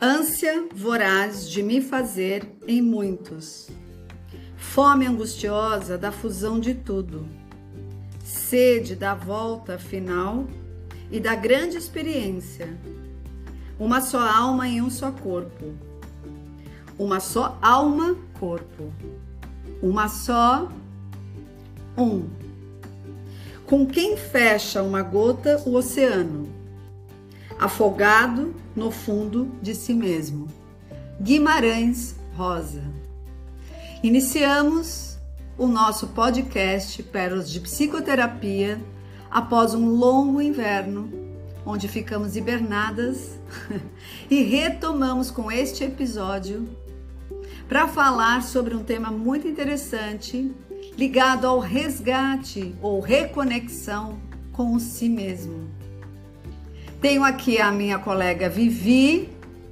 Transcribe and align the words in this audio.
ânsia 0.00 0.68
voraz 0.72 1.50
de 1.50 1.60
me 1.60 1.80
fazer 1.80 2.48
em 2.68 2.80
muitos, 2.80 3.68
fome 4.56 5.04
angustiosa 5.04 5.98
da 5.98 6.12
fusão 6.12 6.60
de 6.60 6.72
tudo, 6.72 7.26
sede 8.22 8.94
da 8.94 9.12
volta 9.12 9.76
final 9.76 10.46
e 11.10 11.18
da 11.18 11.34
grande 11.34 11.76
experiência, 11.76 12.78
uma 13.76 14.00
só 14.00 14.20
alma 14.20 14.68
em 14.68 14.80
um 14.80 14.88
só 14.88 15.10
corpo, 15.10 15.74
uma 16.96 17.18
só 17.18 17.58
alma, 17.60 18.16
corpo, 18.38 18.92
uma 19.82 20.08
só 20.08 20.70
um. 21.96 22.28
Com 23.66 23.84
quem 23.84 24.16
fecha 24.16 24.80
uma 24.80 25.02
gota 25.02 25.60
o 25.66 25.74
oceano, 25.74 26.48
afogado 27.58 28.54
no 28.78 28.92
fundo 28.92 29.50
de 29.60 29.74
si 29.74 29.92
mesmo. 29.92 30.46
Guimarães 31.20 32.14
Rosa. 32.36 32.82
Iniciamos 34.04 35.18
o 35.58 35.66
nosso 35.66 36.06
podcast 36.08 37.02
Pérolas 37.02 37.50
de 37.50 37.58
Psicoterapia 37.58 38.80
após 39.28 39.74
um 39.74 39.90
longo 39.90 40.40
inverno, 40.40 41.10
onde 41.66 41.88
ficamos 41.88 42.36
hibernadas 42.36 43.36
e 44.30 44.42
retomamos 44.42 45.32
com 45.32 45.50
este 45.50 45.82
episódio 45.82 46.68
para 47.68 47.88
falar 47.88 48.44
sobre 48.44 48.76
um 48.76 48.84
tema 48.84 49.10
muito 49.10 49.48
interessante 49.48 50.54
ligado 50.96 51.48
ao 51.48 51.58
resgate 51.58 52.74
ou 52.80 53.00
reconexão 53.00 54.20
com 54.52 54.78
si 54.78 55.08
mesmo. 55.08 55.77
Tenho 57.00 57.22
aqui 57.22 57.60
a 57.60 57.70
minha 57.70 57.96
colega 57.96 58.48
Vivi, 58.48 59.28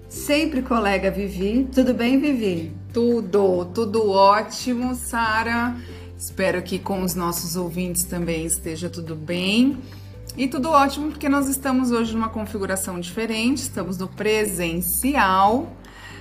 sempre 0.09 0.63
colega 0.63 1.11
Vivi. 1.11 1.67
Tudo 1.75 1.93
bem, 1.93 2.21
Vivi? 2.21 2.73
Tudo, 2.93 3.65
tudo 3.75 4.09
ótimo, 4.09 4.95
Sara. 4.95 5.75
Espero 6.17 6.63
que 6.63 6.79
com 6.79 7.03
os 7.03 7.17
nossos 7.17 7.57
ouvintes 7.57 8.05
também 8.05 8.47
esteja 8.47 8.89
tudo 8.89 9.17
bem. 9.17 9.77
E 10.37 10.47
tudo 10.47 10.71
ótimo 10.71 11.11
porque 11.11 11.29
nós 11.29 11.49
estamos 11.49 11.91
hoje 11.91 12.13
numa 12.13 12.29
configuração 12.29 13.01
diferente, 13.01 13.59
estamos 13.59 13.99
no 13.99 14.07
presencial, 14.07 15.73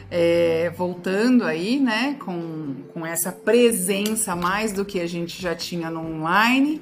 é, 0.10 0.74
voltando 0.76 1.44
aí, 1.44 1.80
né, 1.80 2.16
com, 2.26 2.78
com 2.92 3.06
essa 3.06 3.32
presença 3.32 4.36
mais 4.36 4.72
do 4.72 4.84
que 4.84 5.00
a 5.00 5.08
gente 5.08 5.40
já 5.40 5.54
tinha 5.54 5.92
no 5.92 6.00
online 6.00 6.82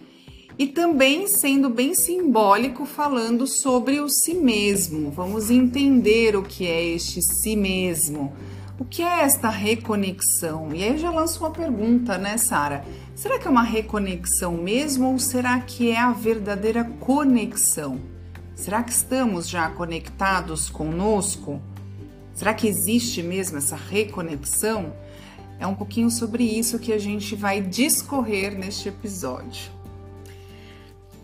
e 0.58 0.68
também 0.68 1.28
sendo 1.28 1.70
bem 1.70 1.96
simbólico 1.96 2.86
falando 2.86 3.48
sobre 3.48 4.00
o 4.00 4.10
si 4.10 4.34
mesmo. 4.34 5.10
Vamos 5.12 5.50
entender 5.50 6.36
o 6.36 6.44
que 6.44 6.68
é 6.68 6.84
este 6.84 7.22
si 7.22 7.56
mesmo. 7.56 8.34
O 8.80 8.86
que 8.86 9.02
é 9.02 9.22
esta 9.22 9.50
reconexão? 9.50 10.70
E 10.74 10.84
aí 10.84 10.92
eu 10.92 10.98
já 10.98 11.12
lanço 11.12 11.40
uma 11.40 11.52
pergunta, 11.52 12.18
né, 12.18 12.38
Sara? 12.38 12.84
Será 13.16 13.38
que 13.40 13.48
é 13.48 13.52
uma 13.52 13.64
reconexão 13.64 14.54
mesmo 14.54 15.12
ou 15.12 15.20
será 15.20 15.60
que 15.60 15.92
é 15.92 16.00
a 16.00 16.12
verdadeira 16.12 16.84
conexão? 17.00 18.00
Será 18.56 18.84
que 18.84 18.92
estamos 18.92 19.48
já 19.48 19.70
conectados 19.70 20.70
conosco? 20.70 21.62
Será 22.34 22.54
que 22.54 22.68
existe 22.68 23.22
mesmo 23.22 23.58
essa 23.58 23.76
reconexão? 23.76 24.94
É 25.60 25.68
um 25.68 25.76
pouquinho 25.76 26.10
sobre 26.10 26.44
isso 26.44 26.80
que 26.80 26.92
a 26.92 26.98
gente 26.98 27.36
vai 27.36 27.62
discorrer 27.62 28.58
neste 28.58 28.90
episódio. 28.90 29.83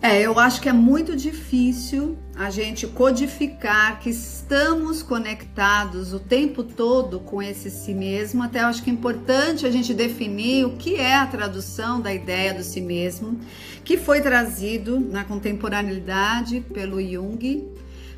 É, 0.01 0.21
eu 0.21 0.39
acho 0.39 0.61
que 0.61 0.69
é 0.69 0.73
muito 0.73 1.13
difícil 1.13 2.17
a 2.33 2.49
gente 2.49 2.87
codificar 2.87 3.99
que 3.99 4.09
estamos 4.09 5.03
conectados 5.03 6.13
o 6.13 6.19
tempo 6.21 6.63
todo 6.63 7.19
com 7.19 7.41
esse 7.41 7.69
si 7.69 7.93
mesmo. 7.93 8.41
Até 8.41 8.61
eu 8.61 8.67
acho 8.67 8.81
que 8.81 8.89
é 8.89 8.93
importante 8.93 9.65
a 9.65 9.69
gente 9.69 9.93
definir 9.93 10.65
o 10.65 10.77
que 10.77 10.95
é 10.95 11.15
a 11.15 11.27
tradução 11.27 11.99
da 11.99 12.13
ideia 12.13 12.53
do 12.53 12.63
si 12.63 12.79
mesmo, 12.79 13.41
que 13.83 13.97
foi 13.97 14.21
trazido 14.21 15.01
na 15.01 15.25
contemporaneidade 15.25 16.61
pelo 16.73 17.01
Jung. 17.01 17.67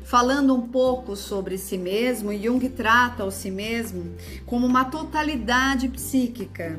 Falando 0.04 0.54
um 0.54 0.68
pouco 0.68 1.16
sobre 1.16 1.58
si 1.58 1.76
mesmo, 1.76 2.32
Jung 2.32 2.60
trata 2.68 3.24
o 3.24 3.30
si 3.32 3.50
mesmo 3.50 4.14
como 4.46 4.68
uma 4.68 4.84
totalidade 4.84 5.88
psíquica 5.88 6.78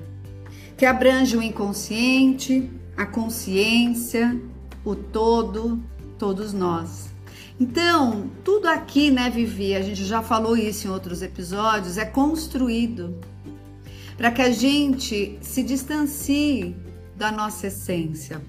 que 0.77 0.85
abrange 0.85 1.35
o 1.35 1.41
inconsciente, 1.41 2.69
a 2.95 3.05
consciência, 3.05 4.39
o 4.83 4.95
todo, 4.95 5.81
todos 6.17 6.53
nós. 6.53 7.09
Então, 7.59 8.29
tudo 8.43 8.67
aqui, 8.67 9.11
né, 9.11 9.29
Vivi, 9.29 9.75
a 9.75 9.81
gente 9.81 10.03
já 10.03 10.21
falou 10.21 10.57
isso 10.57 10.87
em 10.87 10.89
outros 10.89 11.21
episódios, 11.21 11.97
é 11.97 12.05
construído 12.05 13.19
para 14.17 14.31
que 14.31 14.41
a 14.41 14.51
gente 14.51 15.37
se 15.41 15.63
distancie 15.63 16.75
da 17.15 17.31
nossa 17.31 17.67
essência. 17.67 18.41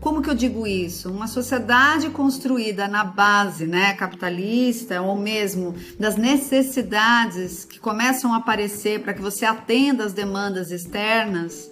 Como 0.00 0.22
que 0.22 0.30
eu 0.30 0.34
digo 0.34 0.66
isso? 0.66 1.10
Uma 1.10 1.26
sociedade 1.26 2.10
construída 2.10 2.86
na 2.86 3.04
base, 3.04 3.66
né, 3.66 3.94
capitalista 3.94 5.00
ou 5.00 5.16
mesmo 5.16 5.74
das 5.98 6.16
necessidades 6.16 7.64
que 7.64 7.80
começam 7.80 8.32
a 8.32 8.36
aparecer 8.36 9.00
para 9.00 9.12
que 9.12 9.20
você 9.20 9.44
atenda 9.44 10.04
as 10.04 10.12
demandas 10.12 10.70
externas, 10.70 11.70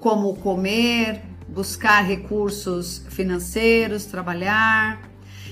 como 0.00 0.34
comer, 0.36 1.22
buscar 1.48 2.02
recursos 2.02 3.02
financeiros, 3.08 4.04
trabalhar, 4.04 5.00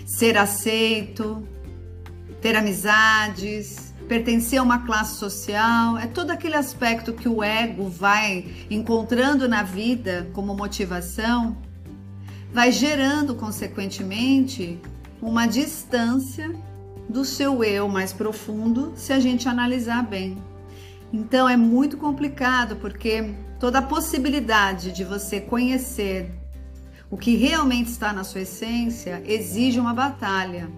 ser 0.05 0.37
aceito, 0.37 1.47
ter 2.41 2.55
amizades, 2.55 3.95
pertencer 4.07 4.59
a 4.59 4.63
uma 4.63 4.87
classe 4.87 5.17
social, 5.17 5.99
é 5.99 6.07
todo 6.07 6.31
aquele 6.31 6.55
aspecto 6.55 7.13
que 7.13 7.29
o 7.29 7.43
ego 7.43 7.89
vai 7.89 8.45
encontrando 8.71 9.49
na 9.49 9.63
vida 9.63 10.31
como 10.33 10.55
motivação, 10.55 11.57
vai 12.53 12.71
gerando 12.71 13.35
consequentemente 13.35 14.81
uma 15.21 15.47
distância 15.47 16.55
do 17.09 17.25
seu 17.25 17.65
eu 17.65 17.89
mais 17.89 18.13
profundo, 18.13 18.93
se 18.97 19.13
a 19.13 19.19
gente 19.19 19.49
analisar 19.49 20.03
bem. 20.03 20.37
Então 21.13 21.49
é 21.49 21.57
muito 21.57 21.97
complicado 21.97 22.77
porque 22.77 23.35
toda 23.59 23.79
a 23.79 23.83
possibilidade 23.83 24.93
de 24.93 25.05
você 25.05 25.41
conhecer 25.41 26.31
o 27.11 27.17
que 27.17 27.37
realmente 27.37 27.91
está 27.91 28.13
na 28.13 28.25
sua 28.25 28.41
essência 28.41 29.23
exige 29.25 29.79
uma 29.79 29.95
batalha, 29.95 30.69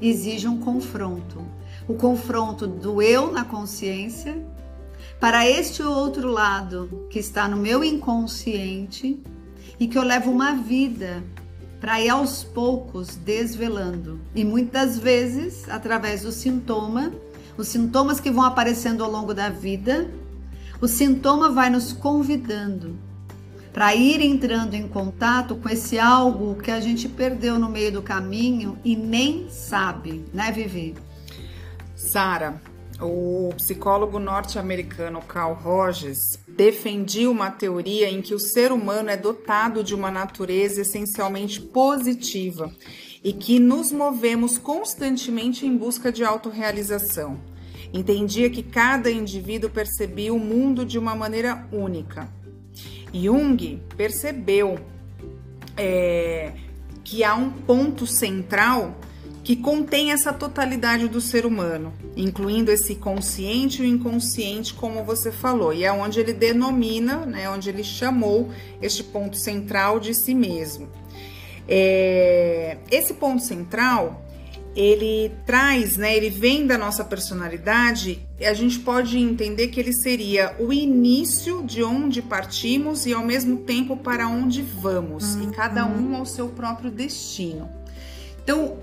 exige 0.00 0.48
um 0.48 0.58
confronto. 0.58 1.44
O 1.86 1.94
confronto 1.94 2.66
do 2.66 3.02
eu 3.02 3.30
na 3.30 3.44
consciência 3.44 4.36
para 5.20 5.48
este 5.48 5.82
outro 5.82 6.28
lado 6.28 7.06
que 7.10 7.18
está 7.18 7.46
no 7.46 7.56
meu 7.56 7.84
inconsciente 7.84 9.22
e 9.78 9.86
que 9.86 9.98
eu 9.98 10.02
levo 10.02 10.30
uma 10.30 10.54
vida 10.54 11.22
para 11.80 12.00
ir 12.00 12.08
aos 12.08 12.44
poucos 12.44 13.16
desvelando. 13.16 14.20
E 14.34 14.44
muitas 14.44 14.98
vezes, 14.98 15.68
através 15.68 16.22
do 16.22 16.30
sintoma, 16.30 17.12
os 17.56 17.68
sintomas 17.68 18.20
que 18.20 18.30
vão 18.30 18.44
aparecendo 18.44 19.04
ao 19.04 19.10
longo 19.10 19.34
da 19.34 19.48
vida, 19.48 20.10
o 20.80 20.88
sintoma 20.88 21.50
vai 21.50 21.70
nos 21.70 21.92
convidando 21.92 22.98
para 23.72 23.94
ir 23.94 24.20
entrando 24.20 24.74
em 24.74 24.86
contato 24.86 25.56
com 25.56 25.68
esse 25.68 25.98
algo 25.98 26.56
que 26.56 26.70
a 26.70 26.80
gente 26.80 27.08
perdeu 27.08 27.58
no 27.58 27.70
meio 27.70 27.92
do 27.92 28.02
caminho 28.02 28.78
e 28.84 28.94
nem 28.94 29.48
sabe, 29.48 30.24
né, 30.32 30.52
Vivi? 30.52 30.94
Sara, 31.96 32.60
o 33.00 33.50
psicólogo 33.56 34.18
norte-americano 34.18 35.22
Carl 35.22 35.54
Rogers 35.54 36.38
defendia 36.46 37.30
uma 37.30 37.50
teoria 37.50 38.10
em 38.10 38.20
que 38.20 38.34
o 38.34 38.38
ser 38.38 38.72
humano 38.72 39.08
é 39.08 39.16
dotado 39.16 39.82
de 39.82 39.94
uma 39.94 40.10
natureza 40.10 40.82
essencialmente 40.82 41.60
positiva 41.60 42.70
e 43.22 43.32
que 43.32 43.58
nos 43.58 43.92
movemos 43.92 44.58
constantemente 44.58 45.66
em 45.66 45.76
busca 45.76 46.10
de 46.10 46.24
autorrealização. 46.24 47.38
Entendia 47.92 48.48
que 48.48 48.62
cada 48.62 49.10
indivíduo 49.10 49.70
percebia 49.70 50.32
o 50.32 50.38
mundo 50.38 50.84
de 50.84 50.98
uma 50.98 51.14
maneira 51.14 51.66
única. 51.70 52.28
Jung 53.12 53.82
percebeu 53.96 54.78
é, 55.76 56.52
que 57.04 57.22
há 57.22 57.34
um 57.34 57.50
ponto 57.50 58.06
central 58.06 58.96
que 59.44 59.56
contém 59.56 60.12
essa 60.12 60.32
totalidade 60.32 61.08
do 61.08 61.20
ser 61.20 61.44
humano, 61.44 61.92
incluindo 62.16 62.70
esse 62.70 62.94
consciente 62.94 63.82
e 63.82 63.86
o 63.86 63.88
inconsciente, 63.88 64.72
como 64.72 65.04
você 65.04 65.32
falou, 65.32 65.74
e 65.74 65.84
é 65.84 65.92
onde 65.92 66.20
ele 66.20 66.32
denomina, 66.32 67.26
né, 67.26 67.50
onde 67.50 67.68
ele 67.68 67.82
chamou 67.82 68.50
este 68.80 69.02
ponto 69.02 69.36
central 69.36 69.98
de 69.98 70.14
si 70.14 70.32
mesmo. 70.32 70.88
É, 71.68 72.76
esse 72.90 73.14
ponto 73.14 73.42
central 73.42 74.22
ele 74.74 75.30
traz, 75.44 75.96
né, 75.96 76.16
ele 76.16 76.30
vem 76.30 76.66
da 76.66 76.78
nossa 76.78 77.04
personalidade, 77.04 78.26
a 78.40 78.54
gente 78.54 78.78
pode 78.78 79.18
entender 79.18 79.68
que 79.68 79.78
ele 79.78 79.92
seria 79.92 80.56
o 80.58 80.72
início 80.72 81.62
de 81.62 81.82
onde 81.82 82.22
partimos 82.22 83.04
e 83.04 83.12
ao 83.12 83.24
mesmo 83.24 83.58
tempo 83.58 83.96
para 83.96 84.26
onde 84.28 84.62
vamos, 84.62 85.34
uhum. 85.34 85.50
e 85.50 85.54
cada 85.54 85.86
um 85.86 86.16
ao 86.16 86.24
seu 86.24 86.48
próprio 86.48 86.90
destino. 86.90 87.68
Então, 88.42 88.78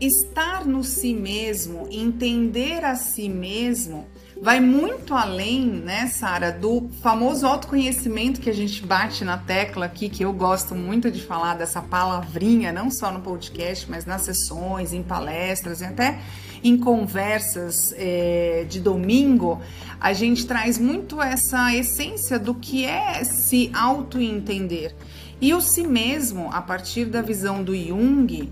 estar 0.00 0.66
no 0.66 0.82
si 0.82 1.14
mesmo, 1.14 1.88
entender 1.90 2.84
a 2.84 2.96
si 2.96 3.28
mesmo, 3.28 4.06
vai 4.40 4.60
muito 4.60 5.14
além, 5.14 5.66
né, 5.66 6.06
Sara, 6.08 6.52
do 6.52 6.88
famoso 7.02 7.46
autoconhecimento 7.46 8.40
que 8.40 8.48
a 8.48 8.54
gente 8.54 8.84
bate 8.84 9.24
na 9.24 9.36
tecla 9.36 9.86
aqui, 9.86 10.08
que 10.08 10.24
eu 10.24 10.32
gosto 10.32 10.74
muito 10.74 11.10
de 11.10 11.22
falar 11.22 11.54
dessa 11.54 11.82
palavrinha, 11.82 12.72
não 12.72 12.90
só 12.90 13.10
no 13.10 13.20
podcast, 13.20 13.90
mas 13.90 14.06
nas 14.06 14.22
sessões, 14.22 14.92
em 14.92 15.02
palestras 15.02 15.80
e 15.80 15.84
até 15.84 16.20
em 16.62 16.76
conversas 16.76 17.94
é, 17.96 18.64
de 18.68 18.80
domingo, 18.80 19.60
a 20.00 20.12
gente 20.12 20.46
traz 20.46 20.78
muito 20.78 21.20
essa 21.20 21.74
essência 21.74 22.38
do 22.38 22.54
que 22.54 22.84
é 22.84 23.24
se 23.24 23.70
auto-entender. 23.74 24.94
E 25.40 25.54
o 25.54 25.60
si 25.60 25.86
mesmo, 25.86 26.50
a 26.52 26.60
partir 26.60 27.06
da 27.06 27.22
visão 27.22 27.62
do 27.62 27.76
Jung, 27.76 28.50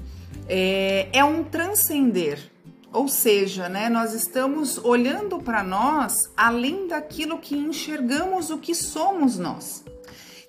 é, 0.48 1.08
é 1.12 1.24
um 1.24 1.42
transcender. 1.42 2.38
Ou 2.96 3.08
seja, 3.08 3.68
né, 3.68 3.90
nós 3.90 4.14
estamos 4.14 4.78
olhando 4.78 5.38
para 5.38 5.62
nós 5.62 6.32
além 6.34 6.88
daquilo 6.88 7.36
que 7.36 7.54
enxergamos 7.54 8.48
o 8.48 8.56
que 8.56 8.74
somos 8.74 9.38
nós. 9.38 9.84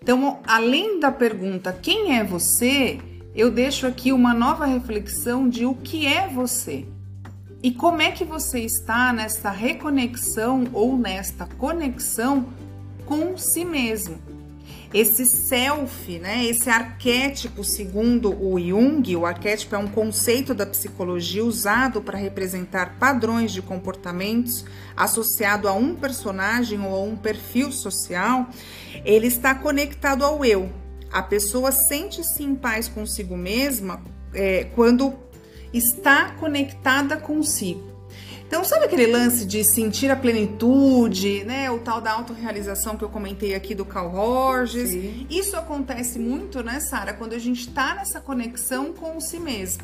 Então, 0.01 0.39
além 0.47 0.97
da 0.97 1.11
pergunta 1.11 1.73
quem 1.73 2.17
é 2.17 2.23
você, 2.23 3.01
eu 3.35 3.51
deixo 3.51 3.85
aqui 3.85 4.13
uma 4.13 4.33
nova 4.33 4.65
reflexão 4.65 5.49
de 5.49 5.65
o 5.65 5.75
que 5.75 6.07
é 6.07 6.29
você. 6.29 6.87
E 7.61 7.69
como 7.69 8.01
é 8.01 8.11
que 8.11 8.23
você 8.23 8.61
está 8.61 9.11
nessa 9.11 9.49
reconexão 9.49 10.69
ou 10.71 10.97
nesta 10.97 11.45
conexão 11.45 12.45
com 13.05 13.37
si 13.37 13.65
mesmo? 13.65 14.36
Esse 14.93 15.25
self, 15.25 16.17
né, 16.19 16.45
esse 16.45 16.69
arquétipo, 16.69 17.63
segundo 17.63 18.31
o 18.31 18.57
Jung, 18.57 19.15
o 19.17 19.25
arquétipo 19.25 19.75
é 19.75 19.77
um 19.77 19.87
conceito 19.87 20.53
da 20.53 20.65
psicologia 20.65 21.43
usado 21.43 22.01
para 22.01 22.17
representar 22.17 22.95
padrões 22.97 23.51
de 23.51 23.61
comportamentos 23.61 24.63
associado 24.95 25.67
a 25.67 25.73
um 25.73 25.93
personagem 25.93 26.79
ou 26.79 26.95
a 26.95 27.01
um 27.01 27.17
perfil 27.17 27.71
social, 27.71 28.47
ele 29.03 29.27
está 29.27 29.53
conectado 29.53 30.23
ao 30.23 30.45
eu. 30.45 30.71
A 31.11 31.21
pessoa 31.21 31.71
sente-se 31.71 32.43
em 32.43 32.55
paz 32.55 32.87
consigo 32.87 33.35
mesma 33.35 34.01
é, 34.33 34.65
quando 34.73 35.13
está 35.73 36.31
conectada 36.31 37.17
consigo. 37.17 37.96
Então, 38.47 38.63
sabe 38.63 38.85
aquele 38.85 39.07
lance 39.07 39.45
de 39.45 39.61
sentir 39.65 40.09
a 40.09 40.15
plenitude, 40.15 41.43
né? 41.43 41.69
O 41.69 41.79
tal 41.79 41.99
da 41.99 42.13
autorrealização 42.13 42.95
que 42.95 43.03
eu 43.03 43.09
comentei 43.09 43.53
aqui 43.53 43.75
do 43.75 43.83
Carl 43.83 44.07
Rogers. 44.07 44.89
Sim. 44.89 45.27
Isso 45.29 45.57
acontece 45.57 46.17
muito, 46.17 46.63
né, 46.63 46.79
Sara, 46.79 47.13
quando 47.13 47.33
a 47.33 47.39
gente 47.39 47.67
está 47.67 47.93
nessa 47.95 48.21
conexão 48.21 48.93
com 48.93 49.19
si 49.19 49.37
mesmo. 49.37 49.83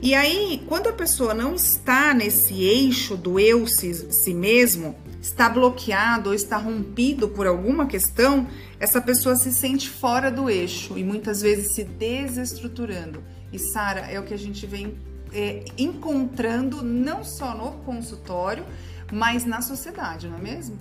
E 0.00 0.14
aí, 0.14 0.62
quando 0.68 0.88
a 0.88 0.92
pessoa 0.92 1.34
não 1.34 1.56
está 1.56 2.14
nesse 2.14 2.62
eixo 2.62 3.16
do 3.16 3.40
eu 3.40 3.66
si, 3.66 3.92
si 4.12 4.32
mesmo, 4.32 4.94
está 5.20 5.48
bloqueado 5.48 6.28
ou 6.28 6.34
está 6.34 6.56
rompido 6.56 7.28
por 7.28 7.48
alguma 7.48 7.86
questão, 7.86 8.46
essa 8.78 9.00
pessoa 9.00 9.34
se 9.34 9.52
sente 9.52 9.88
fora 9.88 10.30
do 10.30 10.48
eixo 10.48 10.96
e 10.96 11.02
muitas 11.02 11.42
vezes 11.42 11.74
se 11.74 11.82
desestruturando. 11.82 13.24
E 13.52 13.58
Sara, 13.58 14.00
é 14.02 14.20
o 14.20 14.22
que 14.22 14.34
a 14.34 14.38
gente 14.38 14.66
vem 14.66 14.94
é, 15.34 15.64
encontrando 15.76 16.82
não 16.82 17.24
só 17.24 17.54
no 17.54 17.72
consultório, 17.84 18.64
mas 19.12 19.44
na 19.44 19.60
sociedade, 19.60 20.28
não 20.28 20.38
é 20.38 20.40
mesmo? 20.40 20.78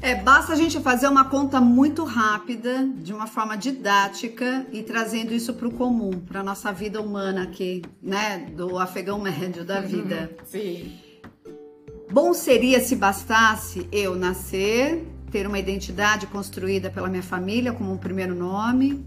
É, 0.00 0.14
basta 0.14 0.52
a 0.52 0.56
gente 0.56 0.78
fazer 0.80 1.08
uma 1.08 1.24
conta 1.24 1.60
muito 1.60 2.04
rápida, 2.04 2.88
de 2.96 3.12
uma 3.12 3.26
forma 3.26 3.56
didática 3.56 4.64
e 4.72 4.82
trazendo 4.82 5.32
isso 5.32 5.52
para 5.54 5.66
o 5.66 5.72
comum, 5.72 6.20
para 6.20 6.40
a 6.40 6.42
nossa 6.42 6.72
vida 6.72 7.00
humana 7.00 7.42
aqui, 7.42 7.82
né? 8.00 8.46
Do 8.54 8.78
afegão 8.78 9.18
médio 9.18 9.64
da 9.64 9.80
vida. 9.80 10.30
Sim. 10.44 10.92
Bom 12.12 12.32
seria 12.32 12.80
se 12.80 12.94
bastasse 12.94 13.88
eu 13.90 14.14
nascer, 14.14 15.04
ter 15.32 15.46
uma 15.46 15.58
identidade 15.58 16.26
construída 16.28 16.90
pela 16.90 17.08
minha 17.08 17.22
família 17.22 17.72
como 17.72 17.92
um 17.92 17.98
primeiro 17.98 18.34
nome, 18.34 19.04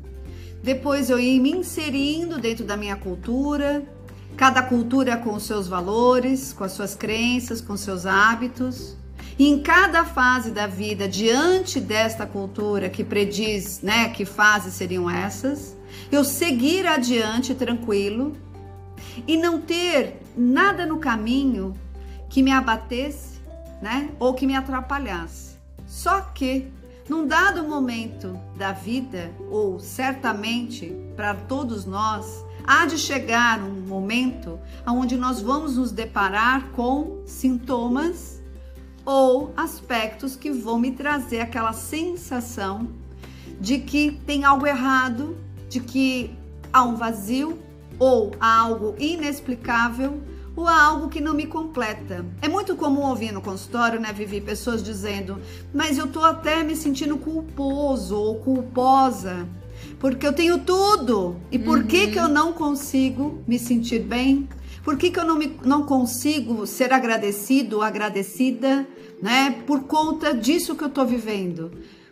depois 0.61 1.09
eu 1.09 1.19
ir 1.19 1.39
me 1.39 1.51
inserindo 1.51 2.37
dentro 2.37 2.63
da 2.63 2.77
minha 2.77 2.95
cultura, 2.95 3.83
cada 4.37 4.61
cultura 4.61 5.17
com 5.17 5.33
os 5.33 5.43
seus 5.43 5.67
valores, 5.67 6.53
com 6.53 6.63
as 6.63 6.71
suas 6.71 6.95
crenças, 6.95 7.61
com 7.61 7.77
seus 7.77 8.05
hábitos. 8.05 8.95
E 9.37 9.47
em 9.47 9.61
cada 9.61 10.03
fase 10.03 10.51
da 10.51 10.67
vida, 10.67 11.07
diante 11.07 11.79
desta 11.79 12.25
cultura 12.25 12.89
que 12.89 13.03
prediz, 13.03 13.81
né, 13.81 14.09
que 14.09 14.25
fases 14.25 14.73
seriam 14.73 15.09
essas, 15.09 15.75
eu 16.11 16.23
seguir 16.23 16.85
adiante 16.85 17.55
tranquilo 17.55 18.33
e 19.27 19.37
não 19.37 19.59
ter 19.59 20.21
nada 20.35 20.85
no 20.85 20.99
caminho 20.99 21.73
que 22.29 22.43
me 22.43 22.51
abatesse, 22.51 23.41
né, 23.81 24.09
ou 24.19 24.33
que 24.33 24.45
me 24.45 24.55
atrapalhasse. 24.55 25.55
Só 25.87 26.21
que 26.21 26.71
num 27.09 27.27
dado 27.27 27.67
momento 27.67 28.39
da 28.55 28.71
vida, 28.71 29.31
ou 29.49 29.79
certamente 29.79 30.95
para 31.15 31.33
todos 31.33 31.85
nós, 31.85 32.45
há 32.65 32.85
de 32.85 32.97
chegar 32.97 33.59
um 33.59 33.81
momento 33.81 34.59
onde 34.87 35.15
nós 35.15 35.41
vamos 35.41 35.77
nos 35.77 35.91
deparar 35.91 36.69
com 36.71 37.21
sintomas 37.25 38.41
ou 39.05 39.53
aspectos 39.57 40.35
que 40.35 40.51
vão 40.51 40.79
me 40.79 40.91
trazer 40.91 41.39
aquela 41.39 41.73
sensação 41.73 42.87
de 43.59 43.79
que 43.79 44.11
tem 44.25 44.43
algo 44.43 44.65
errado, 44.65 45.37
de 45.69 45.79
que 45.79 46.35
há 46.71 46.83
um 46.83 46.95
vazio 46.95 47.59
ou 47.99 48.31
há 48.39 48.59
algo 48.59 48.95
inexplicável 48.97 50.21
ou 50.55 50.67
há 50.67 50.83
algo 50.83 51.07
que 51.09 51.21
não 51.21 51.33
me 51.33 51.45
completa. 51.45 52.25
É 52.41 52.47
muito 52.47 52.75
comum 52.75 53.01
ouvir 53.01 53.31
no 53.31 53.41
consultório, 53.41 53.99
né, 53.99 54.11
Vivi, 54.11 54.41
pessoas 54.41 54.83
dizendo: 54.83 55.39
"Mas 55.73 55.97
eu 55.97 56.07
tô 56.07 56.23
até 56.23 56.63
me 56.63 56.75
sentindo 56.75 57.17
culposo 57.17 58.15
ou 58.17 58.35
culposa, 58.39 59.47
porque 60.01 60.25
eu 60.25 60.33
tenho 60.33 60.57
tudo. 60.57 61.37
E 61.51 61.59
por 61.59 61.77
uhum. 61.77 61.85
que 61.85 62.07
que 62.07 62.19
eu 62.19 62.27
não 62.27 62.51
consigo 62.51 63.43
me 63.47 63.59
sentir 63.59 63.99
bem? 63.99 64.49
Por 64.83 64.97
que, 64.97 65.11
que 65.11 65.19
eu 65.19 65.23
não, 65.23 65.37
me, 65.37 65.59
não 65.63 65.83
consigo 65.83 66.65
ser 66.65 66.91
agradecido 66.91 67.77
ou 67.77 67.83
agradecida, 67.83 68.87
né, 69.21 69.61
por 69.67 69.83
conta 69.83 70.33
disso 70.33 70.75
que 70.75 70.83
eu 70.83 70.89
tô 70.89 71.05
vivendo?" 71.05 71.71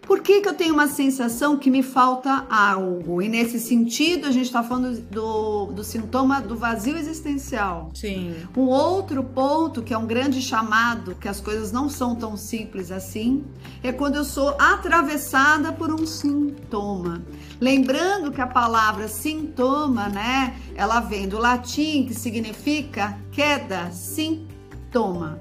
Por 0.10 0.22
que, 0.22 0.42
que 0.42 0.50
eu 0.50 0.56
tenho 0.56 0.74
uma 0.74 0.88
sensação 0.88 1.56
que 1.56 1.70
me 1.70 1.84
falta 1.84 2.44
algo? 2.50 3.22
E 3.22 3.30
nesse 3.30 3.60
sentido, 3.60 4.26
a 4.26 4.32
gente 4.32 4.48
está 4.48 4.64
falando 4.64 5.00
do, 5.02 5.68
do 5.68 5.84
sintoma 5.84 6.42
do 6.42 6.56
vazio 6.56 6.98
existencial. 6.98 7.92
Sim. 7.94 8.34
Um 8.58 8.64
outro 8.70 9.24
ponto, 9.24 9.84
que 9.84 9.94
é 9.94 9.98
um 10.00 10.08
grande 10.08 10.42
chamado, 10.42 11.14
que 11.14 11.28
as 11.28 11.40
coisas 11.40 11.72
não 11.72 11.88
são 11.88 12.16
tão 12.16 12.36
simples 12.36 12.92
assim, 12.92 13.46
é 13.84 13.92
quando 13.92 14.16
eu 14.16 14.24
sou 14.24 14.56
atravessada 14.58 15.72
por 15.72 15.94
um 15.94 16.08
sintoma. 16.08 17.22
Lembrando 17.62 18.32
que 18.32 18.42
a 18.42 18.48
palavra 18.48 19.08
sintoma, 19.08 20.10
né, 20.10 20.56
ela 20.74 21.02
vem 21.02 21.28
do 21.28 21.38
latim 21.38 22.08
que 22.08 22.16
significa 22.16 23.16
queda, 23.32 23.92
sintoma. 23.92 25.40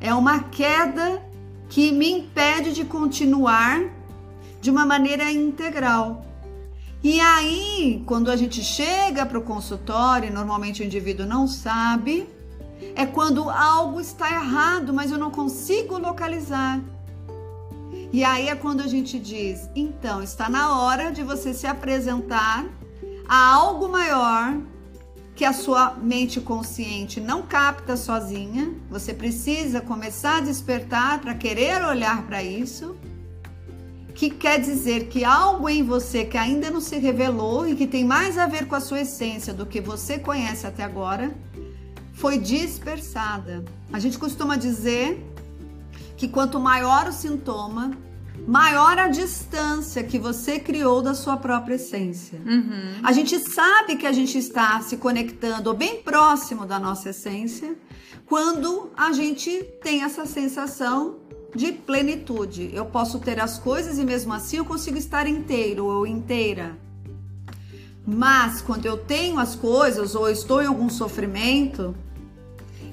É 0.00 0.12
uma 0.12 0.40
queda 0.40 1.22
que 1.74 1.90
me 1.90 2.08
impede 2.08 2.72
de 2.72 2.84
continuar 2.84 3.82
de 4.60 4.70
uma 4.70 4.86
maneira 4.86 5.32
integral. 5.32 6.24
E 7.02 7.20
aí, 7.20 8.00
quando 8.06 8.30
a 8.30 8.36
gente 8.36 8.62
chega 8.62 9.26
para 9.26 9.40
o 9.40 9.42
consultório, 9.42 10.32
normalmente 10.32 10.82
o 10.82 10.84
indivíduo 10.84 11.26
não 11.26 11.48
sabe, 11.48 12.28
é 12.94 13.04
quando 13.04 13.50
algo 13.50 14.00
está 14.00 14.30
errado, 14.30 14.94
mas 14.94 15.10
eu 15.10 15.18
não 15.18 15.32
consigo 15.32 15.98
localizar. 15.98 16.80
E 18.12 18.22
aí 18.22 18.48
é 18.48 18.54
quando 18.54 18.80
a 18.80 18.86
gente 18.86 19.18
diz: 19.18 19.68
então, 19.74 20.22
está 20.22 20.48
na 20.48 20.80
hora 20.80 21.10
de 21.10 21.24
você 21.24 21.52
se 21.52 21.66
apresentar 21.66 22.64
a 23.28 23.52
algo 23.52 23.88
maior 23.88 24.56
que 25.34 25.44
a 25.44 25.52
sua 25.52 25.94
mente 25.94 26.40
consciente 26.40 27.20
não 27.20 27.42
capta 27.42 27.96
sozinha. 27.96 28.72
Você 28.88 29.12
precisa 29.12 29.80
começar 29.80 30.36
a 30.36 30.40
despertar 30.40 31.20
para 31.20 31.34
querer 31.34 31.84
olhar 31.84 32.24
para 32.26 32.42
isso. 32.42 32.96
Que 34.14 34.30
quer 34.30 34.60
dizer 34.60 35.08
que 35.08 35.24
algo 35.24 35.68
em 35.68 35.82
você 35.82 36.24
que 36.24 36.38
ainda 36.38 36.70
não 36.70 36.80
se 36.80 36.96
revelou 36.98 37.66
e 37.68 37.74
que 37.74 37.86
tem 37.86 38.04
mais 38.04 38.38
a 38.38 38.46
ver 38.46 38.68
com 38.68 38.76
a 38.76 38.80
sua 38.80 39.00
essência 39.00 39.52
do 39.52 39.66
que 39.66 39.80
você 39.80 40.20
conhece 40.20 40.68
até 40.68 40.84
agora, 40.84 41.34
foi 42.12 42.38
dispersada. 42.38 43.64
A 43.92 43.98
gente 43.98 44.16
costuma 44.16 44.54
dizer 44.56 45.20
que 46.16 46.28
quanto 46.28 46.60
maior 46.60 47.08
o 47.08 47.12
sintoma, 47.12 47.90
maior 48.46 48.98
a 48.98 49.08
distância 49.08 50.02
que 50.04 50.18
você 50.18 50.58
criou 50.58 51.00
da 51.00 51.14
sua 51.14 51.36
própria 51.36 51.74
essência. 51.74 52.40
Uhum. 52.44 53.00
A 53.02 53.12
gente 53.12 53.38
sabe 53.38 53.96
que 53.96 54.06
a 54.06 54.12
gente 54.12 54.36
está 54.38 54.80
se 54.80 54.96
conectando 54.96 55.72
bem 55.72 56.02
próximo 56.02 56.66
da 56.66 56.78
nossa 56.78 57.10
essência 57.10 57.76
quando 58.26 58.90
a 58.96 59.12
gente 59.12 59.62
tem 59.82 60.02
essa 60.02 60.26
sensação 60.26 61.16
de 61.54 61.72
plenitude. 61.72 62.70
Eu 62.72 62.86
posso 62.86 63.18
ter 63.18 63.40
as 63.40 63.58
coisas 63.58 63.98
e 63.98 64.04
mesmo 64.04 64.32
assim 64.32 64.58
eu 64.58 64.64
consigo 64.64 64.98
estar 64.98 65.26
inteiro 65.26 65.86
ou 65.86 66.06
inteira. 66.06 66.76
Mas 68.06 68.60
quando 68.60 68.84
eu 68.84 68.98
tenho 68.98 69.38
as 69.38 69.54
coisas 69.54 70.14
ou 70.14 70.28
estou 70.28 70.62
em 70.62 70.66
algum 70.66 70.90
sofrimento, 70.90 71.94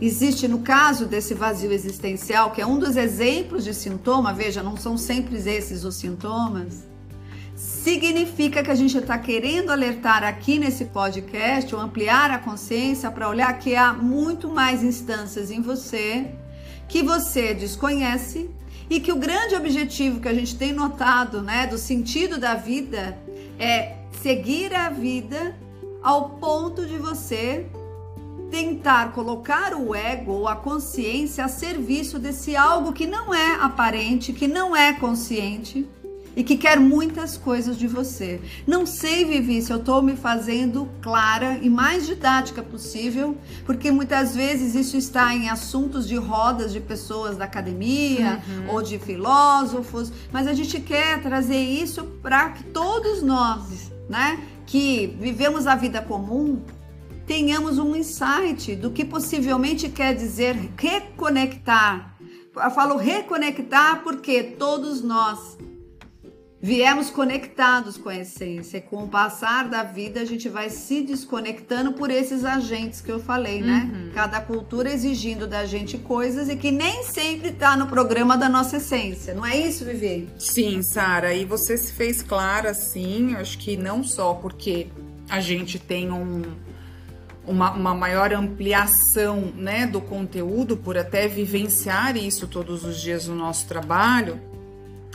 existe 0.02 0.48
no 0.48 0.60
caso 0.60 1.06
desse 1.06 1.34
vazio 1.34 1.72
existencial, 1.72 2.52
que 2.52 2.62
é 2.62 2.66
um 2.66 2.80
dos 2.80 2.98
exemplos 2.98 3.64
de 3.64 3.74
sintoma, 3.74 4.34
veja, 4.34 4.64
não 4.64 4.76
são 4.76 4.98
sempre 4.98 5.38
esses 5.38 5.84
os 5.84 5.96
sintomas, 5.96 6.84
significa 7.56 8.64
que 8.64 8.72
a 8.72 8.76
gente 8.76 8.98
está 8.98 9.18
querendo 9.18 9.70
alertar 9.70 10.24
aqui 10.24 10.58
nesse 10.58 10.86
podcast 10.86 11.74
ou 11.76 11.80
ampliar 11.80 12.32
a 12.32 12.40
consciência 12.40 13.12
para 13.12 13.30
olhar 13.30 13.54
que 13.60 13.76
há 13.76 13.94
muito 13.94 14.50
mais 14.50 14.84
instâncias 14.84 15.52
em 15.52 15.62
você 15.62 16.32
que 16.88 17.04
você 17.04 17.54
desconhece 17.54 18.50
e 18.90 19.00
que 19.00 19.12
o 19.12 19.16
grande 19.16 19.56
objetivo 19.56 20.20
que 20.20 20.28
a 20.28 20.34
gente 20.34 20.58
tem 20.58 20.74
notado, 20.74 21.42
né, 21.42 21.66
do 21.66 21.78
sentido 21.78 22.38
da 22.38 22.56
vida 22.56 23.18
é 23.58 23.96
seguir 24.22 24.76
a 24.76 24.90
vida 24.90 25.56
ao 26.02 26.32
ponto 26.32 26.86
de 26.86 26.98
você 26.98 27.68
tentar 28.52 29.14
colocar 29.14 29.74
o 29.74 29.96
ego 29.96 30.34
ou 30.34 30.48
a 30.48 30.56
consciência 30.56 31.46
a 31.46 31.48
serviço 31.48 32.20
desse 32.20 32.56
algo 32.56 32.92
que 32.92 33.08
não 33.08 33.34
é 33.34 33.56
aparente, 33.56 34.34
que 34.34 34.48
não 34.48 34.76
é 34.76 34.92
consciente 34.92 35.88
e 36.36 36.44
que 36.44 36.58
quer 36.58 36.80
muitas 36.80 37.38
coisas 37.38 37.78
de 37.78 37.88
você. 37.88 38.40
Não 38.66 38.86
sei, 38.86 39.26
Vivi, 39.26 39.62
se 39.62 39.72
eu 39.72 39.78
estou 39.78 40.02
me 40.02 40.16
fazendo 40.16 40.88
clara 41.02 41.60
e 41.62 41.70
mais 41.70 42.06
didática 42.06 42.62
possível, 42.62 43.38
porque 43.66 43.92
muitas 43.92 44.36
vezes 44.36 44.76
isso 44.76 44.98
está 44.98 45.34
em 45.34 45.50
assuntos 45.50 46.08
de 46.08 46.16
rodas 46.16 46.72
de 46.72 46.80
pessoas 46.80 47.38
da 47.38 47.46
academia 47.46 48.42
uhum. 48.48 48.74
ou 48.74 48.82
de 48.82 48.98
filósofos, 48.98 50.12
mas 50.32 50.48
a 50.48 50.54
gente 50.54 50.80
quer 50.80 51.22
trazer 51.22 51.62
isso 51.62 52.04
para 52.22 52.50
que 52.50 52.64
todos 52.66 53.22
nós, 53.22 53.92
né, 54.10 54.40
que 54.66 55.18
vivemos 55.20 55.68
a 55.68 55.76
vida 55.76 56.02
comum, 56.02 56.62
tenhamos 57.26 57.78
um 57.78 57.96
insight 57.96 58.76
do 58.76 58.92
que 58.92 59.06
possivelmente 59.06 59.90
quer 59.90 60.14
dizer 60.14 60.56
reconectar. 60.78 62.16
Eu 62.56 62.72
falo 62.72 62.98
reconectar 62.98 64.04
porque 64.04 64.44
todos 64.44 65.02
nós 65.02 65.58
viemos 66.62 67.10
conectados 67.10 67.98
com 67.98 68.10
a 68.10 68.18
essência. 68.18 68.78
E 68.78 68.82
com 68.82 69.04
o 69.04 69.08
passar 69.08 69.68
da 69.68 69.84
vida, 69.84 70.22
a 70.22 70.26
gente 70.26 70.48
vai 70.48 70.70
se 70.70 71.02
desconectando 71.02 71.94
por 71.94 72.12
esses 72.12 72.46
agentes 72.46 73.02
que 73.02 73.12
eu 73.12 73.20
falei, 73.20 73.62
né? 73.62 73.90
Uhum. 73.92 74.12
Cada 74.14 74.40
cultura 74.40 74.94
exigindo 74.94 75.48
da 75.48 75.66
gente 75.66 75.98
coisas 75.98 76.50
e 76.50 76.56
que 76.56 76.70
nem 76.70 77.04
sempre 77.04 77.50
está 77.50 77.76
no 77.76 77.88
programa 77.88 78.38
da 78.38 78.48
nossa 78.48 78.78
essência. 78.78 79.34
Não 79.34 79.46
é 79.46 79.58
isso, 79.58 79.84
Vivi? 79.84 80.30
Sim, 80.38 80.82
Sara. 80.84 81.34
E 81.34 81.44
você 81.44 81.76
se 81.76 81.92
fez 81.92 82.22
clara, 82.22 82.70
assim, 82.70 83.34
acho 83.36 83.58
que 83.58 83.76
não 83.76 84.04
só 84.04 84.36
porque 84.36 84.88
a 85.30 85.40
gente 85.42 85.80
tem 85.80 86.12
um. 86.12 86.44
Uma, 87.46 87.72
uma 87.72 87.94
maior 87.96 88.32
ampliação 88.34 89.52
né, 89.56 89.88
do 89.88 90.00
conteúdo 90.00 90.78
por 90.78 90.96
até 90.98 91.28
vivenciar 91.28 92.16
isso 92.16 92.48
todos 92.48 92.86
os 92.86 93.02
dias 93.02 93.28
no 93.28 93.36
nosso 93.36 93.68
trabalho, 93.68 94.40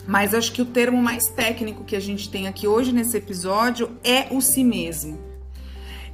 mas 0.07 0.35
acho 0.35 0.53
que 0.53 0.61
o 0.61 0.65
termo 0.65 1.01
mais 1.01 1.29
técnico 1.29 1.85
que 1.85 1.95
a 1.95 2.01
gente 2.01 2.29
tem 2.29 2.49
aqui 2.49 2.67
hoje 2.67 2.93
nesse 2.93 3.17
episódio 3.17 3.91
é 4.03 4.27
o 4.31 4.41
si 4.41 4.65
mesmo. 4.65 5.19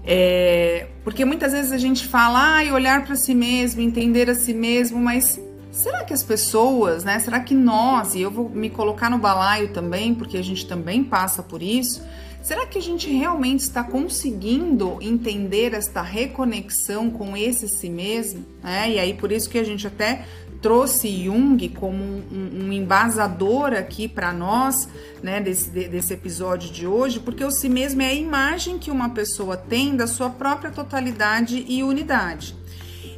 É, 0.05 0.89
porque 1.05 1.25
muitas 1.25 1.53
vezes 1.53 1.71
a 1.71 1.79
gente 1.79 2.07
fala, 2.07 2.61
ah, 2.61 2.75
olhar 2.75 3.05
para 3.05 3.15
si 3.15 3.35
mesmo, 3.35 3.81
entender 3.81 4.29
a 4.29 4.35
si 4.35 4.53
mesmo, 4.53 4.99
mas 5.01 5.41
será 5.71 6.05
que 6.05 6.13
as 6.13 6.23
pessoas, 6.23 7.05
né? 7.05 7.19
Será 7.19 7.41
que 7.41 7.55
nós, 7.55 8.15
e 8.15 8.21
eu 8.23 8.31
vou 8.31 8.49
me 8.49 8.69
colocar 8.69 9.09
no 9.11 9.19
balaio 9.19 9.69
também, 9.69 10.15
porque 10.15 10.37
a 10.37 10.43
gente 10.43 10.67
também 10.67 11.05
passa 11.05 11.43
por 11.43 11.63
isso, 11.63 12.03
será 12.43 12.67
que 12.67 12.79
a 12.79 12.83
gente 12.83 13.11
realmente 13.11 13.61
está 13.61 13.83
conseguindo 13.83 14.99
entender 15.01 15.75
esta 15.75 16.03
reconexão 16.03 17.11
com 17.11 17.37
esse 17.37 17.69
si 17.69 17.89
mesmo? 17.89 18.45
É, 18.63 18.91
e 18.91 18.99
aí 18.99 19.15
por 19.15 19.33
isso 19.33 19.49
que 19.49 19.59
a 19.59 19.65
gente 19.65 19.87
até 19.87 20.27
trouxe 20.63 21.25
Jung 21.25 21.69
como 21.71 22.03
um, 22.03 22.67
um 22.67 22.73
embasador 22.73 23.73
aqui 23.73 24.07
para 24.07 24.33
nós, 24.33 24.89
né, 25.21 25.41
desse, 25.41 25.69
desse 25.69 26.15
episódio 26.15 26.71
de 26.71 26.87
hoje, 26.87 27.19
porque 27.19 27.45
o 27.45 27.51
si 27.51 27.69
mesmo 27.69 28.01
é 28.01 28.07
a 28.07 28.15
imagem 28.15 28.79
que 28.79 28.91
uma 28.91 29.11
pessoa 29.11 29.57
tem 29.57 29.97
da 29.97 30.07
sua 30.07 30.31
própria 30.31 30.71
totalidade 30.71 31.65
e 31.69 31.83
unidade. 31.83 32.62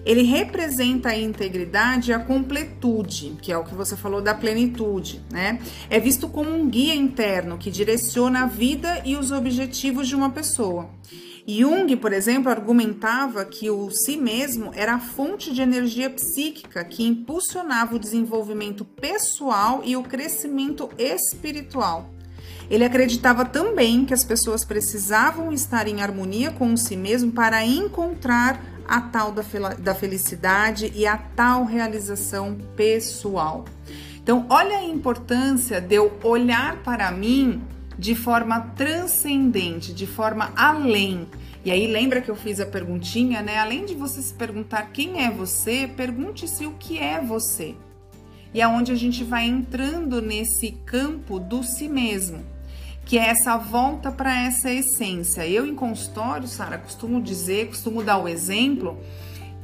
Ele 0.05 0.23
representa 0.23 1.11
a 1.11 1.19
integridade 1.19 2.11
e 2.11 2.15
a 2.15 2.19
completude, 2.19 3.37
que 3.41 3.51
é 3.51 3.57
o 3.57 3.65
que 3.65 3.75
você 3.75 3.97
falou 3.97 4.21
da 4.21 4.35
plenitude, 4.35 5.23
né? 5.31 5.61
É 5.89 5.99
visto 5.99 6.29
como 6.29 6.51
um 6.51 6.69
guia 6.69 6.95
interno 6.95 7.57
que 7.57 7.71
direciona 7.71 8.43
a 8.43 8.47
vida 8.47 9.01
e 9.05 9.17
os 9.17 9.33
objetivos 9.33 10.07
de 10.07 10.15
uma 10.15 10.31
pessoa. 10.31 10.91
Jung, 11.47 11.95
por 11.97 12.13
exemplo, 12.13 12.51
argumentava 12.51 13.45
que 13.45 13.71
o 13.71 13.91
si 13.91 14.17
mesmo 14.17 14.71
era 14.75 14.95
a 14.95 14.99
fonte 14.99 15.53
de 15.53 15.61
energia 15.61 16.09
psíquica 16.09 16.83
que 16.85 17.05
impulsionava 17.05 17.97
o 17.97 17.99
desenvolvimento 17.99 18.83
pessoal 18.85 19.83
e 19.85 19.95
o 19.95 20.03
crescimento 20.03 20.89
espiritual. 20.99 22.11
Ele 22.71 22.83
acreditava 22.83 23.45
também 23.45 24.07
que 24.07 24.15
as 24.15 24.25
pessoas 24.25 24.65
precisavam 24.65 25.53
estar 25.53 25.87
em 25.87 26.01
harmonia 26.01 26.51
com 26.51 26.75
si 26.79 26.97
mesmo 26.97 27.31
para 27.31 27.65
encontrar 27.65 28.74
a 28.87 29.01
tal 29.01 29.33
da, 29.33 29.43
da 29.79 29.95
felicidade 29.95 30.93
e 30.95 31.07
a 31.07 31.17
tal 31.17 31.65
realização 31.65 32.57
pessoal. 32.77 33.65
Então, 34.23 34.47
olha 34.49 34.79
a 34.79 34.85
importância 34.85 35.81
de 35.81 35.97
eu 35.97 36.13
olhar 36.23 36.83
para 36.83 37.11
mim 37.11 37.63
de 37.99 38.15
forma 38.15 38.61
transcendente, 38.77 39.93
de 39.93 40.07
forma 40.07 40.53
além. 40.57 41.27
E 41.65 41.71
aí 41.71 41.87
lembra 41.87 42.21
que 42.21 42.31
eu 42.31 42.37
fiz 42.37 42.61
a 42.61 42.67
perguntinha, 42.67 43.43
né? 43.43 43.59
Além 43.59 43.85
de 43.85 43.95
você 43.95 44.21
se 44.21 44.35
perguntar 44.35 44.91
quem 44.93 45.25
é 45.25 45.31
você, 45.31 45.89
pergunte-se 45.97 46.67
o 46.67 46.73
que 46.73 46.99
é 46.99 47.21
você. 47.21 47.75
E 48.53 48.61
é 48.61 48.69
onde 48.69 48.93
a 48.93 48.95
gente 48.95 49.25
vai 49.25 49.47
entrando 49.47 50.23
nesse 50.23 50.73
campo 50.87 51.41
do 51.41 51.63
si 51.63 51.89
mesmo, 51.89 52.45
que 53.05 53.19
é 53.19 53.29
essa 53.29 53.57
volta 53.57 54.11
para 54.11 54.45
essa 54.45 54.71
essência. 54.71 55.47
Eu 55.47 55.67
em 55.67 55.75
consultório, 55.75 56.49
Sara, 56.49 56.79
costumo 56.79 57.21
dizer, 57.21 57.69
costumo 57.69 58.03
dar 58.03 58.19
o 58.19 58.29
exemplo 58.29 58.99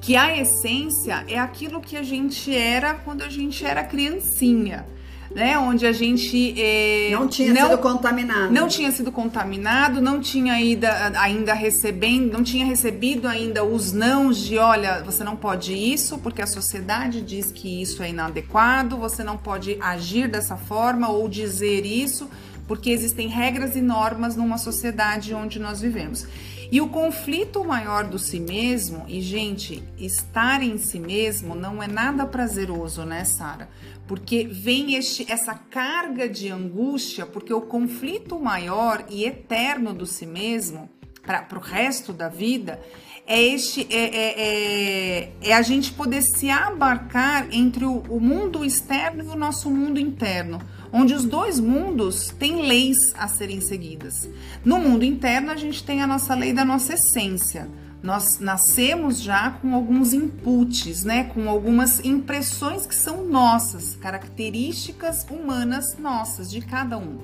que 0.00 0.16
a 0.16 0.36
essência 0.36 1.24
é 1.28 1.38
aquilo 1.38 1.80
que 1.80 1.96
a 1.96 2.02
gente 2.02 2.54
era 2.54 2.94
quando 2.94 3.22
a 3.22 3.28
gente 3.28 3.64
era 3.64 3.84
criancinha 3.84 4.86
né? 5.34 5.56
Onde 5.58 5.86
a 5.86 5.92
gente 5.92 6.60
é, 6.60 7.10
não 7.12 7.28
tinha 7.28 7.52
não, 7.54 7.68
sido 7.68 7.78
contaminado, 7.78 8.52
não 8.52 8.68
tinha 8.68 8.90
sido 8.90 9.12
contaminado, 9.12 10.00
não 10.00 10.20
tinha 10.20 10.54
ainda, 10.54 11.12
ainda 11.20 11.54
recebendo, 11.54 12.32
não 12.32 12.42
tinha 12.42 12.66
recebido 12.66 13.28
ainda 13.28 13.64
os 13.64 13.92
nãos 13.92 14.38
de, 14.38 14.58
olha, 14.58 15.02
você 15.02 15.22
não 15.22 15.36
pode 15.36 15.72
isso 15.72 16.18
porque 16.18 16.42
a 16.42 16.46
sociedade 16.46 17.20
diz 17.20 17.50
que 17.52 17.80
isso 17.80 18.02
é 18.02 18.10
inadequado, 18.10 18.96
você 18.96 19.22
não 19.22 19.36
pode 19.36 19.78
agir 19.80 20.28
dessa 20.28 20.56
forma 20.56 21.08
ou 21.08 21.28
dizer 21.28 21.86
isso 21.86 22.28
porque 22.70 22.90
existem 22.90 23.26
regras 23.26 23.74
e 23.74 23.82
normas 23.82 24.36
numa 24.36 24.56
sociedade 24.56 25.34
onde 25.34 25.58
nós 25.58 25.80
vivemos. 25.80 26.24
E 26.70 26.80
o 26.80 26.88
conflito 26.88 27.64
maior 27.64 28.04
do 28.04 28.16
si 28.16 28.38
mesmo, 28.38 29.04
e 29.08 29.20
gente, 29.20 29.82
estar 29.98 30.62
em 30.62 30.78
si 30.78 31.00
mesmo 31.00 31.56
não 31.56 31.82
é 31.82 31.88
nada 31.88 32.24
prazeroso, 32.24 33.04
né, 33.04 33.24
Sara? 33.24 33.68
Porque 34.06 34.44
vem 34.44 34.94
este, 34.94 35.26
essa 35.28 35.52
carga 35.52 36.28
de 36.28 36.48
angústia, 36.48 37.26
porque 37.26 37.52
o 37.52 37.62
conflito 37.62 38.38
maior 38.38 39.04
e 39.10 39.24
eterno 39.24 39.92
do 39.92 40.06
si 40.06 40.24
mesmo, 40.24 40.88
para 41.26 41.58
o 41.58 41.60
resto 41.60 42.12
da 42.12 42.28
vida, 42.28 42.80
é 43.26 43.42
este 43.42 43.84
é, 43.90 43.96
é, 43.96 44.40
é, 44.40 45.32
é, 45.42 45.54
a 45.54 45.62
gente 45.62 45.92
poder 45.92 46.22
se 46.22 46.48
abarcar 46.50 47.48
entre 47.50 47.84
o, 47.84 47.98
o 48.08 48.20
mundo 48.20 48.64
externo 48.64 49.24
e 49.24 49.26
o 49.26 49.36
nosso 49.36 49.68
mundo 49.68 49.98
interno 49.98 50.60
onde 50.92 51.14
os 51.14 51.24
dois 51.24 51.60
mundos 51.60 52.28
têm 52.38 52.62
leis 52.62 53.14
a 53.16 53.28
serem 53.28 53.60
seguidas. 53.60 54.28
No 54.64 54.78
mundo 54.78 55.04
interno, 55.04 55.50
a 55.50 55.56
gente 55.56 55.84
tem 55.84 56.02
a 56.02 56.06
nossa 56.06 56.34
lei 56.34 56.52
da 56.52 56.64
nossa 56.64 56.94
essência. 56.94 57.68
Nós 58.02 58.38
nascemos 58.38 59.20
já 59.20 59.50
com 59.50 59.74
alguns 59.74 60.14
inputs, 60.14 61.04
né, 61.04 61.24
com 61.24 61.48
algumas 61.48 62.02
impressões 62.02 62.86
que 62.86 62.94
são 62.94 63.26
nossas, 63.26 63.94
características 63.96 65.26
humanas 65.30 65.98
nossas, 65.98 66.50
de 66.50 66.62
cada 66.62 66.96
um. 66.96 67.18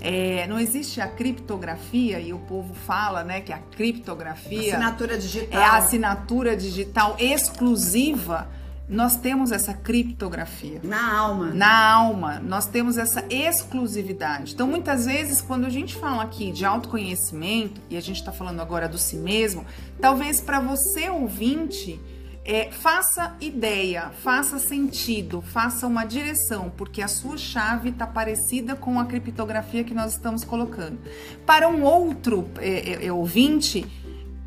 É, 0.00 0.46
não 0.46 0.58
existe 0.58 1.00
a 1.00 1.06
criptografia 1.06 2.20
e 2.20 2.32
o 2.32 2.38
povo 2.38 2.74
fala, 2.74 3.24
né, 3.24 3.40
que 3.40 3.52
a 3.52 3.58
criptografia 3.58 4.74
assinatura 4.74 5.18
digital. 5.18 5.60
é 5.60 5.64
a 5.64 5.76
assinatura 5.76 6.56
digital 6.56 7.16
exclusiva 7.18 8.48
nós 8.88 9.16
temos 9.16 9.50
essa 9.50 9.74
criptografia. 9.74 10.80
Na 10.84 11.18
alma. 11.18 11.46
Na 11.46 11.92
alma. 11.92 12.38
Nós 12.38 12.66
temos 12.66 12.96
essa 12.96 13.24
exclusividade. 13.28 14.54
Então, 14.54 14.66
muitas 14.66 15.06
vezes, 15.06 15.40
quando 15.40 15.66
a 15.66 15.70
gente 15.70 15.96
fala 15.96 16.22
aqui 16.22 16.52
de 16.52 16.64
autoconhecimento, 16.64 17.80
e 17.90 17.96
a 17.96 18.00
gente 18.00 18.16
está 18.16 18.30
falando 18.30 18.60
agora 18.60 18.88
do 18.88 18.98
si 18.98 19.16
mesmo, 19.16 19.66
talvez 20.00 20.40
para 20.40 20.60
você, 20.60 21.10
ouvinte, 21.10 22.00
é, 22.44 22.70
faça 22.70 23.36
ideia, 23.40 24.12
faça 24.22 24.60
sentido, 24.60 25.42
faça 25.42 25.84
uma 25.84 26.04
direção, 26.04 26.72
porque 26.76 27.02
a 27.02 27.08
sua 27.08 27.36
chave 27.36 27.88
está 27.88 28.06
parecida 28.06 28.76
com 28.76 29.00
a 29.00 29.04
criptografia 29.04 29.82
que 29.82 29.92
nós 29.92 30.12
estamos 30.12 30.44
colocando. 30.44 30.96
Para 31.44 31.68
um 31.68 31.82
outro 31.82 32.48
é, 32.58 32.92
é, 32.92 33.06
é 33.06 33.12
ouvinte, 33.12 33.84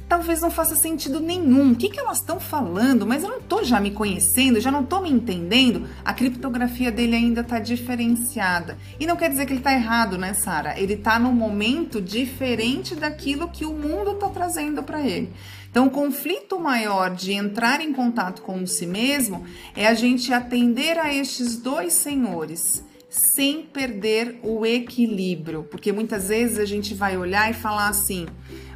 talvez 0.10 0.42
não 0.42 0.50
faça 0.50 0.76
sentido 0.76 1.20
nenhum. 1.20 1.72
O 1.72 1.76
que, 1.76 1.88
que 1.88 2.00
elas 2.00 2.18
estão 2.18 2.40
falando? 2.40 3.06
Mas 3.06 3.24
eu 3.24 3.30
não 3.30 3.38
estou 3.38 3.64
já 3.64 3.80
me 3.80 3.92
conhecendo, 3.92 4.60
já 4.60 4.72
não 4.72 4.82
estou 4.82 5.04
me 5.04 5.12
entendendo. 5.12 5.88
A 6.04 6.12
criptografia 6.12 6.92
dele 6.92 7.16
ainda 7.16 7.42
está 7.42 7.60
diferenciada. 7.60 8.76
E 9.00 9.06
não 9.06 9.16
quer 9.16 9.30
dizer 9.30 9.46
que 9.46 9.54
ele 9.54 9.60
está 9.60 9.72
errado, 9.72 10.18
né, 10.18 10.34
Sara? 10.34 10.78
Ele 10.80 10.96
está 10.96 11.20
num 11.20 11.32
momento 11.32 12.02
diferente 12.02 12.96
daquilo 12.96 13.50
que 13.50 13.66
o 13.66 13.74
mundo 13.74 14.14
está 14.14 14.28
trazendo 14.30 14.82
para 14.82 15.00
ele. 15.06 15.32
Então, 15.70 15.86
o 15.86 15.92
conflito 15.92 16.60
maior 16.60 17.14
de 17.14 17.32
entrar 17.32 17.80
em 17.80 17.94
contato 17.94 18.42
com 18.42 18.66
si 18.66 18.88
mesmo 18.88 19.46
é 19.76 19.86
a 19.86 19.94
gente 19.94 20.34
atender 20.34 20.98
a 20.98 21.14
estes 21.14 21.58
dois 21.58 21.94
senhores 21.94 22.84
sem 23.10 23.64
perder 23.64 24.40
o 24.44 24.66
equilíbrio, 24.66 25.64
porque 25.64 25.92
muitas 25.92 26.30
vezes 26.30 26.60
a 26.60 26.66
gente 26.66 26.94
vai 26.94 27.18
olhar 27.18 27.50
e 27.50 27.54
falar 27.54 27.90
assim: 27.90 28.28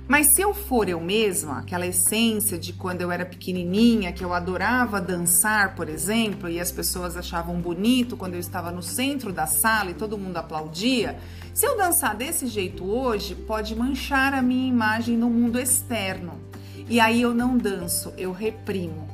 mas 0.07 0.27
se 0.36 0.41
eu 0.41 0.53
for 0.53 0.89
eu 0.89 1.00
mesma, 1.00 1.60
aquela 1.60 1.88
essência 1.88 2.57
de 2.57 2.74
quando 2.74 3.01
eu 3.01 3.12
era 3.12 3.25
pequenininha, 3.25 4.12
que 4.12 4.24
eu 4.24 4.33
adorava 4.33 5.00
dançar, 5.00 5.75
por 5.75 5.88
exemplo, 5.88 6.50
e 6.50 6.60
as 6.60 6.72
pessoas 6.72 7.15
achavam 7.15 7.55
bonito 7.62 8.17
quando 8.17 8.33
eu 8.33 8.39
estava 8.39 8.69
no 8.69 8.81
centro 8.81 9.31
da 9.31 9.48
sala 9.48 9.91
e 9.91 9.93
todo 9.93 10.17
mundo 10.17 10.38
aplaudia, 10.38 11.17
se 11.53 11.65
eu 11.65 11.77
dançar 11.77 12.15
desse 12.15 12.48
jeito 12.48 12.83
hoje, 12.83 13.33
pode 13.33 13.75
manchar 13.75 14.33
a 14.33 14.41
minha 14.41 14.67
imagem 14.67 15.15
no 15.15 15.29
mundo 15.29 15.57
externo. 15.57 16.33
E 16.89 17.00
aí 17.00 17.22
eu 17.22 17.33
não 17.33 17.57
danço, 17.57 18.13
eu 18.17 18.33
reprimo. 18.33 19.07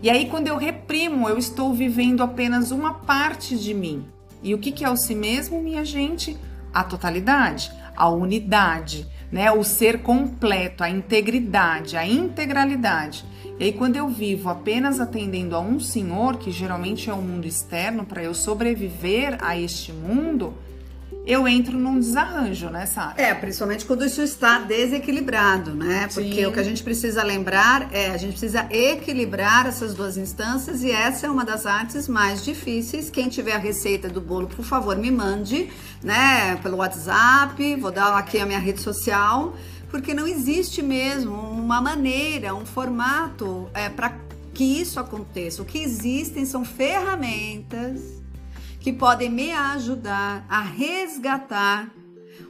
E 0.00 0.08
aí 0.08 0.28
quando 0.28 0.46
eu 0.46 0.56
reprimo, 0.56 1.28
eu 1.28 1.38
estou 1.38 1.74
vivendo 1.74 2.22
apenas 2.22 2.70
uma 2.70 2.94
parte 2.94 3.58
de 3.58 3.74
mim. 3.74 4.06
E 4.44 4.54
o 4.54 4.58
que 4.58 4.84
é 4.84 4.90
o 4.90 4.96
si 4.96 5.14
mesmo, 5.14 5.60
minha 5.60 5.84
gente? 5.84 6.36
A 6.72 6.84
totalidade, 6.84 7.72
a 7.96 8.08
unidade 8.08 9.08
né? 9.34 9.50
O 9.50 9.64
ser 9.64 9.98
completo, 9.98 10.84
a 10.84 10.88
integridade, 10.88 11.96
a 11.96 12.06
integralidade. 12.06 13.24
E 13.58 13.64
aí, 13.64 13.72
quando 13.72 13.96
eu 13.96 14.08
vivo 14.08 14.48
apenas 14.48 15.00
atendendo 15.00 15.56
a 15.56 15.60
um 15.60 15.80
senhor, 15.80 16.38
que 16.38 16.52
geralmente 16.52 17.10
é 17.10 17.12
o 17.12 17.16
um 17.16 17.22
mundo 17.22 17.44
externo, 17.44 18.04
para 18.04 18.22
eu 18.22 18.32
sobreviver 18.32 19.36
a 19.40 19.58
este 19.58 19.92
mundo, 19.92 20.54
eu 21.26 21.48
entro 21.48 21.78
num 21.78 21.98
desarranjo, 21.98 22.68
né, 22.68 22.84
Sara? 22.84 23.14
É, 23.16 23.32
principalmente 23.32 23.86
quando 23.86 24.04
isso 24.04 24.20
está 24.20 24.58
desequilibrado, 24.58 25.74
né? 25.74 26.08
Porque 26.12 26.34
Sim. 26.34 26.46
o 26.46 26.52
que 26.52 26.60
a 26.60 26.62
gente 26.62 26.82
precisa 26.82 27.22
lembrar 27.22 27.88
é 27.92 28.10
a 28.10 28.16
gente 28.18 28.32
precisa 28.32 28.66
equilibrar 28.70 29.66
essas 29.66 29.94
duas 29.94 30.18
instâncias 30.18 30.82
e 30.82 30.90
essa 30.90 31.26
é 31.26 31.30
uma 31.30 31.44
das 31.44 31.64
artes 31.64 32.06
mais 32.08 32.44
difíceis. 32.44 33.08
Quem 33.08 33.28
tiver 33.30 33.54
a 33.54 33.58
receita 33.58 34.08
do 34.08 34.20
bolo, 34.20 34.48
por 34.48 34.64
favor, 34.64 34.96
me 34.96 35.10
mande, 35.10 35.70
né, 36.02 36.56
pelo 36.56 36.76
WhatsApp, 36.76 37.76
vou 37.76 37.90
dar 37.90 38.14
aqui 38.18 38.38
a 38.38 38.44
minha 38.44 38.58
rede 38.58 38.82
social, 38.82 39.54
porque 39.88 40.12
não 40.12 40.26
existe 40.26 40.82
mesmo 40.82 41.34
uma 41.34 41.80
maneira, 41.80 42.54
um 42.54 42.66
formato 42.66 43.70
é, 43.72 43.88
para 43.88 44.12
que 44.52 44.64
isso 44.64 45.00
aconteça. 45.00 45.62
O 45.62 45.64
que 45.64 45.78
existem 45.78 46.44
são 46.44 46.64
ferramentas 46.64 48.13
que 48.84 48.92
podem 48.92 49.30
me 49.30 49.50
ajudar 49.50 50.44
a 50.46 50.60
resgatar 50.60 51.90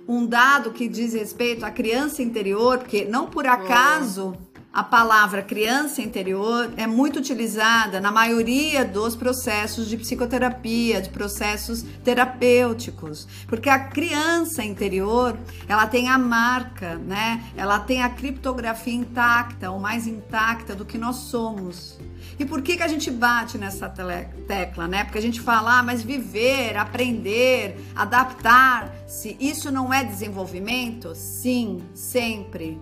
um 0.08 0.26
dado 0.26 0.72
que 0.72 0.88
diz 0.88 1.14
respeito 1.14 1.64
à 1.64 1.70
criança 1.70 2.24
interior, 2.24 2.78
porque 2.78 3.04
não 3.04 3.30
por 3.30 3.46
acaso 3.46 4.36
a 4.74 4.82
palavra 4.82 5.40
criança 5.40 6.02
interior 6.02 6.68
é 6.76 6.84
muito 6.84 7.20
utilizada 7.20 8.00
na 8.00 8.10
maioria 8.10 8.84
dos 8.84 9.14
processos 9.14 9.88
de 9.88 9.96
psicoterapia, 9.96 11.00
de 11.00 11.10
processos 11.10 11.82
terapêuticos, 12.02 13.28
porque 13.46 13.68
a 13.68 13.78
criança 13.78 14.64
interior, 14.64 15.38
ela 15.68 15.86
tem 15.86 16.08
a 16.08 16.18
marca, 16.18 16.96
né? 16.96 17.44
Ela 17.56 17.78
tem 17.78 18.02
a 18.02 18.08
criptografia 18.08 18.94
intacta, 18.94 19.70
ou 19.70 19.78
mais 19.78 20.08
intacta 20.08 20.74
do 20.74 20.84
que 20.84 20.98
nós 20.98 21.16
somos. 21.16 21.96
E 22.36 22.44
por 22.44 22.60
que, 22.60 22.76
que 22.76 22.82
a 22.82 22.88
gente 22.88 23.12
bate 23.12 23.56
nessa 23.56 23.88
tecla, 23.88 24.88
né? 24.88 25.04
Porque 25.04 25.18
a 25.18 25.22
gente 25.22 25.40
fala, 25.40 25.78
ah, 25.78 25.82
mas 25.84 26.02
viver, 26.02 26.76
aprender, 26.76 27.76
adaptar-se, 27.94 29.36
isso 29.38 29.70
não 29.70 29.94
é 29.94 30.02
desenvolvimento? 30.02 31.14
Sim, 31.14 31.80
sempre. 31.94 32.80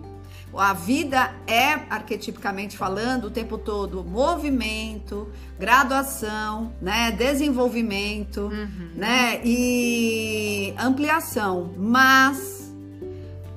A 0.55 0.73
vida 0.73 1.33
é, 1.47 1.73
arquetipicamente 1.89 2.77
falando, 2.77 3.25
o 3.25 3.31
tempo 3.31 3.57
todo 3.57 4.03
movimento, 4.03 5.29
graduação, 5.59 6.73
né, 6.81 7.11
desenvolvimento, 7.11 8.41
uhum. 8.41 8.91
né, 8.95 9.41
e 9.43 10.73
ampliação. 10.77 11.73
Mas 11.77 12.71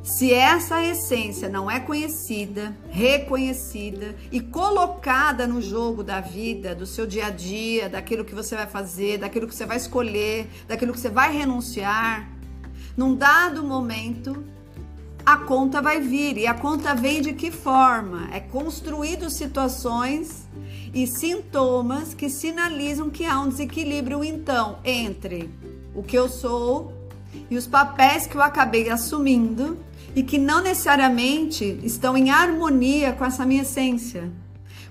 se 0.06 0.32
essa 0.32 0.80
essência 0.85 1.48
não 1.48 1.68
é 1.68 1.80
conhecida, 1.80 2.76
reconhecida 2.88 4.14
e 4.30 4.40
colocada 4.40 5.48
no 5.48 5.61
jogo 5.61 6.04
da 6.04 6.20
vida, 6.20 6.76
do 6.76 6.87
seu 6.87 7.09
dia 7.09 7.26
a 7.26 7.30
dia, 7.30 7.88
daquilo 7.88 8.24
que 8.24 8.32
você 8.32 8.54
vai 8.54 8.68
fazer, 8.68 9.18
daquilo 9.18 9.48
que 9.48 9.54
você 9.54 9.66
vai 9.66 9.76
escolher, 9.76 10.48
daquilo 10.68 10.92
que 10.92 11.00
você 11.00 11.11
vai 11.11 11.37
renunciar, 11.37 12.30
num 12.96 13.16
dado 13.16 13.64
momento 13.64 14.44
a 15.26 15.38
conta 15.38 15.82
vai 15.82 16.00
vir. 16.00 16.38
E 16.38 16.46
a 16.46 16.54
conta 16.54 16.94
vem 16.94 17.20
de 17.20 17.32
que 17.32 17.50
forma? 17.50 18.28
É 18.32 18.38
construído 18.38 19.28
situações 19.28 20.46
e 20.94 21.04
sintomas 21.04 22.14
que 22.14 22.30
sinalizam 22.30 23.10
que 23.10 23.26
há 23.26 23.40
um 23.40 23.48
desequilíbrio 23.48 24.22
então 24.22 24.78
entre 24.84 25.50
o 25.94 26.02
que 26.02 26.16
eu 26.16 26.28
sou 26.28 26.92
e 27.50 27.56
os 27.56 27.66
papéis 27.66 28.26
que 28.26 28.36
eu 28.36 28.42
acabei 28.42 28.88
assumindo 28.88 29.76
e 30.14 30.22
que 30.22 30.38
não 30.38 30.62
necessariamente 30.62 31.80
estão 31.82 32.16
em 32.16 32.30
harmonia 32.30 33.12
com 33.12 33.24
essa 33.24 33.44
minha 33.44 33.62
essência. 33.62 34.30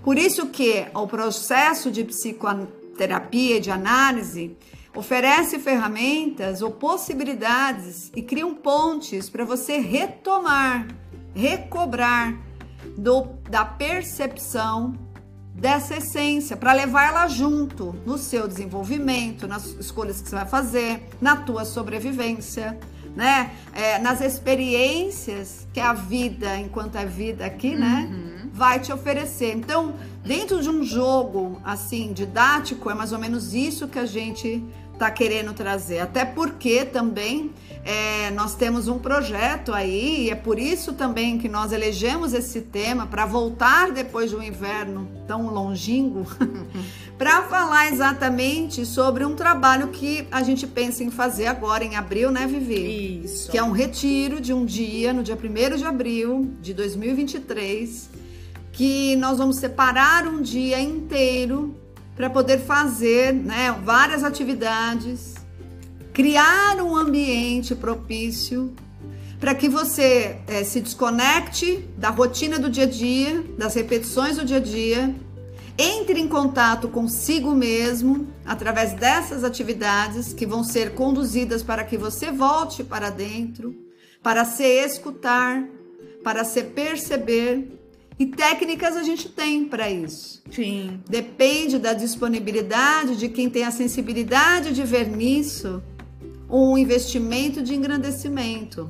Por 0.04 0.18
isso 0.18 0.48
que 0.48 0.86
o 0.94 1.08
processo 1.08 1.90
de 1.90 2.04
psicoterapia, 2.04 3.60
de 3.60 3.72
análise, 3.72 4.56
oferece 4.96 5.60
ferramentas 5.60 6.62
ou 6.62 6.72
possibilidades 6.72 8.12
e 8.16 8.22
criam 8.22 8.56
pontes 8.56 9.30
para 9.30 9.44
você 9.44 9.78
retomar, 9.78 10.88
recobrar 11.36 12.40
do, 12.98 13.24
da 13.50 13.66
percepção 13.66 14.94
dessa 15.54 15.98
essência, 15.98 16.58
para 16.58 16.74
levar 16.74 17.08
ela 17.08 17.28
junto 17.28 17.96
no 18.06 18.18
seu 18.18 18.48
desenvolvimento, 18.48 19.48
nas 19.48 19.66
escolhas 19.80 20.22
que 20.22 20.30
você 20.30 20.36
vai 20.36 20.46
fazer, 20.46 21.08
na 21.22 21.38
tua 21.38 21.64
sobrevivência 21.64 22.78
né? 23.16 23.52
É, 23.74 23.98
nas 24.00 24.20
experiências 24.22 25.68
que 25.74 25.80
a 25.80 25.94
vida, 25.94 26.58
enquanto 26.58 26.98
é 26.98 27.06
vida 27.06 27.46
aqui, 27.46 27.76
né? 27.76 28.10
Uhum. 28.12 28.50
Vai 28.52 28.80
te 28.80 28.92
oferecer. 28.92 29.56
Então, 29.56 29.96
dentro 30.24 30.62
de 30.62 30.70
um 30.70 30.84
jogo 30.84 31.60
assim 31.64 32.12
didático, 32.14 32.90
é 32.90 32.94
mais 32.94 33.12
ou 33.12 33.20
menos 33.20 33.54
isso 33.54 33.88
que 33.88 34.00
a 34.00 34.06
gente 34.06 34.64
está 34.96 35.12
querendo 35.12 35.54
trazer. 35.54 36.00
Até 36.00 36.26
porque 36.26 36.84
também 36.84 37.52
é, 37.84 38.32
nós 38.32 38.56
temos 38.56 38.88
um 38.88 38.98
projeto 38.98 39.72
aí, 39.72 40.26
e 40.26 40.30
é 40.32 40.36
por 40.36 40.58
isso 40.58 40.94
também 40.94 41.38
que 41.38 41.48
nós 41.48 41.72
elegemos 41.72 42.34
esse 42.34 42.62
tema 42.62 43.06
para 43.06 43.26
voltar 43.26 43.92
depois 43.92 44.32
de 44.32 44.36
um 44.36 44.42
inverno 44.42 45.08
tão 45.28 45.54
longínquo, 45.54 46.26
para 47.16 47.44
falar 47.44 47.88
exatamente 47.92 48.86
sobre 48.86 49.24
um 49.24 49.36
trabalho 49.36 49.90
que 49.90 50.28
a 50.32 50.42
gente 50.42 50.66
pensa 50.66 51.04
em 51.04 51.12
fazer 51.12 51.46
agora 51.46 51.84
em 51.84 51.96
abril, 51.96 52.32
né, 52.32 52.48
Vivi? 52.48 53.22
Isso. 53.24 53.52
Que 53.52 53.58
é 53.58 53.64
um 53.64 53.72
retiro 53.72 54.42
de 54.42 54.52
um 54.52 54.66
dia, 54.66 55.14
no 55.14 55.22
dia 55.22 55.38
1 55.38 55.78
de 55.78 55.86
abril 55.86 56.52
de 56.62 56.74
2023, 56.74 58.10
que 58.72 59.16
nós 59.18 59.38
vamos 59.38 59.58
separar 59.58 60.28
um 60.28 60.42
dia 60.42 60.80
inteiro 60.80 61.85
para 62.16 62.30
poder 62.30 62.60
fazer 62.60 63.34
né, 63.34 63.76
várias 63.84 64.24
atividades 64.24 65.36
criar 66.16 66.82
um 66.82 66.96
ambiente 66.96 67.76
propício 67.76 68.74
para 69.38 69.54
que 69.54 69.68
você 69.68 70.38
é, 70.48 70.64
se 70.64 70.80
desconecte 70.80 71.86
da 71.98 72.10
rotina 72.10 72.58
do 72.58 72.70
dia 72.70 72.86
a 72.86 72.88
dia, 72.88 73.44
das 73.58 73.76
repetições 73.76 74.38
do 74.38 74.46
dia 74.46 74.58
a 74.58 74.62
dia, 74.62 75.14
entre 75.78 76.22
em 76.22 76.28
contato 76.28 76.88
consigo 76.88 77.54
mesmo 77.54 78.30
através 78.46 78.94
dessas 78.94 79.44
atividades 79.44 80.32
que 80.32 80.46
vão 80.46 80.64
ser 80.64 80.94
conduzidas 80.94 81.62
para 81.62 81.84
que 81.84 81.98
você 81.98 82.32
volte 82.32 82.82
para 82.82 83.10
dentro, 83.10 83.76
para 84.24 84.46
se 84.46 84.64
escutar, 84.64 85.68
para 86.24 86.46
se 86.46 86.64
perceber. 86.64 87.78
E 88.18 88.26
técnicas 88.26 88.96
a 88.96 89.04
gente 89.04 89.28
tem 89.28 89.66
para 89.66 89.90
isso. 89.90 90.42
Sim. 90.50 91.02
Depende 91.10 91.78
da 91.78 91.94
disponibilidade 91.94 93.18
de 93.18 93.28
quem 93.28 93.50
tem 93.50 93.66
a 93.66 93.72
sensibilidade 93.72 94.74
de 94.74 94.84
ver 94.84 95.08
nisso 95.08 95.84
um 96.50 96.78
investimento 96.78 97.62
de 97.62 97.76
engrandecimento. 97.76 98.90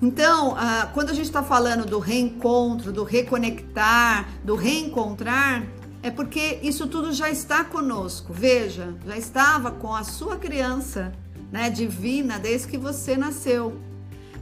Então, 0.00 0.56
quando 0.94 1.10
a 1.10 1.14
gente 1.14 1.26
está 1.26 1.42
falando 1.42 1.86
do 1.86 1.98
reencontro, 1.98 2.92
do 2.92 3.02
reconectar, 3.04 4.28
do 4.44 4.54
reencontrar, 4.54 5.66
é 6.02 6.10
porque 6.10 6.58
isso 6.62 6.86
tudo 6.86 7.12
já 7.12 7.30
está 7.30 7.64
conosco. 7.64 8.32
Veja, 8.32 8.94
já 9.06 9.16
estava 9.16 9.70
com 9.70 9.94
a 9.94 10.02
sua 10.04 10.36
criança, 10.36 11.12
né, 11.50 11.70
divina 11.70 12.38
desde 12.38 12.66
que 12.68 12.76
você 12.76 13.16
nasceu. 13.16 13.76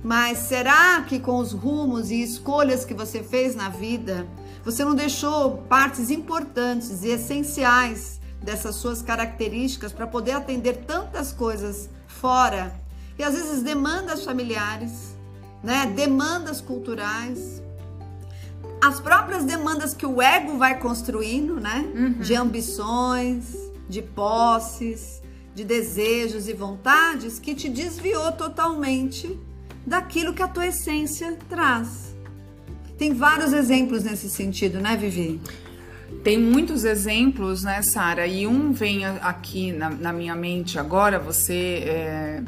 Mas 0.03 0.39
será 0.39 1.03
que 1.03 1.19
com 1.21 1.39
os 1.39 1.53
rumos 1.53 2.11
e 2.11 2.23
escolhas 2.23 2.85
que 2.85 2.95
você 2.95 3.23
fez 3.23 3.55
na 3.55 3.69
vida, 3.69 4.27
você 4.65 4.85
não 4.85 4.95
deixou 4.95 5.59
partes 5.69 6.11
importantes 6.11 7.03
e 7.03 7.09
essenciais 7.09 8.21
dessas 8.43 8.77
suas 8.77 9.03
características 9.03 9.93
para 9.93 10.07
poder 10.07 10.33
atender 10.33 10.85
tantas 10.87 11.33
coisas 11.33 11.91
fora 12.07 12.75
e 13.19 13.23
às 13.23 13.35
vezes 13.35 13.63
demandas 13.63 14.25
familiares, 14.25 15.15
né? 15.63 15.93
Demandas 15.95 16.63
culturais, 16.63 17.63
as 18.83 18.99
próprias 18.99 19.45
demandas 19.45 19.93
que 19.93 20.07
o 20.07 20.23
ego 20.23 20.57
vai 20.57 20.79
construindo, 20.79 21.61
né? 21.61 21.87
Uhum. 21.95 22.13
De 22.21 22.35
ambições, 22.35 23.55
de 23.87 24.01
posses, 24.01 25.21
de 25.55 25.65
desejos 25.65 26.49
e 26.49 26.55
vontades 26.55 27.39
que 27.39 27.55
te 27.55 27.69
desviou 27.69 28.33
totalmente 28.33 29.39
daquilo 29.90 30.33
que 30.33 30.40
a 30.40 30.46
tua 30.46 30.68
essência 30.68 31.37
traz. 31.48 32.16
Tem 32.96 33.12
vários 33.12 33.53
exemplos 33.53 34.05
nesse 34.05 34.31
sentido, 34.31 34.79
né, 34.79 34.96
Vivi? 34.96 35.40
Tem 36.22 36.38
muitos 36.38 36.85
exemplos, 36.85 37.64
né, 37.64 37.83
Sara? 37.83 38.24
E 38.24 38.46
um 38.46 38.72
vem 38.72 39.05
aqui 39.05 39.72
na, 39.72 39.90
na 39.90 40.12
minha 40.12 40.37
mente 40.37 40.79
agora. 40.79 41.18
Você 41.18 41.83
é, 41.87 42.42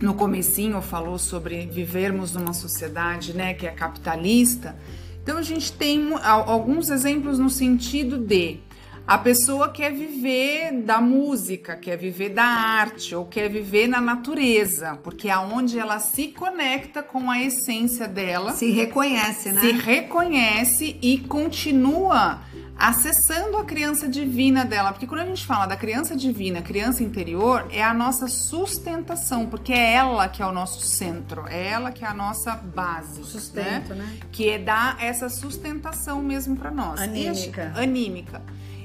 no 0.00 0.14
comecinho 0.14 0.80
falou 0.80 1.18
sobre 1.18 1.66
vivermos 1.66 2.32
numa 2.32 2.52
sociedade, 2.52 3.34
né, 3.34 3.54
que 3.54 3.66
é 3.66 3.72
capitalista. 3.72 4.76
Então 5.20 5.36
a 5.36 5.42
gente 5.42 5.72
tem 5.72 6.12
alguns 6.22 6.90
exemplos 6.90 7.40
no 7.40 7.50
sentido 7.50 8.18
de 8.18 8.60
a 9.08 9.16
pessoa 9.16 9.70
quer 9.70 9.90
viver 9.90 10.70
da 10.82 11.00
música, 11.00 11.74
quer 11.74 11.96
viver 11.96 12.28
da 12.28 12.44
arte 12.44 13.14
ou 13.14 13.24
quer 13.24 13.48
viver 13.48 13.88
na 13.88 14.02
natureza, 14.02 14.98
porque 15.02 15.30
é 15.30 15.38
onde 15.38 15.78
ela 15.78 15.98
se 15.98 16.28
conecta 16.28 17.02
com 17.02 17.30
a 17.30 17.40
essência 17.40 18.06
dela, 18.06 18.52
se 18.52 18.70
reconhece, 18.70 19.50
né? 19.50 19.62
Se 19.62 19.72
reconhece 19.72 20.98
e 21.00 21.20
continua 21.20 22.42
acessando 22.76 23.56
a 23.56 23.64
criança 23.64 24.06
divina 24.06 24.62
dela, 24.62 24.92
porque 24.92 25.06
quando 25.06 25.22
a 25.22 25.26
gente 25.26 25.46
fala 25.46 25.64
da 25.64 25.76
criança 25.76 26.14
divina, 26.14 26.60
criança 26.60 27.02
interior, 27.02 27.66
é 27.70 27.82
a 27.82 27.94
nossa 27.94 28.28
sustentação, 28.28 29.46
porque 29.46 29.72
é 29.72 29.94
ela 29.94 30.28
que 30.28 30.42
é 30.42 30.46
o 30.46 30.52
nosso 30.52 30.82
centro, 30.82 31.46
é 31.48 31.66
ela 31.68 31.90
que 31.90 32.04
é 32.04 32.08
a 32.08 32.14
nossa 32.14 32.54
base, 32.54 33.24
sustento, 33.24 33.94
né? 33.94 34.04
né? 34.04 34.18
Que 34.30 34.50
é 34.50 34.58
dar 34.58 35.02
essa 35.02 35.30
sustentação 35.30 36.20
mesmo 36.20 36.56
para 36.56 36.70
nós. 36.70 37.00
Anímica. 37.00 37.72
Anímica. 37.74 38.42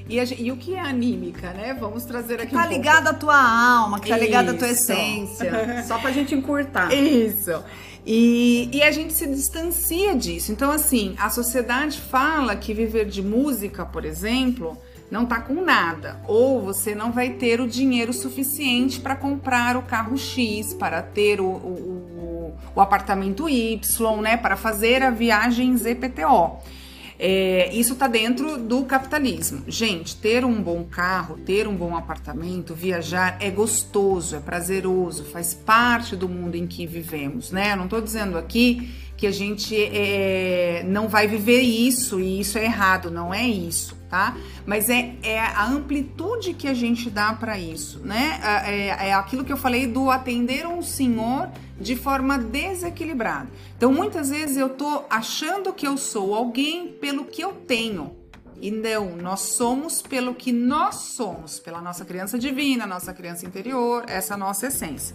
E, 0.08 0.20
a, 0.20 0.24
e, 0.24 0.52
o 0.52 0.56
que 0.56 0.74
é 0.74 0.80
anímica, 0.80 1.52
né? 1.52 1.74
Vamos 1.78 2.04
trazer 2.04 2.34
aqui 2.34 2.48
que 2.48 2.54
tá 2.54 2.66
um 2.66 2.68
ligado 2.68 3.08
à 3.08 3.14
tua 3.14 3.36
alma, 3.36 3.98
que 3.98 4.08
tá 4.08 4.18
ligado 4.18 4.50
à 4.50 4.54
tua 4.54 4.68
essência. 4.68 5.82
Só 5.88 5.98
pra 5.98 6.10
gente 6.12 6.34
encurtar. 6.34 6.92
Isso. 6.92 7.62
E, 8.06 8.68
e, 8.70 8.82
a 8.82 8.90
gente 8.90 9.14
se 9.14 9.26
distancia 9.26 10.14
disso. 10.14 10.52
Então, 10.52 10.70
assim, 10.70 11.14
a 11.18 11.30
sociedade 11.30 11.98
fala 11.98 12.54
que 12.54 12.74
viver 12.74 13.06
de 13.06 13.22
música, 13.22 13.86
por 13.86 14.04
exemplo, 14.04 14.76
não 15.10 15.24
tá 15.24 15.40
com 15.40 15.54
nada. 15.62 16.20
Ou 16.28 16.60
você 16.60 16.94
não 16.94 17.10
vai 17.10 17.30
ter 17.30 17.62
o 17.62 17.66
dinheiro 17.66 18.12
suficiente 18.12 19.00
para 19.00 19.16
comprar 19.16 19.74
o 19.74 19.82
carro 19.82 20.18
X, 20.18 20.74
para 20.74 21.00
ter 21.00 21.40
o, 21.40 21.46
o, 21.46 21.48
o, 21.48 22.54
o 22.74 22.80
apartamento 22.80 23.48
Y, 23.48 24.20
né? 24.20 24.36
Para 24.36 24.56
fazer 24.56 25.02
a 25.02 25.10
viagem 25.10 25.74
ZPTO. 25.74 26.58
É, 27.18 27.72
isso 27.72 27.92
está 27.92 28.06
dentro 28.08 28.58
do 28.58 28.84
capitalismo. 28.84 29.62
Gente, 29.68 30.16
ter 30.16 30.44
um 30.44 30.60
bom 30.62 30.84
carro, 30.84 31.36
ter 31.38 31.68
um 31.68 31.74
bom 31.74 31.96
apartamento, 31.96 32.74
viajar 32.74 33.36
é 33.40 33.50
gostoso, 33.50 34.36
é 34.36 34.40
prazeroso, 34.40 35.24
faz 35.24 35.54
parte 35.54 36.16
do 36.16 36.28
mundo 36.28 36.56
em 36.56 36.66
que 36.66 36.86
vivemos, 36.86 37.50
né? 37.50 37.72
Eu 37.72 37.76
não 37.76 37.84
estou 37.84 38.00
dizendo 38.00 38.36
aqui 38.36 38.90
que 39.16 39.26
a 39.26 39.30
gente 39.30 39.76
é, 39.76 40.84
não 40.86 41.08
vai 41.08 41.26
viver 41.26 41.60
isso 41.60 42.20
e 42.20 42.40
isso 42.40 42.58
é 42.58 42.64
errado, 42.64 43.10
não 43.10 43.32
é 43.32 43.46
isso, 43.46 43.96
tá? 44.10 44.36
Mas 44.66 44.90
é, 44.90 45.14
é 45.22 45.38
a 45.38 45.66
amplitude 45.66 46.54
que 46.54 46.66
a 46.66 46.74
gente 46.74 47.08
dá 47.08 47.32
para 47.32 47.58
isso, 47.58 48.00
né? 48.00 48.40
É, 48.66 49.08
é 49.08 49.14
aquilo 49.14 49.44
que 49.44 49.52
eu 49.52 49.56
falei 49.56 49.86
do 49.86 50.10
atender 50.10 50.66
um 50.66 50.82
senhor 50.82 51.48
de 51.80 51.96
forma 51.96 52.38
desequilibrada. 52.38 53.48
Então, 53.76 53.92
muitas 53.92 54.30
vezes 54.30 54.56
eu 54.56 54.70
tô 54.70 55.04
achando 55.10 55.72
que 55.72 55.86
eu 55.86 55.96
sou 55.96 56.34
alguém 56.34 56.88
pelo 56.88 57.24
que 57.24 57.42
eu 57.42 57.52
tenho. 57.52 58.23
E 58.60 58.70
não, 58.70 59.16
nós 59.16 59.40
somos 59.40 60.00
pelo 60.00 60.34
que 60.34 60.52
nós 60.52 60.94
somos, 60.94 61.58
pela 61.58 61.80
nossa 61.80 62.04
criança 62.04 62.38
divina, 62.38 62.86
nossa 62.86 63.12
criança 63.12 63.44
interior, 63.44 64.04
essa 64.06 64.36
nossa 64.36 64.68
essência. 64.68 65.14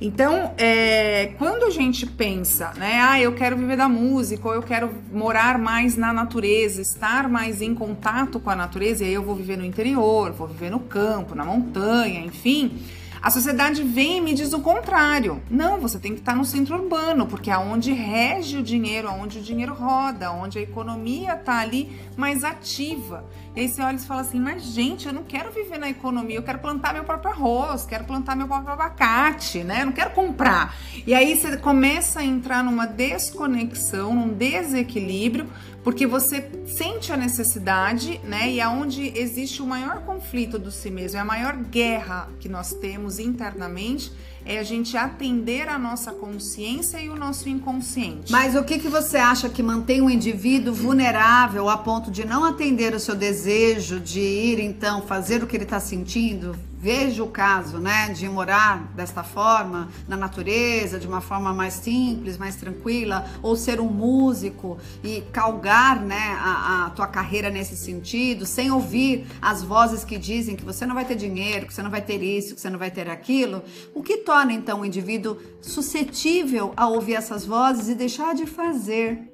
Então, 0.00 0.54
é, 0.58 1.34
quando 1.38 1.64
a 1.64 1.70
gente 1.70 2.06
pensa, 2.06 2.72
né, 2.76 3.00
ah, 3.00 3.20
eu 3.20 3.34
quero 3.34 3.56
viver 3.56 3.76
da 3.76 3.88
música, 3.88 4.48
ou 4.48 4.54
eu 4.54 4.62
quero 4.62 4.94
morar 5.12 5.58
mais 5.58 5.96
na 5.96 6.12
natureza, 6.12 6.80
estar 6.80 7.28
mais 7.28 7.62
em 7.62 7.74
contato 7.74 8.38
com 8.38 8.50
a 8.50 8.56
natureza, 8.56 9.04
e 9.04 9.08
aí 9.08 9.14
eu 9.14 9.22
vou 9.22 9.34
viver 9.34 9.56
no 9.56 9.64
interior, 9.64 10.32
vou 10.32 10.46
viver 10.46 10.70
no 10.70 10.80
campo, 10.80 11.34
na 11.34 11.44
montanha, 11.44 12.20
enfim 12.20 12.78
a 13.22 13.30
sociedade 13.30 13.82
vem 13.82 14.16
e 14.16 14.20
me 14.20 14.32
diz 14.32 14.52
o 14.54 14.60
contrário. 14.60 15.42
Não, 15.50 15.78
você 15.78 15.98
tem 15.98 16.14
que 16.14 16.20
estar 16.20 16.34
no 16.34 16.44
centro 16.44 16.76
urbano, 16.76 17.26
porque 17.26 17.50
é 17.50 17.58
onde 17.58 17.92
rege 17.92 18.56
o 18.56 18.62
dinheiro, 18.62 19.10
onde 19.10 19.38
o 19.38 19.42
dinheiro 19.42 19.74
roda, 19.74 20.32
onde 20.32 20.58
a 20.58 20.62
economia 20.62 21.34
está 21.34 21.58
ali 21.58 22.00
mais 22.16 22.44
ativa. 22.44 23.24
E 23.54 23.60
aí 23.60 23.68
você 23.68 23.82
olha 23.82 23.96
e 23.96 24.00
fala 24.00 24.22
assim: 24.22 24.40
mas 24.40 24.62
gente, 24.62 25.06
eu 25.06 25.12
não 25.12 25.22
quero 25.22 25.50
viver 25.52 25.78
na 25.78 25.90
economia, 25.90 26.36
eu 26.36 26.42
quero 26.42 26.60
plantar 26.60 26.94
meu 26.94 27.04
próprio 27.04 27.30
arroz, 27.32 27.84
quero 27.84 28.04
plantar 28.04 28.34
meu 28.34 28.46
próprio 28.46 28.72
abacate, 28.72 29.62
né? 29.64 29.82
Eu 29.82 29.86
não 29.86 29.92
quero 29.92 30.10
comprar. 30.10 30.74
E 31.06 31.12
aí 31.12 31.36
você 31.36 31.56
começa 31.58 32.20
a 32.20 32.24
entrar 32.24 32.64
numa 32.64 32.86
desconexão, 32.86 34.14
num 34.14 34.28
desequilíbrio, 34.28 35.46
porque 35.82 36.06
você 36.06 36.50
sente 36.66 37.12
a 37.12 37.16
necessidade, 37.16 38.20
né? 38.24 38.50
E 38.50 38.60
aonde 38.60 39.12
existe 39.18 39.62
o 39.62 39.66
maior 39.66 40.02
conflito 40.02 40.58
do 40.58 40.70
si 40.70 40.90
mesmo, 40.90 41.18
é 41.18 41.20
a 41.20 41.24
maior 41.24 41.56
guerra 41.56 42.28
que 42.38 42.48
nós 42.48 42.72
temos 42.72 43.18
internamente 43.18 44.12
é 44.44 44.58
a 44.58 44.62
gente 44.62 44.96
atender 44.96 45.68
a 45.68 45.78
nossa 45.78 46.12
consciência 46.12 46.98
e 46.98 47.08
o 47.08 47.16
nosso 47.16 47.48
inconsciente. 47.48 48.32
Mas 48.32 48.56
o 48.56 48.64
que, 48.64 48.78
que 48.78 48.88
você 48.88 49.18
acha 49.18 49.48
que 49.48 49.62
mantém 49.62 50.00
um 50.00 50.08
indivíduo 50.08 50.72
vulnerável 50.72 51.68
a 51.68 51.76
ponto 51.76 52.10
de 52.10 52.24
não 52.24 52.44
atender 52.44 52.94
o 52.94 53.00
seu 53.00 53.14
desejo 53.14 54.00
de 54.00 54.20
ir 54.20 54.60
então 54.60 55.02
fazer 55.02 55.42
o 55.42 55.46
que 55.46 55.56
ele 55.56 55.64
está 55.64 55.78
sentindo? 55.78 56.56
Veja 56.82 57.22
o 57.22 57.28
caso, 57.28 57.76
né, 57.76 58.08
de 58.08 58.26
morar 58.26 58.90
desta 58.94 59.22
forma, 59.22 59.90
na 60.08 60.16
natureza, 60.16 60.98
de 60.98 61.06
uma 61.06 61.20
forma 61.20 61.52
mais 61.52 61.74
simples, 61.74 62.38
mais 62.38 62.56
tranquila, 62.56 63.26
ou 63.42 63.54
ser 63.54 63.78
um 63.80 63.88
músico 63.88 64.78
e 65.04 65.20
calgar, 65.30 66.00
né, 66.00 66.38
a, 66.40 66.86
a 66.86 66.90
tua 66.90 67.06
carreira 67.06 67.50
nesse 67.50 67.76
sentido, 67.76 68.46
sem 68.46 68.70
ouvir 68.70 69.26
as 69.42 69.62
vozes 69.62 70.04
que 70.04 70.16
dizem 70.16 70.56
que 70.56 70.64
você 70.64 70.86
não 70.86 70.94
vai 70.94 71.04
ter 71.04 71.16
dinheiro, 71.16 71.66
que 71.66 71.74
você 71.74 71.82
não 71.82 71.90
vai 71.90 72.00
ter 72.00 72.22
isso, 72.22 72.54
que 72.54 72.60
você 72.62 72.70
não 72.70 72.78
vai 72.78 72.90
ter 72.90 73.10
aquilo. 73.10 73.62
O 73.94 74.02
que 74.02 74.16
torna 74.16 74.54
então 74.54 74.80
o 74.80 74.84
indivíduo 74.86 75.36
suscetível 75.60 76.72
a 76.78 76.88
ouvir 76.88 77.16
essas 77.16 77.44
vozes 77.44 77.90
e 77.90 77.94
deixar 77.94 78.34
de 78.34 78.46
fazer 78.46 79.29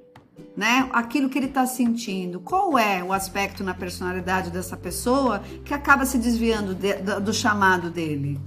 né? 0.56 0.88
Aquilo 0.92 1.28
que 1.28 1.38
ele 1.38 1.46
está 1.46 1.66
sentindo. 1.66 2.40
Qual 2.40 2.78
é 2.78 3.02
o 3.02 3.12
aspecto 3.12 3.62
na 3.62 3.74
personalidade 3.74 4.50
dessa 4.50 4.76
pessoa 4.76 5.42
que 5.64 5.74
acaba 5.74 6.06
se 6.06 6.18
desviando 6.18 6.74
de, 6.74 6.94
do, 6.94 7.20
do 7.20 7.32
chamado 7.32 7.90
dele? 7.90 8.40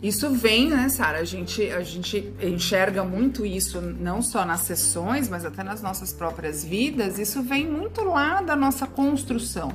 Isso 0.00 0.30
vem, 0.30 0.68
né, 0.68 0.88
Sara? 0.88 1.18
A 1.18 1.24
gente, 1.24 1.60
a 1.70 1.82
gente 1.82 2.32
enxerga 2.40 3.02
muito 3.02 3.44
isso, 3.44 3.80
não 3.80 4.22
só 4.22 4.44
nas 4.44 4.60
sessões, 4.60 5.28
mas 5.28 5.44
até 5.44 5.64
nas 5.64 5.82
nossas 5.82 6.12
próprias 6.12 6.64
vidas. 6.64 7.18
Isso 7.18 7.42
vem 7.42 7.68
muito 7.68 8.04
lá 8.04 8.40
da 8.40 8.54
nossa 8.54 8.86
construção. 8.86 9.72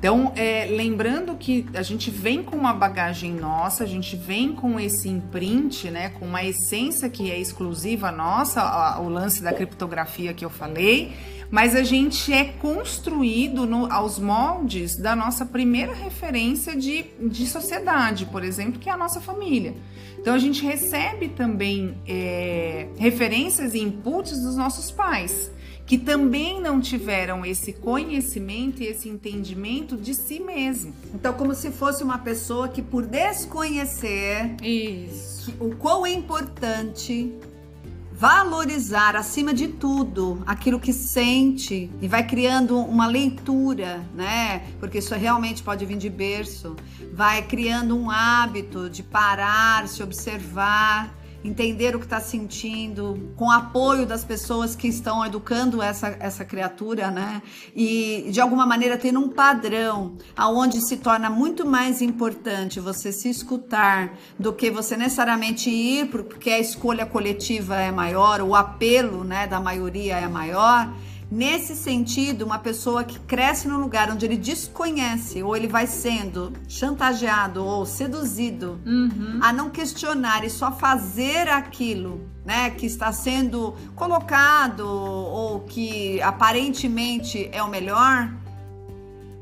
Então, 0.00 0.32
é, 0.34 0.64
lembrando 0.64 1.36
que 1.36 1.66
a 1.74 1.82
gente 1.82 2.10
vem 2.10 2.42
com 2.42 2.56
uma 2.56 2.72
bagagem 2.72 3.34
nossa, 3.34 3.84
a 3.84 3.86
gente 3.86 4.16
vem 4.16 4.54
com 4.54 4.80
esse 4.80 5.10
imprint, 5.10 5.90
né, 5.90 6.08
com 6.08 6.24
uma 6.24 6.42
essência 6.42 7.10
que 7.10 7.30
é 7.30 7.38
exclusiva 7.38 8.10
nossa, 8.10 8.62
a, 8.62 8.98
o 8.98 9.10
lance 9.10 9.42
da 9.42 9.52
criptografia 9.52 10.32
que 10.32 10.42
eu 10.42 10.48
falei, 10.48 11.12
mas 11.50 11.76
a 11.76 11.82
gente 11.82 12.32
é 12.32 12.44
construído 12.44 13.66
no, 13.66 13.92
aos 13.92 14.18
moldes 14.18 14.96
da 14.96 15.14
nossa 15.14 15.44
primeira 15.44 15.92
referência 15.92 16.74
de, 16.74 17.04
de 17.20 17.46
sociedade, 17.46 18.24
por 18.24 18.42
exemplo, 18.42 18.80
que 18.80 18.88
é 18.88 18.92
a 18.92 18.96
nossa 18.96 19.20
família. 19.20 19.74
Então, 20.18 20.32
a 20.32 20.38
gente 20.38 20.64
recebe 20.64 21.28
também 21.28 21.94
é, 22.08 22.88
referências 22.96 23.74
e 23.74 23.80
inputs 23.80 24.40
dos 24.40 24.56
nossos 24.56 24.90
pais 24.90 25.50
que 25.90 25.98
também 25.98 26.60
não 26.60 26.80
tiveram 26.80 27.44
esse 27.44 27.72
conhecimento 27.72 28.80
e 28.80 28.86
esse 28.86 29.08
entendimento 29.08 29.96
de 29.96 30.14
si 30.14 30.38
mesmo. 30.38 30.94
Então, 31.12 31.32
como 31.32 31.52
se 31.52 31.72
fosse 31.72 32.04
uma 32.04 32.16
pessoa 32.16 32.68
que, 32.68 32.80
por 32.80 33.04
desconhecer 33.04 34.54
Isso. 34.62 35.52
o 35.58 35.74
quão 35.74 36.06
é 36.06 36.12
importante 36.12 37.34
valorizar 38.12 39.16
acima 39.16 39.52
de 39.52 39.66
tudo 39.66 40.40
aquilo 40.46 40.78
que 40.78 40.92
sente 40.92 41.90
e 42.00 42.06
vai 42.06 42.24
criando 42.24 42.78
uma 42.78 43.08
leitura, 43.08 44.08
né? 44.14 44.62
Porque 44.78 44.98
isso 44.98 45.12
realmente 45.16 45.60
pode 45.60 45.84
vir 45.86 45.96
de 45.96 46.08
berço, 46.08 46.76
vai 47.12 47.42
criando 47.42 47.98
um 47.98 48.08
hábito 48.08 48.88
de 48.88 49.02
parar, 49.02 49.88
se 49.88 50.04
observar 50.04 51.18
entender 51.44 51.96
o 51.96 51.98
que 51.98 52.04
está 52.04 52.20
sentindo, 52.20 53.32
com 53.36 53.50
apoio 53.50 54.06
das 54.06 54.24
pessoas 54.24 54.76
que 54.76 54.88
estão 54.88 55.24
educando 55.24 55.82
essa, 55.82 56.16
essa 56.20 56.44
criatura, 56.44 57.10
né? 57.10 57.42
E 57.74 58.28
de 58.30 58.40
alguma 58.40 58.66
maneira 58.66 58.98
tendo 58.98 59.20
um 59.20 59.28
padrão 59.28 60.16
aonde 60.36 60.80
se 60.86 60.98
torna 60.98 61.30
muito 61.30 61.64
mais 61.66 62.02
importante 62.02 62.80
você 62.80 63.12
se 63.12 63.28
escutar 63.28 64.16
do 64.38 64.52
que 64.52 64.70
você 64.70 64.96
necessariamente 64.96 65.70
ir 65.70 66.06
porque 66.10 66.50
a 66.50 66.58
escolha 66.58 67.06
coletiva 67.06 67.76
é 67.76 67.90
maior, 67.90 68.40
o 68.40 68.54
apelo, 68.54 69.24
né, 69.24 69.46
da 69.46 69.60
maioria 69.60 70.16
é 70.16 70.28
maior 70.28 70.92
Nesse 71.30 71.76
sentido, 71.76 72.44
uma 72.44 72.58
pessoa 72.58 73.04
que 73.04 73.16
cresce 73.20 73.68
num 73.68 73.78
lugar 73.78 74.10
onde 74.10 74.26
ele 74.26 74.36
desconhece 74.36 75.44
ou 75.44 75.56
ele 75.56 75.68
vai 75.68 75.86
sendo 75.86 76.52
chantageado 76.66 77.64
ou 77.64 77.86
seduzido 77.86 78.80
uhum. 78.84 79.38
a 79.40 79.52
não 79.52 79.70
questionar 79.70 80.44
e 80.44 80.50
só 80.50 80.72
fazer 80.72 81.48
aquilo, 81.48 82.28
né, 82.44 82.70
que 82.70 82.84
está 82.84 83.12
sendo 83.12 83.76
colocado 83.94 84.80
ou 84.80 85.60
que 85.60 86.20
aparentemente 86.20 87.48
é 87.52 87.62
o 87.62 87.68
melhor, 87.68 88.28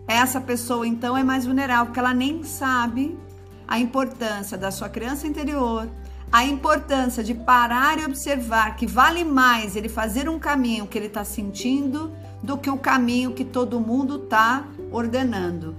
essa 0.07 0.43
pessoa 0.43 0.87
então 0.87 1.17
é 1.17 1.25
mais 1.25 1.47
vulnerável, 1.47 1.87
porque 1.87 2.01
ela 2.01 2.13
nem 2.13 2.45
sabe 2.45 3.19
a 3.67 3.79
importância 3.79 4.59
da 4.59 4.71
sua 4.71 4.91
criança 4.91 5.27
interior, 5.27 5.89
a 6.31 6.45
importância 6.45 7.25
de 7.25 7.35
parar 7.35 7.99
e 7.99 8.05
observar 8.05 8.77
que 8.77 8.87
vale 8.87 9.25
mais 9.25 9.77
ele 9.77 9.89
fazer 9.89 10.29
um 10.29 10.39
caminho 10.39 10.87
que 10.87 10.99
ele 10.99 11.07
está 11.07 11.25
sentindo 11.25 12.13
do 12.43 12.57
que 12.57 12.71
o 12.71 12.77
caminho 12.77 13.33
que 13.33 13.45
todo 13.45 13.81
mundo 13.81 14.23
está 14.25 14.65
ordenando. 14.91 15.77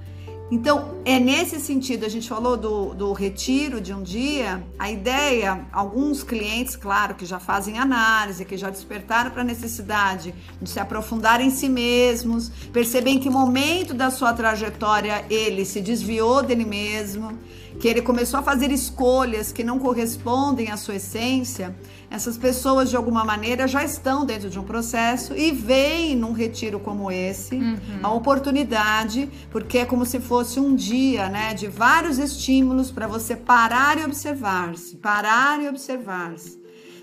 Então, 0.51 0.95
é 1.05 1.19
nesse 1.19 1.59
sentido, 1.59 2.07
a 2.07 2.09
gente 2.09 2.27
falou 2.27 2.57
do, 2.57 2.95
do 2.95 3.13
retiro 3.13 3.79
de 3.79 3.93
um 3.93 4.01
dia, 4.01 4.63
a 4.79 4.89
ideia, 4.89 5.67
alguns 5.71 6.23
clientes, 6.23 6.75
claro, 6.75 7.13
que 7.13 7.23
já 7.23 7.39
fazem 7.39 7.77
análise, 7.77 8.43
que 8.43 8.57
já 8.57 8.71
despertaram 8.71 9.29
para 9.29 9.41
a 9.41 9.45
necessidade 9.45 10.33
de 10.59 10.67
se 10.67 10.79
aprofundar 10.79 11.39
em 11.39 11.51
si 11.51 11.69
mesmos, 11.69 12.49
perceber 12.73 13.11
em 13.11 13.19
que 13.19 13.29
momento 13.29 13.93
da 13.93 14.09
sua 14.09 14.33
trajetória 14.33 15.23
ele 15.29 15.63
se 15.65 15.81
desviou 15.81 16.41
dele 16.41 16.65
mesmo, 16.65 17.37
que 17.79 17.87
ele 17.87 18.01
começou 18.01 18.39
a 18.39 18.43
fazer 18.43 18.71
escolhas 18.71 19.53
que 19.53 19.63
não 19.63 19.79
correspondem 19.79 20.69
à 20.69 20.75
sua 20.75 20.95
essência, 20.95 21.73
essas 22.11 22.37
pessoas 22.37 22.89
de 22.89 22.97
alguma 22.97 23.23
maneira 23.23 23.67
já 23.67 23.83
estão 23.83 24.25
dentro 24.25 24.49
de 24.49 24.59
um 24.59 24.63
processo 24.63 25.33
e 25.35 25.51
veem 25.51 26.15
num 26.15 26.33
retiro 26.33 26.79
como 26.79 27.09
esse 27.09 27.55
uhum. 27.55 27.99
a 28.03 28.11
oportunidade, 28.11 29.29
porque 29.49 29.77
é 29.77 29.85
como 29.85 30.05
se 30.05 30.19
fosse 30.19 30.59
um 30.59 30.75
dia, 30.75 31.29
né, 31.29 31.53
de 31.53 31.67
vários 31.67 32.17
estímulos 32.17 32.91
para 32.91 33.07
você 33.07 33.35
parar 33.35 33.97
e 33.97 34.03
observar-se, 34.03 34.97
parar 34.97 35.61
e 35.61 35.69
observar-se. 35.69 36.59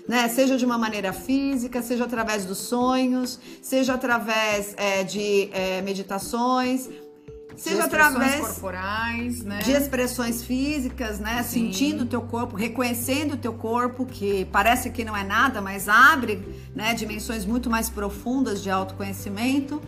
Né? 0.07 0.27
Seja 0.29 0.57
de 0.57 0.65
uma 0.65 0.77
maneira 0.77 1.11
física, 1.11 1.81
seja 1.81 2.05
através 2.05 2.45
dos 2.45 2.59
sonhos, 2.59 3.39
seja 3.61 3.93
através 3.93 4.73
é, 4.77 5.03
de 5.03 5.49
é, 5.51 5.81
meditações, 5.81 6.87
seja 7.57 7.85
através 7.85 8.39
corporais, 8.39 9.43
né? 9.43 9.59
de 9.59 9.71
expressões 9.71 10.43
físicas, 10.43 11.19
né? 11.19 11.43
Sim. 11.43 11.71
Sentindo 11.71 12.03
o 12.03 12.05
teu 12.05 12.21
corpo, 12.21 12.55
reconhecendo 12.55 13.33
o 13.33 13.37
teu 13.37 13.53
corpo, 13.53 14.05
que 14.05 14.45
parece 14.45 14.89
que 14.89 15.03
não 15.03 15.17
é 15.17 15.23
nada, 15.23 15.61
mas 15.61 15.89
abre 15.89 16.47
né, 16.75 16.93
dimensões 16.93 17.45
muito 17.45 17.69
mais 17.69 17.89
profundas 17.89 18.61
de 18.61 18.69
autoconhecimento. 18.69 19.81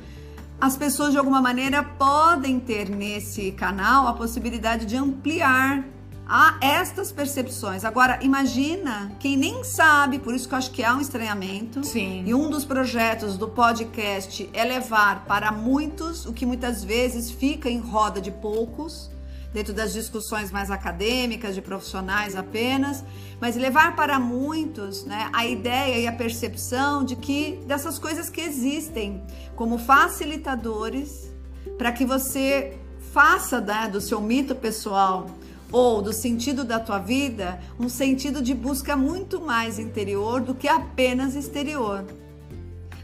As 0.60 0.76
pessoas, 0.76 1.12
de 1.12 1.18
alguma 1.18 1.42
maneira, 1.42 1.84
podem 1.84 2.60
ter 2.60 2.90
nesse 2.90 3.52
canal 3.52 4.08
a 4.08 4.14
possibilidade 4.14 4.86
de 4.86 4.98
ampliar 4.98 5.86
a 6.30 6.60
estas 6.62 7.12
percepções. 7.12 7.84
Agora, 7.84 8.20
imagina 8.22 9.12
quem 9.20 9.36
nem 9.36 9.64
sabe, 9.64 10.20
por 10.20 10.36
isso 10.36 10.48
que 10.48 10.54
eu 10.54 10.60
acho 10.60 10.70
que 10.70 10.84
há 10.84 10.96
um 10.96 11.02
estranhamento. 11.02 11.84
Sim. 11.84 12.24
E 12.24 12.36
um 12.36 12.52
dos 12.52 12.64
projetos 12.64 13.36
do 13.36 13.48
podcast 13.48 14.48
é 14.54 14.64
levar 14.64 15.26
para 15.26 15.52
muitos 15.52 16.28
o 16.28 16.34
que 16.34 16.46
muitas 16.46 16.84
vezes 16.84 17.32
fica 17.32 17.68
em 17.68 17.80
roda 17.80 18.22
de 18.22 18.30
poucos, 18.30 19.10
dentro 19.52 19.74
das 19.74 19.92
discussões 19.92 20.52
mais 20.52 20.70
acadêmicas, 20.70 21.56
de 21.56 21.64
profissionais 21.64 22.36
apenas, 22.36 23.04
mas 23.42 23.56
levar 23.56 23.96
para 23.96 24.20
muitos 24.20 25.06
né, 25.06 25.32
a 25.34 25.48
ideia 25.48 25.98
e 25.98 26.08
a 26.08 26.12
percepção 26.12 27.04
de 27.04 27.16
que 27.16 27.60
dessas 27.66 27.98
coisas 27.98 28.30
que 28.30 28.42
existem 28.42 29.24
como 29.56 29.80
facilitadores 29.80 31.34
para 31.76 31.92
que 31.92 32.06
você 32.06 32.78
faça 33.12 33.60
né, 33.60 33.90
do 33.92 34.00
seu 34.00 34.22
mito 34.22 34.54
pessoal 34.54 35.26
ou 35.72 36.02
do 36.02 36.12
sentido 36.12 36.64
da 36.64 36.80
tua 36.80 37.00
vida, 37.00 37.60
um 37.80 37.90
sentido 37.90 38.42
de 38.42 38.54
busca 38.54 38.96
muito 38.96 39.42
mais 39.42 39.80
interior 39.80 40.42
do 40.42 40.56
que 40.56 40.68
apenas 40.68 41.36
exterior. 41.36 42.06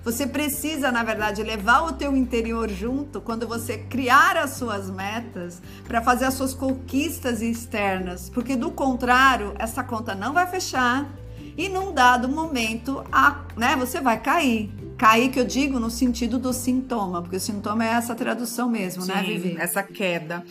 Você 0.04 0.28
precisa, 0.28 0.92
na 0.92 1.04
verdade, 1.04 1.42
levar 1.42 1.82
o 1.82 1.94
teu 1.94 2.16
interior 2.16 2.70
junto 2.70 3.20
quando 3.20 3.48
você 3.48 3.80
criar 3.80 4.38
as 4.38 4.52
suas 4.52 4.88
metas 4.88 5.60
para 5.88 6.00
fazer 6.00 6.26
as 6.26 6.36
suas 6.36 6.54
conquistas 6.54 7.42
externas, 7.42 8.30
porque 8.30 8.56
do 8.56 8.70
contrário, 8.70 9.56
essa 9.58 9.84
conta 9.84 10.14
não 10.14 10.32
vai 10.32 10.46
fechar 10.46 11.10
e 11.58 11.68
num 11.70 11.92
dado 11.92 12.30
momento, 12.30 13.04
a, 13.12 13.46
né, 13.58 13.76
você 13.76 14.00
vai 14.00 14.20
cair. 14.20 14.85
Cair 14.98 15.30
que 15.30 15.40
eu 15.40 15.46
digo 15.46 15.80
no 15.80 15.90
sentido 15.90 16.40
do 16.40 16.54
sintoma, 16.54 17.22
porque 17.22 17.36
o 17.36 17.40
sintoma 17.40 17.86
é 17.86 17.90
essa 17.90 18.16
tradução 18.16 18.70
mesmo, 18.70 19.06
né, 19.06 19.16
Sim, 19.16 19.20
né, 19.20 19.38
Vivi? 19.38 19.58
Essa 19.60 19.84
queda. 19.84 20.44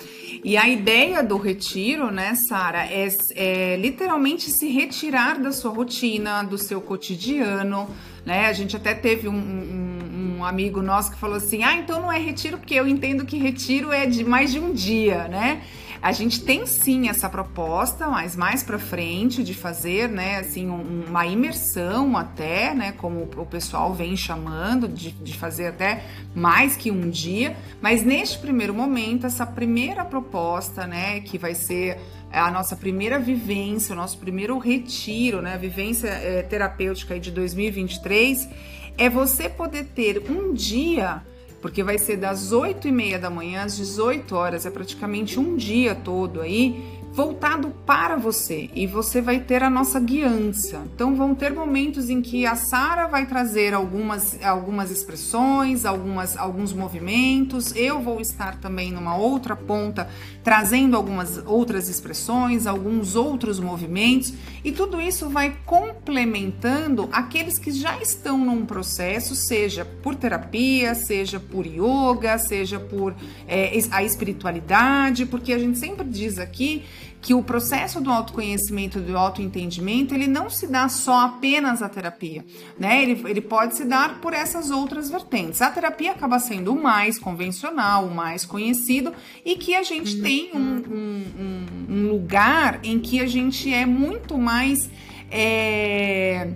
E 0.44 0.57
a 0.57 0.68
ideia 0.68 1.22
do 1.22 1.38
retiro, 1.38 2.11
né, 2.11 2.35
Sara, 2.35 2.85
é, 2.85 3.09
é 3.35 3.76
literalmente 3.76 4.50
se 4.50 4.68
retirar 4.68 5.38
da 5.38 5.50
sua 5.50 5.70
rotina, 5.70 6.42
do 6.42 6.59
seu 6.59 6.80
cotidiano, 6.80 7.88
né? 8.24 8.46
A 8.46 8.52
gente 8.52 8.76
até 8.76 8.94
teve 8.94 9.28
um, 9.28 9.35
um, 9.35 10.37
um, 10.38 10.44
amigo 10.44 10.83
nosso 10.83 11.11
que 11.11 11.18
falou 11.18 11.37
assim: 11.37 11.62
ah, 11.62 11.76
então 11.76 12.00
não 12.00 12.12
é 12.12 12.18
retiro, 12.18 12.59
porque 12.59 12.74
eu 12.74 12.87
entendo 12.87 13.24
que 13.24 13.38
retiro 13.38 13.92
é 13.92 14.07
de 14.07 14.24
mais 14.24 14.52
de 14.52 14.59
um 14.59 14.72
dia, 14.72 15.28
né? 15.28 15.62
A 16.04 16.12
gente 16.12 16.42
tem 16.42 16.66
sim 16.66 17.08
essa 17.08 17.30
proposta, 17.30 18.06
mas 18.08 18.36
mais 18.36 18.62
para 18.62 18.78
frente 18.78 19.42
de 19.42 19.54
fazer, 19.54 20.06
né, 20.06 20.36
assim, 20.40 20.68
um, 20.68 21.06
uma 21.08 21.26
imersão 21.26 22.14
até, 22.14 22.74
né, 22.74 22.92
como 22.92 23.26
o 23.38 23.46
pessoal 23.46 23.94
vem 23.94 24.14
chamando, 24.14 24.86
de, 24.86 25.12
de 25.12 25.32
fazer 25.32 25.68
até 25.68 26.04
mais 26.34 26.76
que 26.76 26.90
um 26.90 27.08
dia. 27.08 27.56
Mas 27.80 28.04
neste 28.04 28.36
primeiro 28.36 28.74
momento, 28.74 29.24
essa 29.24 29.46
primeira 29.46 30.04
proposta, 30.04 30.86
né, 30.86 31.20
que 31.20 31.38
vai 31.38 31.54
ser 31.54 31.98
a 32.30 32.50
nossa 32.50 32.76
primeira 32.76 33.18
vivência, 33.18 33.94
o 33.94 33.96
nosso 33.96 34.18
primeiro 34.18 34.58
retiro, 34.58 35.40
né, 35.40 35.54
a 35.54 35.56
vivência 35.56 36.08
é, 36.08 36.42
terapêutica 36.42 37.18
de 37.18 37.30
2023, 37.30 38.46
é 38.98 39.08
você 39.08 39.48
poder 39.48 39.84
ter 39.86 40.22
um 40.30 40.52
dia 40.52 41.22
porque 41.64 41.83
vai 41.83 41.96
ser 41.96 42.18
das 42.18 42.53
8 42.53 42.88
e 42.88 42.92
meia 42.92 43.18
da 43.18 43.31
manhã 43.31 43.62
às 43.62 43.74
18 43.74 44.37
horas, 44.37 44.66
é 44.66 44.70
praticamente 44.70 45.40
um 45.40 45.57
dia 45.57 45.94
todo 45.94 46.42
aí 46.42 47.00
voltado 47.11 47.70
para 47.87 48.16
você 48.16 48.68
e 48.74 48.87
você 48.87 49.22
vai 49.22 49.40
ter 49.40 49.62
a 49.62 49.70
nossa 49.70 49.98
guiança. 49.98 50.83
Então 50.94 51.14
vão 51.14 51.35
ter 51.35 51.55
momentos 51.55 52.11
em 52.11 52.20
que 52.20 52.44
a 52.44 52.55
Sara 52.55 53.07
vai 53.07 53.24
trazer 53.24 53.72
algumas, 53.72 54.37
algumas 54.44 54.90
expressões, 54.90 55.87
algumas, 55.87 56.37
alguns 56.37 56.72
movimentos. 56.72 57.74
Eu 57.74 58.03
vou 58.03 58.20
estar 58.20 58.59
também 58.59 58.92
numa 58.92 59.16
outra 59.16 59.57
ponta 59.57 60.07
trazendo 60.44 60.94
algumas 60.94 61.38
outras 61.46 61.88
expressões, 61.88 62.66
alguns 62.66 63.16
outros 63.16 63.59
movimentos 63.59 64.35
e 64.62 64.70
tudo 64.70 65.00
isso 65.00 65.30
vai 65.30 65.57
complementando 65.64 67.09
aqueles 67.11 67.59
que 67.59 67.72
já 67.72 67.98
estão 68.00 68.37
num 68.37 68.66
processo, 68.66 69.35
seja 69.35 69.87
por 69.87 70.14
terapia, 70.14 70.94
seja 70.94 71.40
por 71.40 71.66
yoga, 71.66 72.38
seja 72.38 72.78
por 72.78 73.14
é, 73.48 73.72
a 73.90 74.04
espiritualidade, 74.04 75.24
porque 75.24 75.50
a 75.50 75.59
gente 75.59 75.78
sempre 75.78 76.07
diz 76.07 76.38
aqui 76.38 76.85
que 77.24 77.32
o 77.32 77.42
processo 77.42 78.02
do 78.02 78.10
autoconhecimento, 78.10 79.00
do 79.00 79.16
autoentendimento, 79.16 80.14
ele 80.14 80.26
não 80.26 80.50
se 80.50 80.66
dá 80.66 80.90
só 80.90 81.20
apenas 81.20 81.80
a 81.80 81.88
terapia, 81.88 82.44
né? 82.78 83.02
Ele, 83.02 83.18
ele 83.26 83.40
pode 83.40 83.76
se 83.76 83.87
dar 83.87 84.20
por 84.20 84.34
essas 84.34 84.70
outras 84.70 85.08
vertentes. 85.08 85.62
A 85.62 85.70
terapia 85.70 86.12
acaba 86.12 86.38
sendo 86.38 86.74
o 86.74 86.82
mais 86.82 87.18
convencional, 87.18 88.04
o 88.04 88.14
mais 88.14 88.44
conhecido 88.44 89.10
e 89.42 89.56
que 89.56 89.74
a 89.74 89.82
gente 89.82 90.16
uhum. 90.16 90.22
tem 90.22 90.50
um, 90.54 90.58
um, 90.58 91.24
um, 91.40 91.94
um, 91.96 92.08
lugar 92.10 92.80
em 92.84 93.00
que 93.00 93.18
a 93.18 93.26
gente 93.26 93.72
é 93.72 93.87
muito 93.87 94.37
mais. 94.37 94.90
É, 95.30 96.50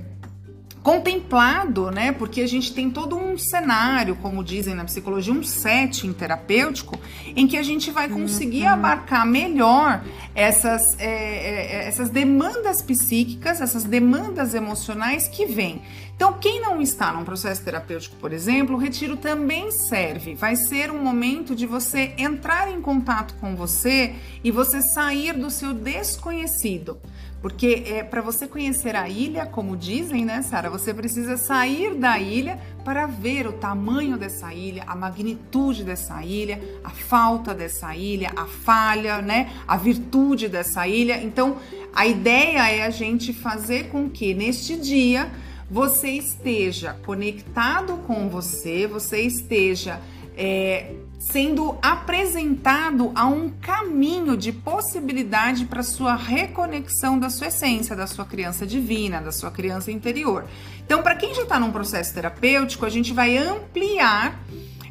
contemplado, 0.89 1.91
né? 1.91 2.13
Porque 2.13 2.41
a 2.41 2.47
gente 2.47 2.73
tem 2.73 2.89
todo 2.91 3.15
um 3.15 3.37
cenário, 3.37 4.17
como 4.17 4.43
dizem 4.43 4.75
na 4.75 4.85
psicologia, 4.85 5.35
um 5.35 5.43
setting 5.43 6.15
terapêutico, 6.15 6.99
em 7.37 7.47
que 7.47 7.59
a 7.59 7.63
gente 7.63 7.91
vai 7.91 8.09
conseguir 8.09 8.63
uhum. 8.63 8.71
abarcar 8.71 9.27
melhor 9.27 10.03
essas, 10.35 10.99
é, 10.99 11.07
é, 11.07 11.89
essas 11.89 12.09
demandas 12.09 12.81
psíquicas, 12.81 13.61
essas 13.61 13.85
demandas 13.85 14.55
emocionais 14.55 15.29
que 15.29 15.45
vêm. 15.45 15.83
Então, 16.19 16.33
quem 16.33 16.61
não 16.61 16.83
está 16.83 17.13
num 17.13 17.23
processo 17.23 17.63
terapêutico, 17.63 18.17
por 18.17 18.33
exemplo, 18.33 18.75
o 18.75 18.79
retiro 18.79 19.17
também 19.17 19.71
serve. 19.71 20.35
Vai 20.35 20.57
ser 20.57 20.91
um 20.91 21.01
momento 21.01 21.55
de 21.55 21.65
você 21.65 22.13
entrar 22.19 22.69
em 22.69 22.81
contato 22.81 23.35
com 23.35 23.55
você 23.55 24.17
e 24.43 24.51
você 24.51 24.83
sair 24.83 25.33
do 25.35 25.49
seu 25.49 25.73
desconhecido. 25.73 26.99
Porque 27.41 27.85
é 27.87 28.03
para 28.03 28.21
você 28.21 28.49
conhecer 28.49 28.97
a 28.97 29.09
ilha, 29.09 29.47
como 29.47 29.77
dizem, 29.77 30.25
né, 30.25 30.43
Sara, 30.43 30.69
você 30.69 30.93
precisa 30.93 31.37
sair 31.37 31.95
da 31.95 32.19
ilha 32.19 32.59
para 32.85 33.07
ver 33.07 33.47
o 33.47 33.53
tamanho 33.53 34.19
dessa 34.19 34.53
ilha, 34.53 34.83
a 34.89 34.97
magnitude 34.97 35.85
dessa 35.85 36.21
ilha, 36.25 36.61
a 36.83 36.91
falta 36.91 37.55
dessa 37.55 37.95
ilha, 37.95 38.33
a 38.35 38.45
falha, 38.45 39.23
né, 39.23 39.53
a 39.69 39.77
virtude 39.77 40.49
dessa 40.49 40.85
ilha. 40.85 41.23
Então, 41.23 41.59
a 41.95 42.09
ideia 42.09 42.73
é 42.73 42.83
a 42.83 42.91
gente 42.91 43.33
fazer 43.33 43.89
com 43.91 44.11
que 44.11 44.35
neste 44.35 44.77
dia 44.77 45.31
você 45.71 46.09
esteja 46.11 46.95
conectado 47.05 47.99
com 48.07 48.29
você, 48.29 48.87
você 48.87 49.23
esteja 49.23 50.01
é, 50.37 50.95
sendo 51.19 51.77
apresentado 51.83 53.11
a 53.15 53.27
um 53.27 53.51
caminho 53.51 54.37
de 54.37 54.53
possibilidade 54.53 55.67
para 55.67 55.83
sua 55.83 56.15
reconexão 56.15 57.19
da 57.19 57.29
sua 57.29 57.49
essência, 57.49 57.97
da 57.97 58.07
sua 58.07 58.25
criança 58.25 58.67
divina, 58.67 59.21
da 59.21 59.33
sua 59.33 59.51
criança 59.51 59.91
interior. 59.91 60.45
Então, 60.87 61.03
para 61.03 61.17
quem 61.17 61.35
já 61.35 61.43
está 61.43 61.59
num 61.59 61.73
processo 61.73 62.15
terapêutico, 62.15 62.87
a 62.87 62.89
gente 62.89 63.13
vai 63.13 63.37
ampliar 63.37 64.41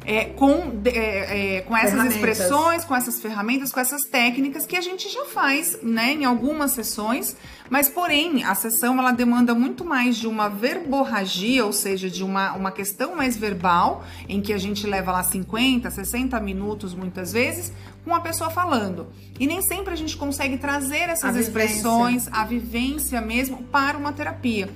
é, 0.08 0.24
com, 0.24 0.80
é, 0.86 1.56
é, 1.56 1.60
com 1.60 1.76
essas 1.76 2.14
expressões, 2.14 2.82
com 2.82 2.96
essas 2.96 3.20
ferramentas, 3.20 3.70
com 3.70 3.78
essas 3.78 4.00
técnicas 4.04 4.64
que 4.64 4.74
a 4.74 4.80
gente 4.80 5.06
já 5.06 5.26
faz, 5.26 5.78
né, 5.82 6.14
em 6.14 6.24
algumas 6.24 6.70
sessões, 6.70 7.36
mas 7.68 7.90
porém 7.90 8.42
a 8.42 8.54
sessão 8.54 8.98
ela 8.98 9.12
demanda 9.12 9.54
muito 9.54 9.84
mais 9.84 10.16
de 10.16 10.26
uma 10.26 10.48
verborragia, 10.48 11.62
ou 11.66 11.74
seja, 11.74 12.08
de 12.08 12.24
uma, 12.24 12.54
uma 12.54 12.72
questão 12.72 13.16
mais 13.16 13.36
verbal, 13.36 14.02
em 14.26 14.40
que 14.40 14.54
a 14.54 14.58
gente 14.58 14.86
leva 14.86 15.12
lá 15.12 15.22
50, 15.22 15.90
60 15.90 16.40
minutos 16.40 16.94
muitas 16.94 17.30
vezes, 17.30 17.70
com 18.02 18.14
a 18.14 18.20
pessoa 18.20 18.48
falando. 18.48 19.08
E 19.38 19.46
nem 19.46 19.60
sempre 19.60 19.92
a 19.92 19.96
gente 19.96 20.16
consegue 20.16 20.56
trazer 20.56 21.10
essas 21.10 21.36
a 21.36 21.38
expressões, 21.38 22.24
vivência. 22.24 22.32
a 22.32 22.44
vivência 22.46 23.20
mesmo, 23.20 23.62
para 23.64 23.98
uma 23.98 24.14
terapia. 24.14 24.70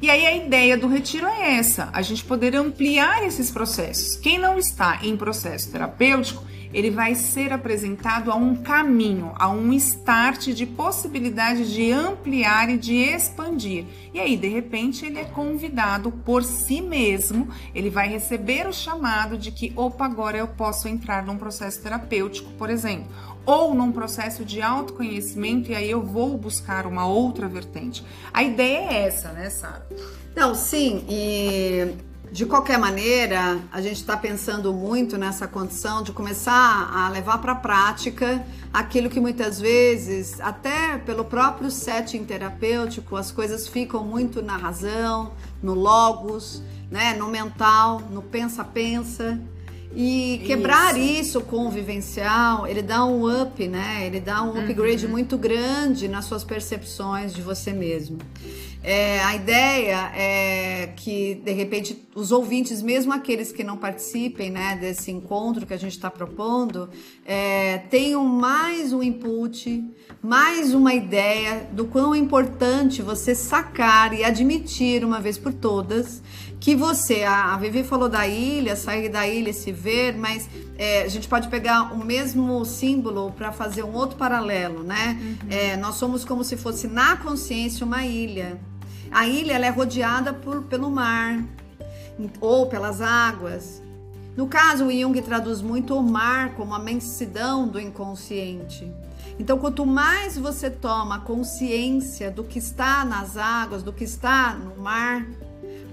E 0.00 0.08
aí 0.10 0.26
a 0.26 0.36
ideia 0.36 0.76
do 0.76 0.86
retiro 0.86 1.26
é 1.26 1.56
essa: 1.56 1.88
a 1.92 2.02
gente 2.02 2.24
poder 2.24 2.54
ampliar 2.54 3.26
esses 3.26 3.50
processos. 3.50 4.16
Quem 4.16 4.38
não 4.38 4.58
está 4.58 5.00
em 5.02 5.16
processo 5.16 5.70
terapêutico, 5.70 6.44
ele 6.72 6.90
vai 6.90 7.14
ser 7.14 7.52
apresentado 7.52 8.30
a 8.30 8.34
um 8.34 8.56
caminho, 8.56 9.32
a 9.36 9.48
um 9.48 9.72
start 9.72 10.48
de 10.48 10.66
possibilidade 10.66 11.72
de 11.72 11.92
ampliar 11.92 12.68
e 12.70 12.78
de 12.78 12.94
expandir. 12.94 13.84
E 14.12 14.20
aí, 14.20 14.36
de 14.36 14.48
repente, 14.48 15.06
ele 15.06 15.18
é 15.18 15.24
convidado 15.24 16.10
por 16.10 16.44
si 16.44 16.80
mesmo, 16.80 17.48
ele 17.74 17.90
vai 17.90 18.08
receber 18.08 18.66
o 18.66 18.72
chamado 18.72 19.36
de 19.36 19.50
que, 19.50 19.72
opa, 19.76 20.04
agora 20.04 20.38
eu 20.38 20.48
posso 20.48 20.88
entrar 20.88 21.24
num 21.24 21.36
processo 21.36 21.82
terapêutico, 21.82 22.50
por 22.52 22.70
exemplo 22.70 23.08
ou 23.48 23.74
num 23.74 23.90
processo 23.90 24.44
de 24.44 24.60
autoconhecimento 24.60 25.72
e 25.72 25.74
aí 25.74 25.90
eu 25.90 26.02
vou 26.02 26.36
buscar 26.36 26.86
uma 26.86 27.06
outra 27.06 27.48
vertente. 27.48 28.04
A 28.30 28.42
ideia 28.42 28.90
é 28.90 29.06
essa, 29.06 29.32
né, 29.32 29.48
Sara? 29.48 29.88
Não, 30.36 30.54
sim, 30.54 31.02
e 31.08 31.94
de 32.30 32.44
qualquer 32.44 32.78
maneira, 32.78 33.58
a 33.72 33.80
gente 33.80 33.96
está 33.96 34.16
pensando 34.16 34.72
muito 34.72 35.16
nessa 35.16 35.48
condição 35.48 36.02
de 36.02 36.12
começar 36.12 36.90
a 36.92 37.08
levar 37.08 37.38
para 37.38 37.52
a 37.52 37.56
prática 37.56 38.44
aquilo 38.72 39.08
que 39.08 39.18
muitas 39.18 39.58
vezes, 39.58 40.38
até 40.40 40.98
pelo 40.98 41.24
próprio 41.24 41.70
setting 41.70 42.24
terapêutico, 42.24 43.16
as 43.16 43.30
coisas 43.30 43.66
ficam 43.66 44.04
muito 44.04 44.42
na 44.42 44.56
razão, 44.56 45.32
no 45.62 45.72
logos, 45.72 46.62
né, 46.90 47.14
no 47.14 47.28
mental, 47.28 48.00
no 48.10 48.20
pensa-pensa. 48.20 49.40
E 49.94 50.42
quebrar 50.46 50.96
isso. 50.98 51.20
isso. 51.20 51.40
com 51.40 51.66
o 51.66 51.70
vivencial, 51.70 52.66
ele 52.66 52.82
dá 52.82 53.04
um 53.04 53.42
up, 53.42 53.66
né? 53.66 54.06
Ele 54.06 54.20
dá 54.20 54.42
um 54.42 54.58
upgrade 54.58 55.06
uhum. 55.06 55.12
muito 55.12 55.36
grande 55.38 56.08
nas 56.08 56.26
suas 56.26 56.44
percepções 56.44 57.32
de 57.32 57.42
você 57.42 57.72
mesmo. 57.72 58.18
É, 58.82 59.20
a 59.24 59.34
ideia 59.34 60.12
é 60.14 60.92
que, 60.94 61.34
de 61.34 61.52
repente, 61.52 62.06
os 62.14 62.30
ouvintes, 62.30 62.80
mesmo 62.80 63.12
aqueles 63.12 63.50
que 63.50 63.64
não 63.64 63.76
participem 63.76 64.50
né, 64.50 64.78
desse 64.80 65.10
encontro 65.10 65.66
que 65.66 65.74
a 65.74 65.76
gente 65.76 65.92
está 65.92 66.10
propondo, 66.10 66.88
é, 67.26 67.78
tenham 67.90 68.24
mais 68.24 68.92
um 68.92 69.02
input, 69.02 69.84
mais 70.22 70.72
uma 70.72 70.94
ideia 70.94 71.68
do 71.72 71.86
quão 71.86 72.14
é 72.14 72.18
importante 72.18 73.02
você 73.02 73.34
sacar 73.34 74.14
e 74.14 74.22
admitir 74.22 75.04
uma 75.04 75.20
vez 75.20 75.36
por 75.36 75.52
todas 75.52 76.22
que 76.60 76.74
você, 76.74 77.22
a, 77.24 77.56
Vivi 77.56 77.84
falou 77.84 78.08
da 78.08 78.26
ilha, 78.26 78.74
sair 78.74 79.08
da 79.08 79.26
ilha 79.26 79.50
e 79.50 79.54
se 79.54 79.70
ver, 79.70 80.16
mas 80.16 80.48
é, 80.76 81.02
a 81.02 81.08
gente 81.08 81.28
pode 81.28 81.48
pegar 81.48 81.92
o 81.92 82.04
mesmo 82.04 82.64
símbolo 82.64 83.30
para 83.32 83.52
fazer 83.52 83.84
um 83.84 83.94
outro 83.94 84.16
paralelo, 84.16 84.82
né? 84.82 85.18
Uhum. 85.20 85.36
É, 85.50 85.76
nós 85.76 85.94
somos 85.94 86.24
como 86.24 86.42
se 86.42 86.56
fosse 86.56 86.88
na 86.88 87.16
consciência 87.16 87.86
uma 87.86 88.04
ilha. 88.04 88.58
A 89.10 89.26
ilha 89.26 89.52
ela 89.52 89.66
é 89.66 89.70
rodeada 89.70 90.32
por, 90.32 90.62
pelo 90.64 90.90
mar 90.90 91.42
ou 92.40 92.66
pelas 92.66 93.00
águas. 93.00 93.80
No 94.36 94.46
caso, 94.46 94.86
o 94.86 94.92
Jung 94.92 95.20
traduz 95.22 95.62
muito 95.62 95.96
o 95.96 96.02
mar 96.02 96.54
como 96.54 96.74
a 96.74 96.78
mensidão 96.78 97.66
do 97.66 97.80
inconsciente. 97.80 98.90
Então, 99.38 99.58
quanto 99.58 99.86
mais 99.86 100.36
você 100.36 100.68
toma 100.68 101.20
consciência 101.20 102.30
do 102.30 102.42
que 102.42 102.58
está 102.58 103.04
nas 103.04 103.36
águas, 103.36 103.82
do 103.82 103.92
que 103.92 104.04
está 104.04 104.54
no 104.54 104.82
mar, 104.82 105.26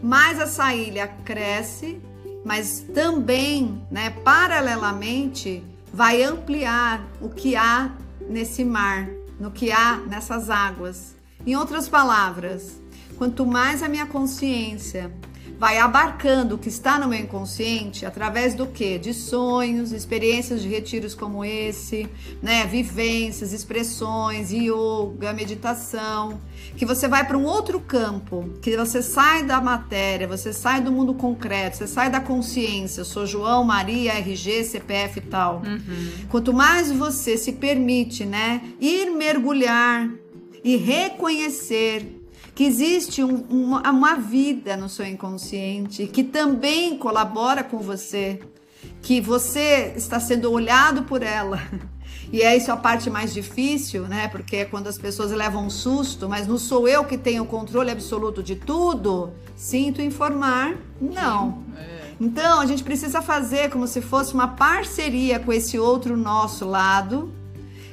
mais 0.06 0.38
essa 0.40 0.72
ilha 0.76 1.08
cresce, 1.08 2.00
mas 2.46 2.86
também, 2.94 3.82
né, 3.90 4.12
paralelamente, 4.24 5.64
vai 5.92 6.22
ampliar 6.22 7.04
o 7.20 7.28
que 7.28 7.56
há 7.56 7.92
nesse 8.30 8.64
mar, 8.64 9.10
no 9.40 9.50
que 9.50 9.72
há 9.72 9.98
nessas 10.08 10.52
águas. 10.52 11.16
Em 11.44 11.56
outras 11.56 11.90
palavras, 11.90 12.80
quanto 13.18 13.48
mais 13.48 13.82
a 13.82 13.90
minha 13.90 14.06
consciência 14.06 15.12
vai 15.58 15.78
abarcando 15.78 16.56
o 16.56 16.58
que 16.58 16.70
está 16.70 17.00
no 17.00 17.08
meu 17.08 17.20
inconsciente 17.20 18.06
através 18.06 18.54
do 18.54 18.68
que? 18.68 18.98
De 18.98 19.14
sonhos, 19.14 19.92
experiências 19.92 20.62
de 20.62 20.68
retiros 20.68 21.16
como 21.16 21.46
esse, 21.46 22.08
né? 22.42 22.66
Vivências, 22.66 23.54
expressões, 23.54 24.52
yoga, 24.52 25.32
meditação, 25.34 26.40
que 26.76 26.86
você 26.86 27.08
vai 27.08 27.26
para 27.26 27.38
um 27.38 27.46
outro 27.46 27.80
campo, 27.80 28.50
que 28.62 28.76
você 28.76 29.02
sai 29.02 29.44
da 29.44 29.62
matéria, 29.62 30.28
você 30.28 30.52
sai 30.52 30.82
do 30.82 30.92
mundo 30.92 31.14
concreto, 31.14 31.78
você 31.78 31.88
sai 31.88 32.10
da 32.10 32.20
consciência. 32.20 33.02
Eu 33.02 33.06
sou 33.06 33.26
João, 33.26 33.64
Maria, 33.64 34.14
RG, 34.14 34.64
CPF 34.64 35.20
e 35.20 35.22
tal. 35.22 35.62
Uhum. 35.66 36.12
Quanto 36.30 36.54
mais 36.54 36.92
você 36.92 37.38
se 37.38 37.54
permite, 37.54 38.26
né, 38.26 38.62
ir 38.80 39.12
mergulhar 39.12 40.10
e 40.64 40.76
reconhecer 40.78 42.15
que 42.56 42.64
existe 42.64 43.22
um, 43.22 43.36
uma, 43.50 43.92
uma 43.92 44.16
vida 44.16 44.78
no 44.78 44.88
seu 44.88 45.06
inconsciente 45.06 46.08
que 46.08 46.24
também 46.24 46.98
colabora 46.98 47.64
com 47.64 47.80
você, 47.80 48.40
que 49.02 49.20
você 49.20 49.94
está 49.98 50.20
sendo 50.22 50.50
olhado 50.52 51.04
por 51.04 51.22
ela. 51.22 51.62
E 52.34 52.42
é 52.42 52.58
isso 52.58 52.72
a 52.72 52.76
parte 52.76 53.08
mais 53.08 53.32
difícil, 53.32 54.08
né? 54.08 54.28
Porque 54.28 54.56
é 54.58 54.66
quando 54.66 54.88
as 54.88 54.98
pessoas 54.98 55.30
levam 55.30 55.68
um 55.68 55.70
susto, 55.70 56.28
mas 56.28 56.48
não 56.48 56.58
sou 56.58 56.88
eu 56.88 57.06
que 57.06 57.20
tenho 57.20 57.44
o 57.44 57.46
controle 57.46 57.92
absoluto 57.92 58.42
de 58.42 58.56
tudo. 58.56 59.32
Sinto 59.56 60.02
informar, 60.02 60.76
não. 61.00 61.64
É. 61.78 62.14
Então 62.20 62.60
a 62.60 62.66
gente 62.66 62.84
precisa 62.84 63.22
fazer 63.22 63.70
como 63.70 63.88
se 63.88 64.02
fosse 64.02 64.34
uma 64.34 64.48
parceria 64.48 65.40
com 65.40 65.54
esse 65.54 65.78
outro 65.78 66.18
nosso 66.18 66.66
lado, 66.66 67.32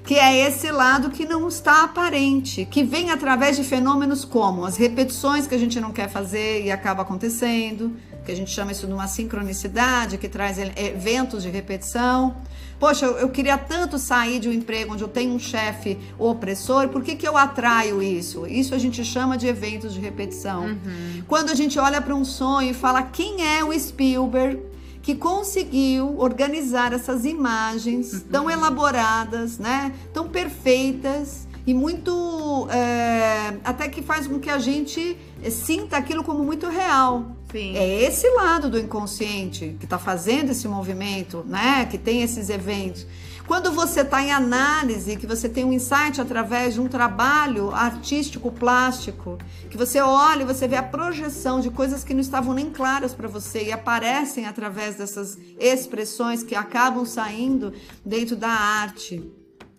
que 0.04 0.14
é 0.14 0.46
esse 0.46 0.70
lado 0.70 1.10
que 1.10 1.24
não 1.24 1.48
está 1.48 1.84
aparente, 1.84 2.66
que 2.66 2.82
vem 2.82 3.10
através 3.10 3.56
de 3.56 3.64
fenômenos 3.64 4.24
como 4.24 4.64
as 4.64 4.76
repetições 4.76 5.46
que 5.46 5.54
a 5.54 5.58
gente 5.58 5.80
não 5.80 5.92
quer 5.92 6.08
fazer 6.08 6.64
e 6.64 6.70
acaba 6.72 7.02
acontecendo, 7.02 7.94
que 8.24 8.32
a 8.32 8.36
gente 8.36 8.50
chama 8.50 8.72
isso 8.72 8.86
de 8.86 8.92
uma 8.92 9.06
sincronicidade, 9.06 10.18
que 10.18 10.28
traz 10.28 10.58
eventos 10.58 11.42
de 11.42 11.50
repetição. 11.50 12.36
Poxa, 12.78 13.06
eu, 13.06 13.28
queria 13.28 13.56
tanto 13.56 13.96
sair 13.96 14.40
de 14.40 14.48
um 14.48 14.52
emprego 14.52 14.92
onde 14.92 15.04
eu 15.04 15.08
tenho 15.08 15.32
um 15.32 15.38
chefe 15.38 15.96
opressor, 16.18 16.88
por 16.88 17.02
que, 17.02 17.14
que 17.14 17.26
eu 17.26 17.36
atraio 17.36 18.02
isso? 18.02 18.44
Isso 18.46 18.74
a 18.74 18.78
gente 18.78 19.04
chama 19.04 19.38
de 19.38 19.46
eventos 19.46 19.94
de 19.94 20.00
repetição. 20.00 20.64
Uhum. 20.64 21.22
Quando 21.28 21.50
a 21.50 21.54
gente 21.54 21.78
olha 21.78 22.00
para 22.00 22.14
um 22.14 22.24
sonho 22.24 22.70
e 22.70 22.74
fala 22.74 23.02
quem 23.02 23.46
é 23.46 23.64
o 23.64 23.72
Spielberg, 23.78 24.60
que 25.02 25.16
conseguiu 25.16 26.18
organizar 26.18 26.92
essas 26.92 27.24
imagens 27.24 28.12
uhum. 28.12 28.20
tão 28.30 28.50
elaboradas, 28.50 29.58
né? 29.58 29.92
Tão 30.14 30.28
perfeitas 30.28 31.48
e 31.66 31.74
muito 31.74 32.68
é, 32.70 33.54
até 33.64 33.88
que 33.88 34.00
faz 34.00 34.26
com 34.26 34.38
que 34.38 34.48
a 34.48 34.58
gente 34.58 35.16
sinta 35.50 35.96
aquilo 35.96 36.22
como 36.22 36.44
muito 36.44 36.68
real. 36.68 37.36
Sim. 37.50 37.76
É 37.76 38.04
esse 38.04 38.28
lado 38.30 38.70
do 38.70 38.78
inconsciente 38.78 39.76
que 39.78 39.84
está 39.84 39.98
fazendo 39.98 40.50
esse 40.50 40.66
movimento, 40.66 41.44
né? 41.46 41.86
Que 41.90 41.98
tem 41.98 42.22
esses 42.22 42.48
eventos. 42.48 43.06
Quando 43.52 43.70
você 43.70 44.00
está 44.00 44.22
em 44.22 44.32
análise, 44.32 45.14
que 45.14 45.26
você 45.26 45.46
tem 45.46 45.62
um 45.62 45.74
insight 45.74 46.18
através 46.18 46.72
de 46.72 46.80
um 46.80 46.88
trabalho 46.88 47.70
artístico 47.70 48.50
plástico, 48.50 49.36
que 49.68 49.76
você 49.76 50.00
olha 50.00 50.40
e 50.40 50.46
você 50.46 50.66
vê 50.66 50.76
a 50.76 50.82
projeção 50.82 51.60
de 51.60 51.68
coisas 51.68 52.02
que 52.02 52.14
não 52.14 52.22
estavam 52.22 52.54
nem 52.54 52.70
claras 52.70 53.12
para 53.12 53.28
você 53.28 53.64
e 53.64 53.70
aparecem 53.70 54.46
através 54.46 54.96
dessas 54.96 55.36
expressões 55.60 56.42
que 56.42 56.54
acabam 56.54 57.04
saindo 57.04 57.74
dentro 58.02 58.36
da 58.36 58.48
arte, 58.48 59.22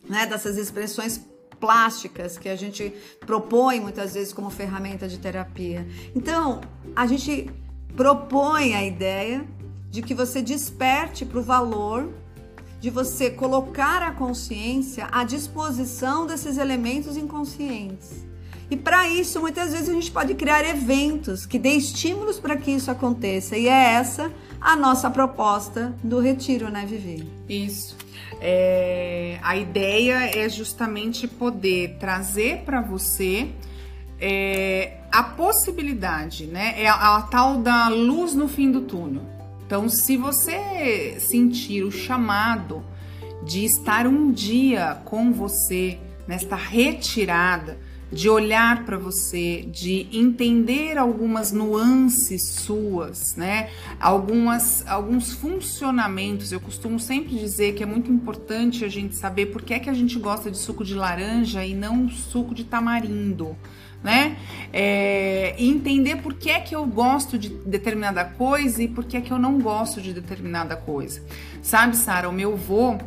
né? 0.07 0.27
Dessas 0.27 0.55
expressões 0.55 1.19
plásticas 1.59 2.37
que 2.37 2.49
a 2.49 2.55
gente 2.55 2.93
propõe 3.21 3.79
muitas 3.79 4.13
vezes 4.13 4.31
como 4.31 4.51
ferramenta 4.51 5.07
de 5.07 5.17
terapia. 5.17 5.87
Então, 6.15 6.61
a 6.95 7.07
gente 7.07 7.49
propõe 7.95 8.75
a 8.75 8.85
ideia 8.85 9.43
de 9.89 10.03
que 10.03 10.13
você 10.13 10.43
desperte 10.43 11.25
para 11.25 11.39
o 11.39 11.43
valor 11.43 12.21
de 12.83 12.89
você 12.89 13.29
colocar 13.29 14.03
a 14.03 14.11
consciência 14.11 15.07
à 15.09 15.23
disposição 15.23 16.27
desses 16.27 16.57
elementos 16.57 17.15
inconscientes. 17.15 18.25
E 18.69 18.75
para 18.75 19.07
isso, 19.07 19.39
muitas 19.39 19.71
vezes 19.71 19.87
a 19.87 19.93
gente 19.93 20.11
pode 20.11 20.35
criar 20.35 20.65
eventos 20.65 21.45
que 21.45 21.57
dê 21.57 21.69
estímulos 21.69 22.41
para 22.41 22.57
que 22.57 22.71
isso 22.71 22.91
aconteça. 22.91 23.55
E 23.55 23.69
é 23.69 23.93
essa 23.93 24.29
a 24.59 24.75
nossa 24.75 25.09
proposta 25.09 25.95
do 26.03 26.19
retiro, 26.19 26.69
né, 26.69 26.85
Vivi? 26.85 27.25
Isso. 27.47 27.95
É, 28.41 29.39
a 29.41 29.55
ideia 29.55 30.37
é 30.37 30.49
justamente 30.49 31.25
poder 31.25 31.95
trazer 32.01 32.63
para 32.65 32.81
você 32.81 33.47
é, 34.19 34.97
a 35.09 35.23
possibilidade, 35.23 36.47
né? 36.47 36.73
É 36.75 36.89
a, 36.89 37.15
a 37.15 37.21
tal 37.21 37.59
da 37.59 37.87
luz 37.87 38.33
no 38.33 38.49
fim 38.49 38.69
do 38.69 38.81
túnel. 38.81 39.23
Então, 39.73 39.89
se 39.89 40.15
você 40.17 41.15
sentir 41.17 41.81
o 41.81 41.89
chamado 41.89 42.83
de 43.43 43.65
estar 43.65 44.05
um 44.05 44.31
dia 44.31 45.01
com 45.03 45.33
você 45.33 45.97
nesta 46.27 46.55
retirada, 46.55 47.79
de 48.11 48.29
olhar 48.29 48.85
para 48.85 48.99
você, 48.99 49.63
de 49.63 50.05
entender 50.13 50.95
algumas 50.99 51.51
nuances 51.51 52.49
suas, 52.49 53.35
né? 53.35 53.71
Algumas, 53.99 54.85
alguns 54.85 55.33
funcionamentos. 55.33 56.51
Eu 56.51 56.59
costumo 56.59 56.99
sempre 56.99 57.35
dizer 57.35 57.73
que 57.73 57.81
é 57.81 57.87
muito 57.87 58.11
importante 58.11 58.85
a 58.85 58.89
gente 58.89 59.15
saber 59.15 59.47
por 59.47 59.63
que 59.63 59.73
é 59.73 59.79
que 59.79 59.89
a 59.89 59.93
gente 59.95 60.19
gosta 60.19 60.51
de 60.51 60.57
suco 60.59 60.85
de 60.85 60.93
laranja 60.93 61.65
e 61.65 61.73
não 61.73 62.07
suco 62.07 62.53
de 62.53 62.63
tamarindo 62.63 63.57
né? 64.03 64.37
É, 64.71 65.55
e 65.57 65.69
entender 65.69 66.17
por 66.17 66.33
que 66.33 66.49
é 66.49 66.59
que 66.59 66.75
eu 66.75 66.85
gosto 66.85 67.37
de 67.37 67.49
determinada 67.49 68.25
coisa 68.25 68.83
e 68.83 68.87
por 68.87 69.05
que 69.05 69.17
é 69.17 69.21
que 69.21 69.31
eu 69.31 69.39
não 69.39 69.59
gosto 69.59 70.01
de 70.01 70.13
determinada 70.13 70.75
coisa. 70.75 71.23
Sabe, 71.61 71.95
Sara, 71.95 72.27
o 72.27 72.33
meu 72.33 72.53
avô, 72.53 72.97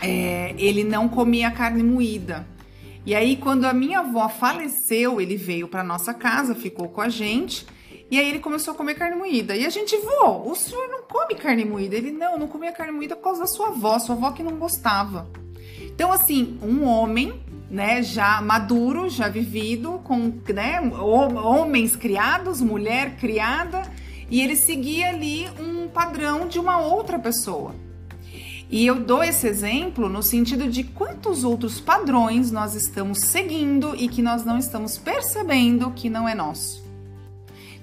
é, 0.00 0.54
ele 0.56 0.84
não 0.84 1.08
comia 1.08 1.50
carne 1.50 1.82
moída. 1.82 2.46
E 3.04 3.14
aí, 3.16 3.36
quando 3.36 3.64
a 3.64 3.72
minha 3.72 3.98
avó 3.98 4.28
faleceu, 4.28 5.20
ele 5.20 5.36
veio 5.36 5.66
para 5.66 5.82
nossa 5.82 6.14
casa, 6.14 6.54
ficou 6.54 6.88
com 6.88 7.00
a 7.00 7.08
gente. 7.08 7.66
E 8.08 8.18
aí 8.18 8.28
ele 8.28 8.38
começou 8.38 8.74
a 8.74 8.76
comer 8.76 8.94
carne 8.94 9.16
moída. 9.16 9.56
E 9.56 9.66
a 9.66 9.70
gente, 9.70 9.96
vô, 9.96 10.48
o 10.48 10.54
senhor 10.54 10.86
não 10.88 11.02
come 11.02 11.34
carne 11.34 11.64
moída? 11.64 11.96
Ele, 11.96 12.12
não, 12.12 12.38
não 12.38 12.46
comia 12.46 12.70
carne 12.70 12.92
moída 12.92 13.16
por 13.16 13.24
causa 13.24 13.40
da 13.40 13.46
sua 13.46 13.68
avó, 13.68 13.98
sua 13.98 14.14
avó 14.14 14.30
que 14.30 14.42
não 14.42 14.56
gostava. 14.56 15.28
Então, 15.80 16.12
assim, 16.12 16.58
um 16.62 16.84
homem 16.84 17.42
né, 17.72 18.02
já 18.02 18.42
maduro, 18.42 19.08
já 19.08 19.30
vivido, 19.30 19.98
com 20.04 20.30
né, 20.52 20.78
homens 20.92 21.96
criados, 21.96 22.60
mulher 22.60 23.16
criada, 23.16 23.80
e 24.30 24.42
ele 24.42 24.56
seguia 24.56 25.08
ali 25.08 25.48
um 25.58 25.88
padrão 25.88 26.46
de 26.46 26.58
uma 26.58 26.80
outra 26.80 27.18
pessoa. 27.18 27.74
E 28.70 28.86
eu 28.86 29.00
dou 29.00 29.24
esse 29.24 29.46
exemplo 29.46 30.06
no 30.10 30.22
sentido 30.22 30.68
de 30.68 30.84
quantos 30.84 31.44
outros 31.44 31.80
padrões 31.80 32.50
nós 32.50 32.74
estamos 32.74 33.20
seguindo 33.20 33.94
e 33.96 34.06
que 34.06 34.20
nós 34.20 34.44
não 34.44 34.58
estamos 34.58 34.98
percebendo 34.98 35.90
que 35.92 36.10
não 36.10 36.28
é 36.28 36.34
nosso. 36.34 36.84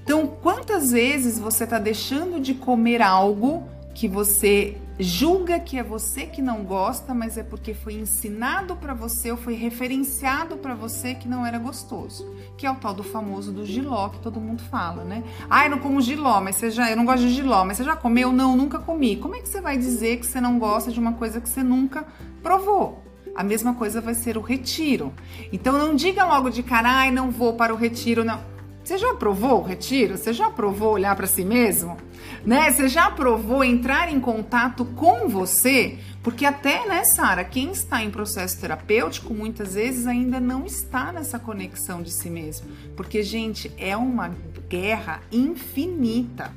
Então, 0.04 0.28
quantas 0.28 0.92
vezes 0.92 1.40
você 1.40 1.64
está 1.64 1.80
deixando 1.80 2.40
de 2.40 2.54
comer 2.54 3.02
algo 3.02 3.64
que 3.96 4.08
você 4.08 4.78
julga 5.00 5.60
que 5.60 5.78
é 5.78 5.84
você 5.84 6.26
que 6.26 6.42
não 6.42 6.64
gosta, 6.64 7.14
mas 7.14 7.38
é 7.38 7.44
porque 7.44 7.74
foi 7.74 7.94
ensinado 7.94 8.76
para 8.76 8.94
você 8.94 9.32
ou 9.32 9.38
foi 9.38 9.54
referenciado 9.54 10.58
para 10.58 10.76
você 10.76 11.16
que 11.16 11.28
não 11.28 11.46
era 11.46 11.58
gostoso, 11.58 12.30
que 12.58 12.68
é 12.68 12.72
o 12.72 12.76
tal 12.76 12.94
do 12.94 13.04
famoso 13.04 13.54
do 13.54 13.66
giló 13.66 14.10
que 14.10 14.20
todo 14.20 14.42
mundo 14.42 14.62
fala, 14.64 15.06
né? 15.06 15.24
Ah, 15.50 15.66
eu 15.66 15.72
não 15.72 15.80
como 15.80 16.02
giló, 16.02 16.42
mas 16.42 16.58
você 16.58 16.70
já, 16.70 16.92
eu 16.92 16.98
não 16.98 17.06
gosto 17.06 17.22
de 17.22 17.34
giló, 17.34 17.64
mas 17.64 17.78
você 17.78 17.86
já 17.86 17.96
comeu? 17.96 18.34
Não, 18.34 18.58
nunca 18.58 18.78
comi. 18.78 19.16
Como 19.16 19.36
é 19.36 19.40
que 19.40 19.48
você 19.48 19.62
vai 19.62 19.78
dizer 19.78 20.18
que 20.18 20.26
você 20.26 20.42
não 20.42 20.60
gosta 20.60 20.92
de 20.92 21.00
uma 21.00 21.14
coisa 21.14 21.40
que 21.40 21.48
você 21.48 21.64
nunca 21.64 22.06
provou? 22.44 23.02
A 23.34 23.44
mesma 23.44 23.74
coisa 23.74 24.02
vai 24.02 24.14
ser 24.14 24.38
o 24.38 24.42
retiro. 24.42 25.14
Então 25.54 25.78
não 25.78 25.96
diga 25.96 26.26
logo 26.26 26.50
de 26.50 26.62
cara, 26.62 26.90
ai, 26.90 27.12
não 27.12 27.32
vou 27.32 27.54
para 27.54 27.74
o 27.74 27.78
retiro, 27.78 28.26
não. 28.26 28.59
Você 28.84 28.98
já 28.98 29.14
provou 29.14 29.60
o 29.60 29.64
retiro? 29.64 30.18
Você 30.18 30.34
já 30.34 30.50
provou 30.50 30.94
olhar 30.94 31.16
para 31.16 31.28
si 31.28 31.46
mesmo? 31.46 31.98
Né? 32.46 32.72
Você 32.72 32.88
já 32.88 33.12
provou 33.12 33.64
entrar 33.64 34.12
em 34.12 34.20
contato 34.20 34.86
com 34.86 35.28
você? 35.28 35.98
Porque 36.24 36.46
até, 36.46 36.88
né, 36.88 37.04
Sara, 37.04 37.44
quem 37.44 37.72
está 37.72 38.04
em 38.04 38.10
processo 38.10 38.60
terapêutico 38.60 39.34
muitas 39.34 39.76
vezes 39.76 40.06
ainda 40.08 40.40
não 40.40 40.66
está 40.66 41.12
nessa 41.14 41.40
conexão 41.40 42.02
de 42.02 42.12
si 42.12 42.30
mesmo. 42.30 42.68
Porque, 42.96 43.24
gente, 43.24 43.72
é 43.78 43.96
uma 43.96 44.36
guerra 44.68 45.22
infinita 45.32 46.52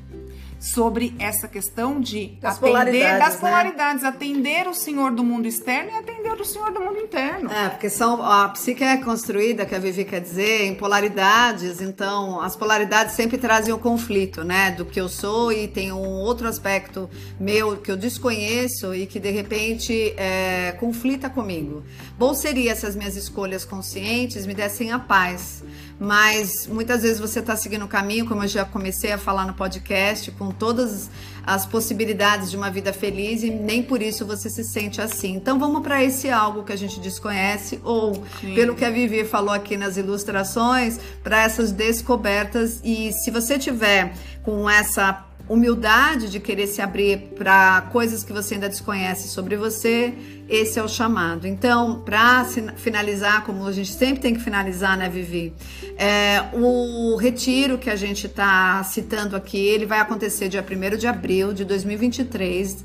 sobre 0.63 1.13
essa 1.19 1.49
questão 1.49 2.01
de 2.01 2.39
das 2.41 2.57
atender 2.57 2.71
polaridades, 2.71 3.19
das 3.19 3.37
polaridades, 3.37 4.03
né? 4.05 4.09
atender 4.11 4.69
o 4.69 4.75
senhor 4.75 5.11
do 5.11 5.25
mundo 5.25 5.49
externo 5.49 5.91
e 5.91 5.95
atender 5.95 6.41
o 6.41 6.45
senhor 6.45 6.71
do 6.71 6.79
mundo 6.79 7.01
interno. 7.01 7.51
É, 7.51 7.69
porque 7.69 7.91
são 7.91 8.23
a 8.23 8.49
psique 8.51 8.85
é 8.85 8.97
construída, 8.99 9.67
que 9.67 9.75
a 9.75 9.81
Vivi 9.81 10.05
quer 10.05 10.21
dizer, 10.21 10.67
em 10.67 10.77
polaridades, 10.77 11.81
então 11.81 12.41
as 12.41 12.55
polaridades 12.55 13.15
sempre 13.15 13.39
trazem 13.39 13.75
o 13.75 13.79
conflito, 13.79 14.45
né, 14.45 14.71
do 14.71 14.85
que 14.85 15.01
eu 15.01 15.09
sou 15.09 15.53
e 15.53 15.67
tem 15.67 15.91
um 15.91 16.21
outro 16.21 16.47
aspecto 16.47 17.11
meu 17.41 17.77
que 17.77 17.91
eu 17.91 17.97
desconheço 17.97 18.95
e 18.95 19.05
que 19.05 19.19
de 19.19 19.33
repente 19.33 20.15
é, 20.17 20.77
conflita 20.79 21.29
comigo. 21.29 21.83
Bom 22.17 22.35
seria 22.35 22.77
se 22.77 22.87
as 22.87 22.95
minhas 22.95 23.17
escolhas 23.17 23.65
conscientes 23.65 24.47
me 24.47 24.55
dessem 24.55 24.93
a 24.93 24.99
paz 25.01 25.65
mas 26.03 26.67
muitas 26.67 27.03
vezes 27.03 27.21
você 27.21 27.39
está 27.39 27.55
seguindo 27.55 27.85
o 27.85 27.89
caminho, 27.89 28.27
como 28.27 28.43
eu 28.43 28.49
já 28.49 28.65
comecei 28.65 29.13
a 29.13 29.19
falar 29.19 29.47
no 29.47 29.55
podcast, 29.55 30.33
com 30.33 30.51
todas 30.51 31.09
as 31.47 31.65
possibilidades 31.65 32.51
de 32.51 32.57
uma 32.57 32.71
vida 32.71 32.93
feliz 32.93 33.45
e 33.45 33.51
nem 33.51 33.85
por 33.85 34.03
isso 34.03 34.27
você 34.27 34.51
se 34.51 34.65
sente 34.65 35.01
assim. 35.01 35.37
Então 35.37 35.61
vamos 35.61 35.81
para 35.81 36.03
esse 36.03 36.29
algo 36.29 36.65
que 36.65 36.73
a 36.73 36.77
gente 36.77 36.99
desconhece 36.99 37.81
ou 37.85 38.15
Sim. 38.41 38.53
pelo 38.53 38.75
que 38.75 38.85
a 38.85 38.91
Vivi 38.91 39.25
falou 39.25 39.55
aqui 39.55 39.77
nas 39.77 39.97
ilustrações, 39.97 40.99
para 41.23 41.45
essas 41.45 41.71
descobertas 41.71 42.81
e 42.83 43.13
se 43.13 43.31
você 43.31 43.57
tiver 43.57 44.13
com 44.43 44.69
essa 44.69 45.25
humildade 45.53 46.31
de 46.31 46.41
querer 46.41 46.67
se 46.67 46.81
abrir 46.81 47.35
para 47.37 47.89
coisas 47.93 48.25
que 48.25 48.33
você 48.33 48.55
ainda 48.55 48.69
desconhece 48.69 49.29
sobre 49.29 49.57
você, 49.57 50.15
esse 50.49 50.79
é 50.79 50.83
o 50.83 50.89
chamado. 50.89 51.47
Então, 51.47 52.01
para 52.01 52.47
finalizar, 52.77 53.45
como 53.45 53.67
a 53.67 53.73
gente 53.73 53.93
sempre 53.93 54.21
tem 54.21 54.35
que 54.35 54.41
finalizar, 54.41 54.97
né, 54.97 55.09
Vivi? 55.09 55.53
É, 55.99 56.45
o 56.55 57.17
retiro 57.17 57.77
que 57.77 57.91
a 57.91 57.97
gente 57.97 58.27
está 58.27 58.83
citando 58.85 59.37
aqui, 59.37 59.59
ele 59.59 59.85
vai 59.85 60.01
acontecer 60.01 60.49
dia 60.49 60.65
1 60.65 60.97
de 60.97 61.07
abril 61.07 61.53
de 61.53 61.65
2023 61.65 62.83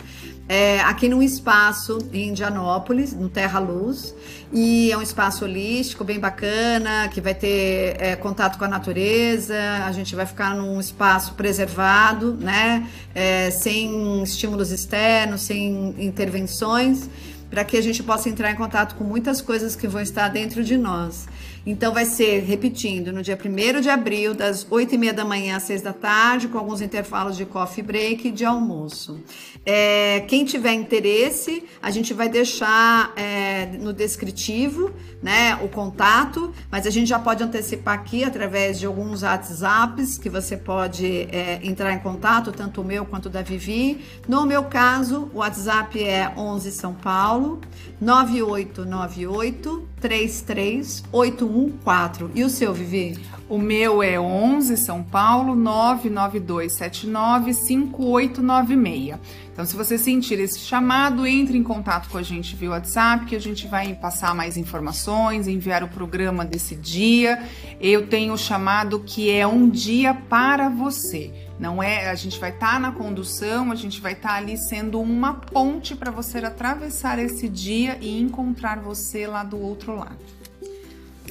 é, 0.50 0.80
aqui 0.80 1.10
num 1.10 1.22
espaço 1.22 1.98
em 2.14 2.30
Indianópolis, 2.30 3.14
no 3.14 3.28
Terra 3.28 3.60
Luz, 3.60 4.16
e 4.52 4.92
é 4.92 4.98
um 4.98 5.02
espaço 5.02 5.44
holístico 5.44 6.04
bem 6.06 6.20
bacana, 6.20 7.10
que 7.10 7.20
vai 7.20 7.36
ter 7.36 7.98
é, 8.00 8.16
contato 8.16 8.58
com 8.58 8.64
a 8.64 8.68
natureza, 8.68 9.56
a 9.86 9.92
gente 9.92 10.16
vai 10.16 10.26
ficar 10.26 10.56
num 10.56 10.80
espaço 10.80 11.34
preservado, 11.34 12.34
né, 12.34 12.88
é, 13.14 13.52
sem 13.52 14.24
estímulos 14.24 14.72
externos, 14.72 15.42
sem 15.42 15.94
intervenções, 15.98 17.10
para 17.50 17.66
que 17.66 17.76
a 17.76 17.82
gente 17.82 18.02
possa 18.02 18.30
entrar 18.30 18.52
em 18.52 18.56
contato 18.56 18.96
com 18.96 19.04
muitas 19.04 19.42
coisas 19.42 19.76
que 19.76 19.88
vão 19.88 20.02
estar 20.02 20.30
dentro 20.30 20.64
de 20.64 20.78
nós. 20.78 21.28
Então 21.70 21.94
vai 21.94 22.06
ser, 22.06 22.46
repetindo, 22.46 23.12
no 23.12 23.22
dia 23.22 23.38
1 23.38 23.82
de 23.82 23.90
abril, 23.90 24.34
das 24.34 24.66
8 24.70 24.96
e 24.96 24.98
meia 24.98 25.14
da 25.14 25.26
manhã 25.26 25.58
às 25.58 25.64
6 25.64 25.82
da 25.82 25.92
tarde, 25.92 26.48
com 26.48 26.58
alguns 26.58 26.80
intervalos 26.80 27.36
de 27.36 27.46
coffee 27.46 27.84
break 27.84 28.30
e 28.30 28.32
de 28.32 28.46
almoço. 28.46 29.20
É, 29.66 30.22
quem 30.30 30.46
tiver 30.46 30.72
interesse, 30.72 31.66
a 31.82 31.92
gente 31.92 32.14
vai 32.14 32.30
deixar 32.30 33.12
é, 33.18 33.66
no 33.82 33.92
descritivo 33.92 34.94
né, 35.22 35.60
o 35.62 35.68
contato, 35.68 36.54
mas 36.72 36.88
a 36.88 36.90
gente 36.90 37.10
já 37.10 37.20
pode 37.20 37.44
antecipar 37.44 37.96
aqui 37.96 38.24
através 38.24 38.80
de 38.80 38.86
alguns 38.86 39.24
WhatsApps 39.24 40.18
que 40.18 40.30
você 40.30 40.56
pode 40.56 41.28
é, 41.30 41.60
entrar 41.62 41.92
em 41.92 42.00
contato, 42.00 42.54
tanto 42.54 42.80
o 42.80 42.84
meu 42.86 43.04
quanto 43.04 43.26
o 43.26 43.30
da 43.30 43.42
Vivi. 43.42 44.00
No 44.26 44.46
meu 44.46 44.64
caso, 44.64 45.30
o 45.34 45.40
WhatsApp 45.40 46.02
é 46.02 46.32
11 46.38 46.72
São 46.72 46.94
Paulo 46.94 47.60
9898 48.00 49.86
33814. 50.00 52.32
E 52.36 52.44
o 52.44 52.50
seu, 52.50 52.74
Vivi? 52.74 53.18
O 53.50 53.58
meu 53.58 54.04
é 54.04 54.20
11 54.20 54.76
São 54.78 55.02
Paulo 55.02 55.56
99279 55.56 57.54
5896. 57.54 59.18
Então, 59.52 59.66
se 59.66 59.76
você 59.76 59.98
sentir 59.98 60.40
esse 60.40 60.60
chamado, 60.60 61.26
entre 61.26 61.58
em 61.58 61.64
contato 61.64 62.10
com 62.10 62.20
a 62.20 62.24
gente 62.24 62.56
via 62.56 62.70
WhatsApp, 62.70 63.26
que 63.26 63.36
a 63.36 63.40
gente 63.40 63.68
vai 63.68 63.92
passar 63.96 64.36
mais 64.36 64.56
informações, 64.56 65.48
enviar 65.48 65.84
o 65.84 65.88
programa 65.88 66.46
desse 66.46 66.76
dia. 66.76 67.42
Eu 67.82 68.06
tenho 68.08 68.34
o 68.34 68.38
chamado 68.38 69.00
que 69.00 69.32
é 69.32 69.48
um 69.48 69.68
dia 69.68 70.14
para 70.14 70.70
você. 70.70 71.47
Não 71.60 71.82
é, 71.82 72.10
a 72.10 72.16
gente 72.16 72.40
vai 72.40 72.52
estar 72.52 72.74
tá 72.74 72.80
na 72.80 72.92
condução, 72.92 73.72
a 73.72 73.76
gente 73.76 74.00
vai 74.00 74.14
estar 74.14 74.30
tá 74.30 74.36
ali 74.36 74.58
sendo 74.58 75.02
uma 75.02 75.34
ponte 75.34 75.96
para 75.96 76.12
você 76.12 76.38
atravessar 76.38 77.18
esse 77.18 77.50
dia 77.50 77.98
e 78.00 78.20
encontrar 78.20 78.80
você 78.80 79.26
lá 79.26 79.44
do 79.44 79.60
outro 79.60 79.96
lado. 79.96 80.37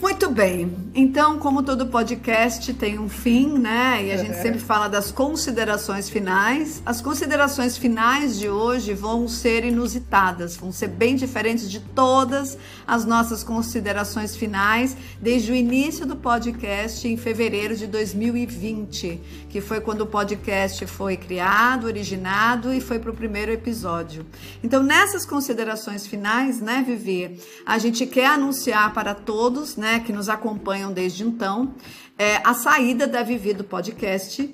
Muito 0.01 0.29
bem. 0.31 0.77
Então, 0.95 1.39
como 1.39 1.63
todo 1.63 1.87
podcast 1.87 2.73
tem 2.75 2.99
um 2.99 3.09
fim, 3.09 3.59
né? 3.59 4.05
E 4.05 4.13
a 4.13 4.19
gente 4.19 4.37
sempre 4.43 4.59
fala 4.59 4.89
das 4.89 5.11
considerações 5.11 6.11
finais. 6.11 6.83
As 6.85 7.01
considerações 7.01 7.79
finais 7.79 8.39
de 8.39 8.49
hoje 8.49 8.93
vão 8.93 9.27
ser 9.27 9.65
inusitadas, 9.65 10.55
vão 10.55 10.71
ser 10.71 10.89
bem 10.89 11.17
diferentes 11.17 11.71
de 11.71 11.81
todas 11.81 12.59
as 12.87 13.07
nossas 13.07 13.43
considerações 13.43 14.37
finais 14.37 14.95
desde 15.21 15.51
o 15.51 15.55
início 15.55 16.05
do 16.05 16.15
podcast 16.15 17.09
em 17.09 17.17
fevereiro 17.17 17.75
de 17.75 17.87
2020, 17.87 19.21
que 19.49 19.63
foi 19.63 19.81
quando 19.81 20.03
o 20.03 20.07
podcast 20.07 20.87
foi 20.87 21.17
criado, 21.17 21.87
originado 21.87 22.73
e 22.73 22.83
foi 22.83 22.99
para 22.99 23.11
o 23.11 23.15
primeiro 23.15 23.51
episódio. 23.51 24.27
Então, 24.63 24.83
nessas 24.83 25.25
considerações 25.25 26.07
finais, 26.07 26.61
né, 26.61 26.85
Vivi, 26.87 27.41
a 27.65 27.79
gente 27.79 28.05
quer 28.07 28.27
anunciar 28.27 28.93
para 28.93 29.15
todos, 29.15 29.77
né? 29.77 29.86
Né, 29.87 30.01
que 30.01 30.13
nos 30.13 30.29
acompanham 30.29 30.93
desde 30.93 31.23
então, 31.23 31.73
é, 32.19 32.41
a 32.43 32.55
saída 32.55 33.07
da 33.07 33.23
Vivi 33.23 33.55
do 33.55 33.63
podcast, 33.63 34.53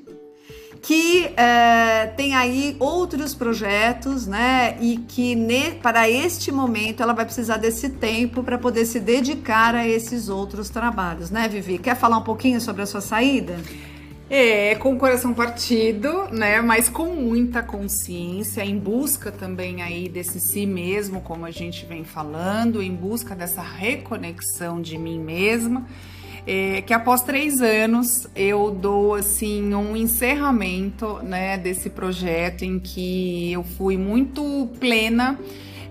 que 0.83 1.33
é, 1.37 2.13
tem 2.15 2.35
aí 2.35 2.77
outros 2.79 3.35
projetos, 3.35 4.27
né? 4.27 4.77
E 4.81 4.99
que 4.99 5.35
ne, 5.35 5.71
para 5.71 6.11
este 6.11 6.53
momento 6.53 7.03
ela 7.03 7.15
vai 7.15 7.25
precisar 7.25 7.57
desse 7.57 7.89
tempo 7.89 8.43
para 8.43 8.59
poder 8.59 8.85
se 8.85 9.01
dedicar 9.01 9.75
a 9.75 9.89
esses 9.89 10.29
outros 10.29 10.69
trabalhos, 10.69 11.31
né, 11.31 11.49
Vivi? 11.49 11.79
Quer 11.79 11.97
falar 11.97 12.19
um 12.19 12.25
pouquinho 12.25 12.61
sobre 12.61 12.83
a 12.83 12.87
sua 12.87 13.01
saída? 13.01 13.57
É, 14.35 14.77
com 14.77 14.95
o 14.95 14.97
coração 14.97 15.35
partido, 15.35 16.27
né? 16.33 16.63
Mas 16.63 16.89
com 16.89 17.15
muita 17.15 17.63
consciência, 17.63 18.65
em 18.65 18.79
busca 18.79 19.31
também 19.31 19.83
aí 19.83 20.09
desse 20.09 20.41
si 20.41 20.65
mesmo, 20.65 21.21
como 21.21 21.45
a 21.45 21.51
gente 21.51 21.85
vem 21.85 22.03
falando, 22.03 22.83
em 22.83 22.95
busca 22.95 23.35
dessa 23.35 23.61
reconexão 23.61 24.81
de 24.81 24.97
mim 24.97 25.19
mesma. 25.19 25.87
É, 26.47 26.81
que 26.81 26.95
após 26.95 27.21
três 27.23 27.61
anos 27.61 28.27
eu 28.35 28.71
dou 28.71 29.17
assim 29.17 29.75
um 29.75 29.95
encerramento 29.95 31.19
né, 31.23 31.59
desse 31.59 31.91
projeto 31.91 32.65
em 32.65 32.81
que 32.81 33.53
eu 33.53 33.63
fui 33.63 33.99
muito 33.99 34.67
plena 34.81 35.39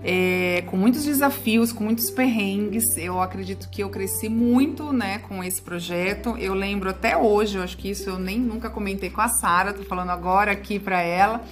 é, 0.04 0.64
com 0.66 0.76
muitos 0.76 1.04
desafios, 1.04 1.72
com 1.72 1.84
muitos 1.84 2.10
perrengues. 2.10 2.96
Eu 2.96 3.20
acredito 3.20 3.68
que 3.70 3.82
eu 3.82 3.88
cresci 3.88 4.28
muito, 4.28 4.92
né, 4.92 5.18
com 5.18 5.42
esse 5.44 5.62
projeto. 5.62 6.36
Eu 6.38 6.54
lembro 6.54 6.90
até 6.90 7.16
hoje, 7.16 7.56
eu 7.56 7.62
acho 7.62 7.76
que 7.76 7.90
isso 7.90 8.10
eu 8.10 8.18
nem 8.18 8.38
nunca 8.38 8.68
comentei 8.68 9.10
com 9.10 9.20
a 9.20 9.28
Sara, 9.28 9.72
tô 9.72 9.84
falando 9.84 10.10
agora 10.10 10.50
aqui 10.50 10.78
para 10.78 11.00
ela, 11.00 11.42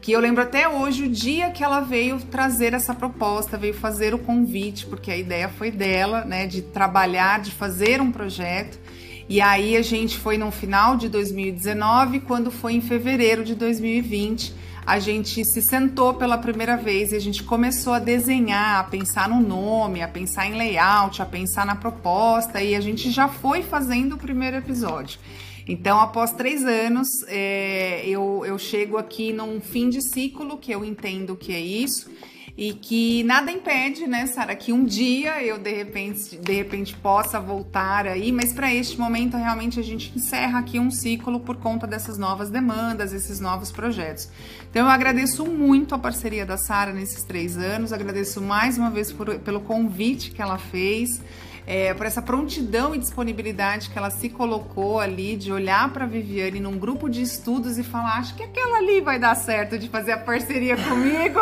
que 0.00 0.12
eu 0.12 0.20
lembro 0.20 0.42
até 0.42 0.68
hoje 0.68 1.04
o 1.04 1.08
dia 1.08 1.50
que 1.50 1.62
ela 1.62 1.80
veio 1.80 2.18
trazer 2.18 2.72
essa 2.72 2.94
proposta, 2.94 3.56
veio 3.56 3.74
fazer 3.74 4.14
o 4.14 4.18
convite, 4.18 4.86
porque 4.86 5.10
a 5.10 5.16
ideia 5.16 5.48
foi 5.48 5.70
dela, 5.70 6.24
né, 6.24 6.46
de 6.46 6.62
trabalhar, 6.62 7.40
de 7.40 7.52
fazer 7.52 8.00
um 8.00 8.10
projeto. 8.10 8.80
E 9.28 9.40
aí 9.40 9.76
a 9.76 9.82
gente 9.82 10.18
foi 10.18 10.36
no 10.36 10.50
final 10.50 10.96
de 10.96 11.08
2019, 11.08 12.20
quando 12.20 12.50
foi 12.50 12.72
em 12.72 12.80
fevereiro 12.80 13.44
de 13.44 13.54
2020 13.54 14.62
a 14.84 14.98
gente 14.98 15.44
se 15.44 15.62
sentou 15.62 16.14
pela 16.14 16.36
primeira 16.36 16.76
vez 16.76 17.12
e 17.12 17.16
a 17.16 17.20
gente 17.20 17.42
começou 17.44 17.92
a 17.92 17.98
desenhar, 17.98 18.80
a 18.80 18.84
pensar 18.84 19.28
no 19.28 19.40
nome, 19.40 20.02
a 20.02 20.08
pensar 20.08 20.46
em 20.46 20.56
layout, 20.56 21.22
a 21.22 21.26
pensar 21.26 21.64
na 21.64 21.76
proposta 21.76 22.60
e 22.60 22.74
a 22.74 22.80
gente 22.80 23.10
já 23.10 23.28
foi 23.28 23.62
fazendo 23.62 24.14
o 24.14 24.18
primeiro 24.18 24.56
episódio. 24.56 25.20
Então, 25.68 26.00
após 26.00 26.32
três 26.32 26.64
anos, 26.64 27.08
é, 27.28 28.02
eu, 28.04 28.42
eu 28.44 28.58
chego 28.58 28.98
aqui 28.98 29.32
num 29.32 29.60
fim 29.60 29.88
de 29.88 30.02
ciclo, 30.02 30.58
que 30.58 30.72
eu 30.72 30.84
entendo 30.84 31.36
que 31.36 31.52
é 31.52 31.60
isso, 31.60 32.10
e 32.56 32.74
que 32.74 33.22
nada 33.24 33.50
impede, 33.50 34.06
né, 34.06 34.26
Sara, 34.26 34.54
que 34.54 34.72
um 34.72 34.84
dia 34.84 35.42
eu 35.42 35.58
de 35.58 35.72
repente, 35.72 36.36
de 36.36 36.52
repente 36.52 36.94
possa 36.94 37.40
voltar 37.40 38.06
aí, 38.06 38.30
mas 38.30 38.52
para 38.52 38.72
este 38.72 38.98
momento 38.98 39.36
realmente 39.36 39.80
a 39.80 39.82
gente 39.82 40.12
encerra 40.14 40.58
aqui 40.58 40.78
um 40.78 40.90
ciclo 40.90 41.40
por 41.40 41.56
conta 41.56 41.86
dessas 41.86 42.18
novas 42.18 42.50
demandas, 42.50 43.12
esses 43.12 43.40
novos 43.40 43.72
projetos. 43.72 44.28
Então 44.70 44.82
eu 44.82 44.90
agradeço 44.90 45.46
muito 45.46 45.94
a 45.94 45.98
parceria 45.98 46.44
da 46.44 46.58
Sara 46.58 46.92
nesses 46.92 47.22
três 47.24 47.56
anos, 47.56 47.92
agradeço 47.92 48.40
mais 48.40 48.76
uma 48.76 48.90
vez 48.90 49.10
por, 49.10 49.38
pelo 49.38 49.60
convite 49.60 50.30
que 50.30 50.42
ela 50.42 50.58
fez 50.58 51.22
é, 51.66 51.94
por 51.94 52.06
essa 52.06 52.20
prontidão 52.20 52.94
e 52.94 52.98
disponibilidade 52.98 53.90
que 53.90 53.96
ela 53.96 54.10
se 54.10 54.28
colocou 54.28 54.98
ali 54.98 55.36
de 55.36 55.52
olhar 55.52 55.92
para 55.92 56.06
Viviane 56.06 56.58
num 56.58 56.76
grupo 56.78 57.08
de 57.08 57.22
estudos 57.22 57.78
e 57.78 57.84
falar: 57.84 58.18
acho 58.18 58.34
que 58.34 58.42
aquela 58.42 58.78
ali 58.78 59.00
vai 59.00 59.18
dar 59.18 59.34
certo 59.34 59.78
de 59.78 59.88
fazer 59.88 60.12
a 60.12 60.18
parceria 60.18 60.76
comigo. 60.76 61.40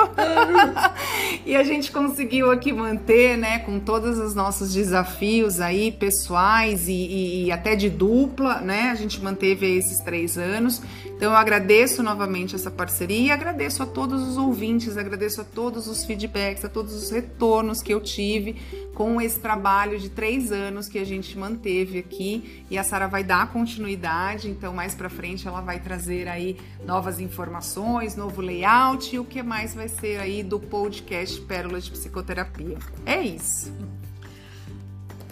e 1.46 1.56
a 1.56 1.64
gente 1.64 1.90
conseguiu 1.90 2.50
aqui 2.50 2.72
manter, 2.72 3.36
né, 3.36 3.60
com 3.60 3.80
todos 3.80 4.18
os 4.18 4.34
nossos 4.34 4.74
desafios 4.74 5.60
aí 5.60 5.90
pessoais 5.90 6.88
e, 6.88 6.92
e, 6.92 7.44
e 7.46 7.52
até 7.52 7.74
de 7.74 7.88
dupla, 7.88 8.60
né? 8.60 8.90
A 8.90 8.94
gente 8.94 9.20
manteve 9.20 9.66
esses 9.76 10.00
três 10.00 10.36
anos. 10.36 10.82
Então 11.06 11.32
eu 11.32 11.36
agradeço 11.36 12.02
novamente 12.02 12.54
essa 12.54 12.70
parceria 12.70 13.26
e 13.26 13.30
agradeço 13.30 13.82
a 13.82 13.86
todos 13.86 14.26
os 14.26 14.38
ouvintes, 14.38 14.96
agradeço 14.96 15.42
a 15.42 15.44
todos 15.44 15.86
os 15.86 16.02
feedbacks, 16.02 16.64
a 16.64 16.68
todos 16.68 16.94
os 16.94 17.10
retornos 17.10 17.82
que 17.82 17.92
eu 17.92 18.00
tive 18.00 18.56
com 19.00 19.18
esse 19.18 19.40
trabalho 19.40 19.98
de 19.98 20.10
três 20.10 20.52
anos 20.52 20.86
que 20.86 20.98
a 20.98 21.06
gente 21.06 21.38
manteve 21.38 21.98
aqui 21.98 22.66
e 22.70 22.76
a 22.76 22.84
Sara 22.84 23.08
vai 23.08 23.24
dar 23.24 23.50
continuidade. 23.50 24.50
Então 24.50 24.74
mais 24.74 24.94
para 24.94 25.08
frente 25.08 25.48
ela 25.48 25.62
vai 25.62 25.80
trazer 25.80 26.28
aí 26.28 26.58
novas 26.84 27.18
informações, 27.18 28.14
novo 28.14 28.42
layout 28.42 29.16
e 29.16 29.18
o 29.18 29.24
que 29.24 29.42
mais 29.42 29.74
vai 29.74 29.88
ser 29.88 30.20
aí 30.20 30.42
do 30.42 30.60
podcast 30.60 31.40
Pérolas 31.40 31.86
de 31.86 31.92
Psicoterapia. 31.92 32.76
É 33.06 33.22
isso. 33.22 33.72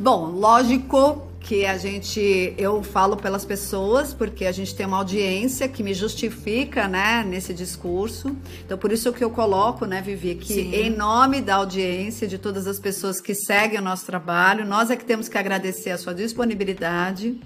Bom, 0.00 0.30
lógico 0.30 1.27
que 1.40 1.64
a 1.64 1.78
gente, 1.78 2.54
eu 2.58 2.82
falo 2.82 3.16
pelas 3.16 3.44
pessoas, 3.44 4.12
porque 4.12 4.44
a 4.44 4.52
gente 4.52 4.74
tem 4.74 4.84
uma 4.84 4.98
audiência 4.98 5.68
que 5.68 5.82
me 5.82 5.94
justifica, 5.94 6.88
né, 6.88 7.24
nesse 7.26 7.54
discurso. 7.54 8.36
Então, 8.64 8.76
por 8.76 8.92
isso 8.92 9.12
que 9.12 9.22
eu 9.22 9.30
coloco, 9.30 9.86
né, 9.86 10.02
Vivi, 10.02 10.34
que 10.34 10.54
Sim. 10.54 10.74
em 10.74 10.90
nome 10.90 11.40
da 11.40 11.56
audiência, 11.56 12.26
de 12.26 12.38
todas 12.38 12.66
as 12.66 12.78
pessoas 12.78 13.20
que 13.20 13.34
seguem 13.34 13.78
o 13.78 13.82
nosso 13.82 14.04
trabalho, 14.04 14.66
nós 14.66 14.90
é 14.90 14.96
que 14.96 15.04
temos 15.04 15.28
que 15.28 15.38
agradecer 15.38 15.90
a 15.90 15.98
sua 15.98 16.14
disponibilidade. 16.14 17.40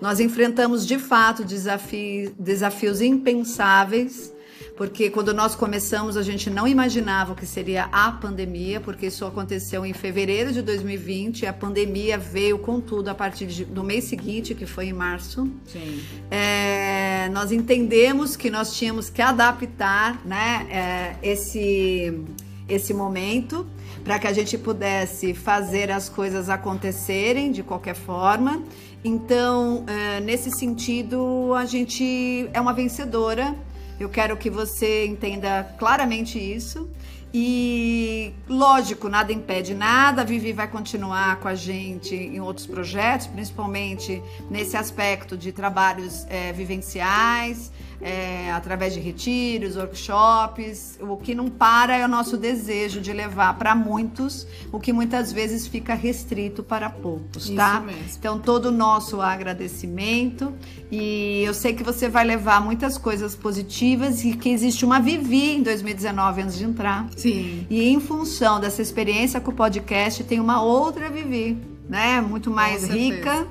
Nós 0.00 0.20
enfrentamos, 0.20 0.86
de 0.86 0.98
fato, 0.98 1.44
desafios, 1.44 2.32
desafios 2.38 3.00
impensáveis 3.00 4.35
porque 4.76 5.10
quando 5.10 5.32
nós 5.32 5.54
começamos 5.54 6.16
a 6.16 6.22
gente 6.22 6.50
não 6.50 6.66
imaginava 6.66 7.32
o 7.32 7.36
que 7.36 7.46
seria 7.46 7.84
a 7.92 8.12
pandemia, 8.12 8.80
porque 8.80 9.06
isso 9.06 9.24
aconteceu 9.24 9.84
em 9.86 9.92
fevereiro 9.92 10.52
de 10.52 10.62
2020, 10.62 11.42
e 11.42 11.46
a 11.46 11.52
pandemia 11.52 12.18
veio 12.18 12.58
com 12.58 12.80
tudo 12.80 13.08
a 13.08 13.14
partir 13.14 13.46
de, 13.46 13.64
do 13.64 13.82
mês 13.82 14.04
seguinte, 14.04 14.54
que 14.54 14.66
foi 14.66 14.86
em 14.86 14.92
março. 14.92 15.48
Sim. 15.66 16.02
É, 16.30 17.28
nós 17.32 17.52
entendemos 17.52 18.36
que 18.36 18.50
nós 18.50 18.76
tínhamos 18.76 19.08
que 19.08 19.22
adaptar 19.22 20.20
né, 20.24 20.66
é, 20.70 21.16
esse, 21.22 22.20
esse 22.68 22.92
momento 22.92 23.66
para 24.04 24.18
que 24.20 24.26
a 24.26 24.32
gente 24.32 24.56
pudesse 24.56 25.34
fazer 25.34 25.90
as 25.90 26.08
coisas 26.08 26.48
acontecerem 26.48 27.50
de 27.50 27.62
qualquer 27.62 27.96
forma. 27.96 28.62
Então, 29.02 29.84
é, 29.86 30.20
nesse 30.20 30.50
sentido, 30.50 31.52
a 31.54 31.64
gente 31.64 32.48
é 32.52 32.60
uma 32.60 32.72
vencedora 32.72 33.54
eu 33.98 34.08
quero 34.08 34.36
que 34.36 34.50
você 34.50 35.06
entenda 35.06 35.74
claramente 35.78 36.38
isso. 36.38 36.88
E 37.32 38.32
lógico, 38.48 39.08
nada 39.08 39.32
impede 39.32 39.74
nada. 39.74 40.22
A 40.22 40.24
Vivi 40.24 40.52
vai 40.52 40.68
continuar 40.68 41.36
com 41.36 41.48
a 41.48 41.54
gente 41.54 42.14
em 42.14 42.40
outros 42.40 42.66
projetos, 42.66 43.26
principalmente 43.26 44.22
nesse 44.50 44.76
aspecto 44.76 45.36
de 45.36 45.52
trabalhos 45.52 46.26
é, 46.30 46.52
vivenciais, 46.52 47.70
é, 48.00 48.50
através 48.52 48.92
de 48.94 49.00
retiros, 49.00 49.76
workshops. 49.76 50.98
O 51.00 51.16
que 51.16 51.34
não 51.34 51.48
para 51.48 51.96
é 51.96 52.04
o 52.04 52.08
nosso 52.08 52.36
desejo 52.36 53.00
de 53.00 53.12
levar 53.12 53.58
para 53.58 53.74
muitos, 53.74 54.46
o 54.72 54.78
que 54.78 54.92
muitas 54.92 55.32
vezes 55.32 55.66
fica 55.66 55.94
restrito 55.94 56.62
para 56.62 56.90
poucos, 56.90 57.50
tá? 57.50 57.84
Então, 58.18 58.38
todo 58.38 58.66
o 58.66 58.72
nosso 58.72 59.20
agradecimento. 59.20 60.52
E 60.90 61.42
eu 61.44 61.54
sei 61.54 61.74
que 61.74 61.82
você 61.82 62.08
vai 62.08 62.24
levar 62.24 62.60
muitas 62.60 62.96
coisas 62.96 63.34
positivas 63.34 64.24
e 64.24 64.34
que 64.34 64.48
existe 64.48 64.84
uma 64.84 65.00
Vivi 65.00 65.56
em 65.56 65.62
2019 65.62 66.42
antes 66.42 66.58
de 66.58 66.64
entrar. 66.64 67.06
Sim. 67.16 67.66
E 67.68 67.88
em 67.88 68.00
função 68.00 68.60
dessa 68.60 68.82
experiência 68.82 69.40
com 69.40 69.50
o 69.50 69.54
podcast, 69.54 70.22
tem 70.24 70.40
uma 70.40 70.62
outra 70.62 71.08
Vivi, 71.08 71.58
né? 71.88 72.20
Muito 72.20 72.50
mais 72.50 72.86
rica 72.86 73.46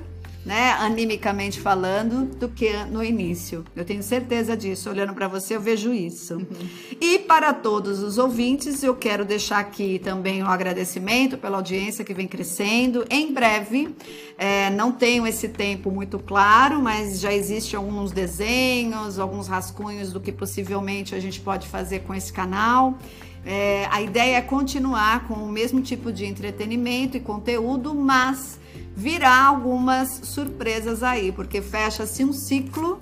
né, 0.46 0.76
animicamente 0.78 1.60
falando, 1.60 2.24
do 2.36 2.48
que 2.48 2.72
no 2.84 3.02
início. 3.02 3.64
Eu 3.74 3.84
tenho 3.84 4.00
certeza 4.00 4.56
disso. 4.56 4.88
Olhando 4.88 5.12
para 5.12 5.26
você, 5.26 5.56
eu 5.56 5.60
vejo 5.60 5.92
isso. 5.92 6.36
Uhum. 6.36 6.68
E 7.00 7.18
para 7.18 7.52
todos 7.52 7.98
os 7.98 8.16
ouvintes, 8.16 8.84
eu 8.84 8.94
quero 8.94 9.24
deixar 9.24 9.58
aqui 9.58 9.98
também 9.98 10.44
um 10.44 10.46
agradecimento 10.46 11.36
pela 11.36 11.56
audiência 11.56 12.04
que 12.04 12.14
vem 12.14 12.28
crescendo. 12.28 13.04
Em 13.10 13.32
breve, 13.32 13.92
é, 14.38 14.70
não 14.70 14.92
tenho 14.92 15.26
esse 15.26 15.48
tempo 15.48 15.90
muito 15.90 16.16
claro, 16.16 16.80
mas 16.80 17.18
já 17.18 17.34
existem 17.34 17.76
alguns 17.76 18.12
desenhos, 18.12 19.18
alguns 19.18 19.48
rascunhos 19.48 20.12
do 20.12 20.20
que 20.20 20.30
possivelmente 20.30 21.12
a 21.12 21.18
gente 21.18 21.40
pode 21.40 21.66
fazer 21.66 22.04
com 22.04 22.14
esse 22.14 22.32
canal. 22.32 22.96
É, 23.44 23.88
a 23.90 24.00
ideia 24.00 24.36
é 24.36 24.40
continuar 24.40 25.26
com 25.26 25.34
o 25.34 25.50
mesmo 25.50 25.80
tipo 25.80 26.12
de 26.12 26.24
entretenimento 26.24 27.16
e 27.16 27.20
conteúdo, 27.20 27.92
mas 27.92 28.60
virá 28.96 29.44
algumas 29.44 30.08
surpresas 30.24 31.02
aí, 31.02 31.30
porque 31.30 31.60
fecha-se 31.60 32.24
um 32.24 32.32
ciclo, 32.32 33.00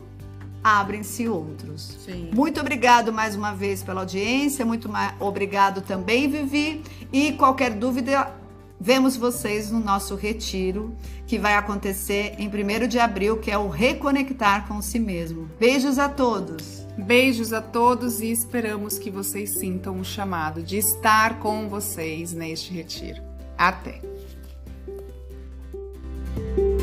abrem-se 0.63 1.29
outros. 1.29 1.97
Sim. 2.05 2.31
Muito 2.35 2.61
obrigado 2.61 3.13
mais 3.13 3.37
uma 3.37 3.55
vez 3.55 3.83
pela 3.83 4.01
audiência, 4.01 4.65
muito 4.65 4.91
obrigado 5.21 5.81
também, 5.83 6.29
Vivi. 6.29 6.83
E 7.13 7.33
qualquer 7.33 7.71
dúvida, 7.75 8.35
vemos 8.81 9.17
vocês 9.17 9.71
no 9.71 9.79
nosso 9.79 10.17
retiro, 10.17 10.97
que 11.27 11.39
vai 11.39 11.55
acontecer 11.55 12.35
em 12.39 12.49
1 12.49 12.89
de 12.89 12.99
abril, 12.99 13.39
que 13.39 13.51
é 13.51 13.57
o 13.57 13.69
Reconectar 13.69 14.67
com 14.67 14.83
si 14.83 14.99
mesmo. 14.99 15.49
Beijos 15.61 15.99
a 15.99 16.09
todos! 16.09 16.83
Beijos 16.97 17.53
a 17.53 17.61
todos 17.61 18.21
e 18.21 18.31
esperamos 18.31 18.99
que 18.99 19.11
vocês 19.11 19.59
sintam 19.59 19.99
o 19.99 20.05
chamado 20.05 20.63
de 20.63 20.79
estar 20.79 21.41
com 21.41 21.69
vocês 21.69 22.33
neste 22.33 22.73
retiro. 22.73 23.21
Até! 23.59 24.14
thank 26.35 26.59
you 26.59 26.74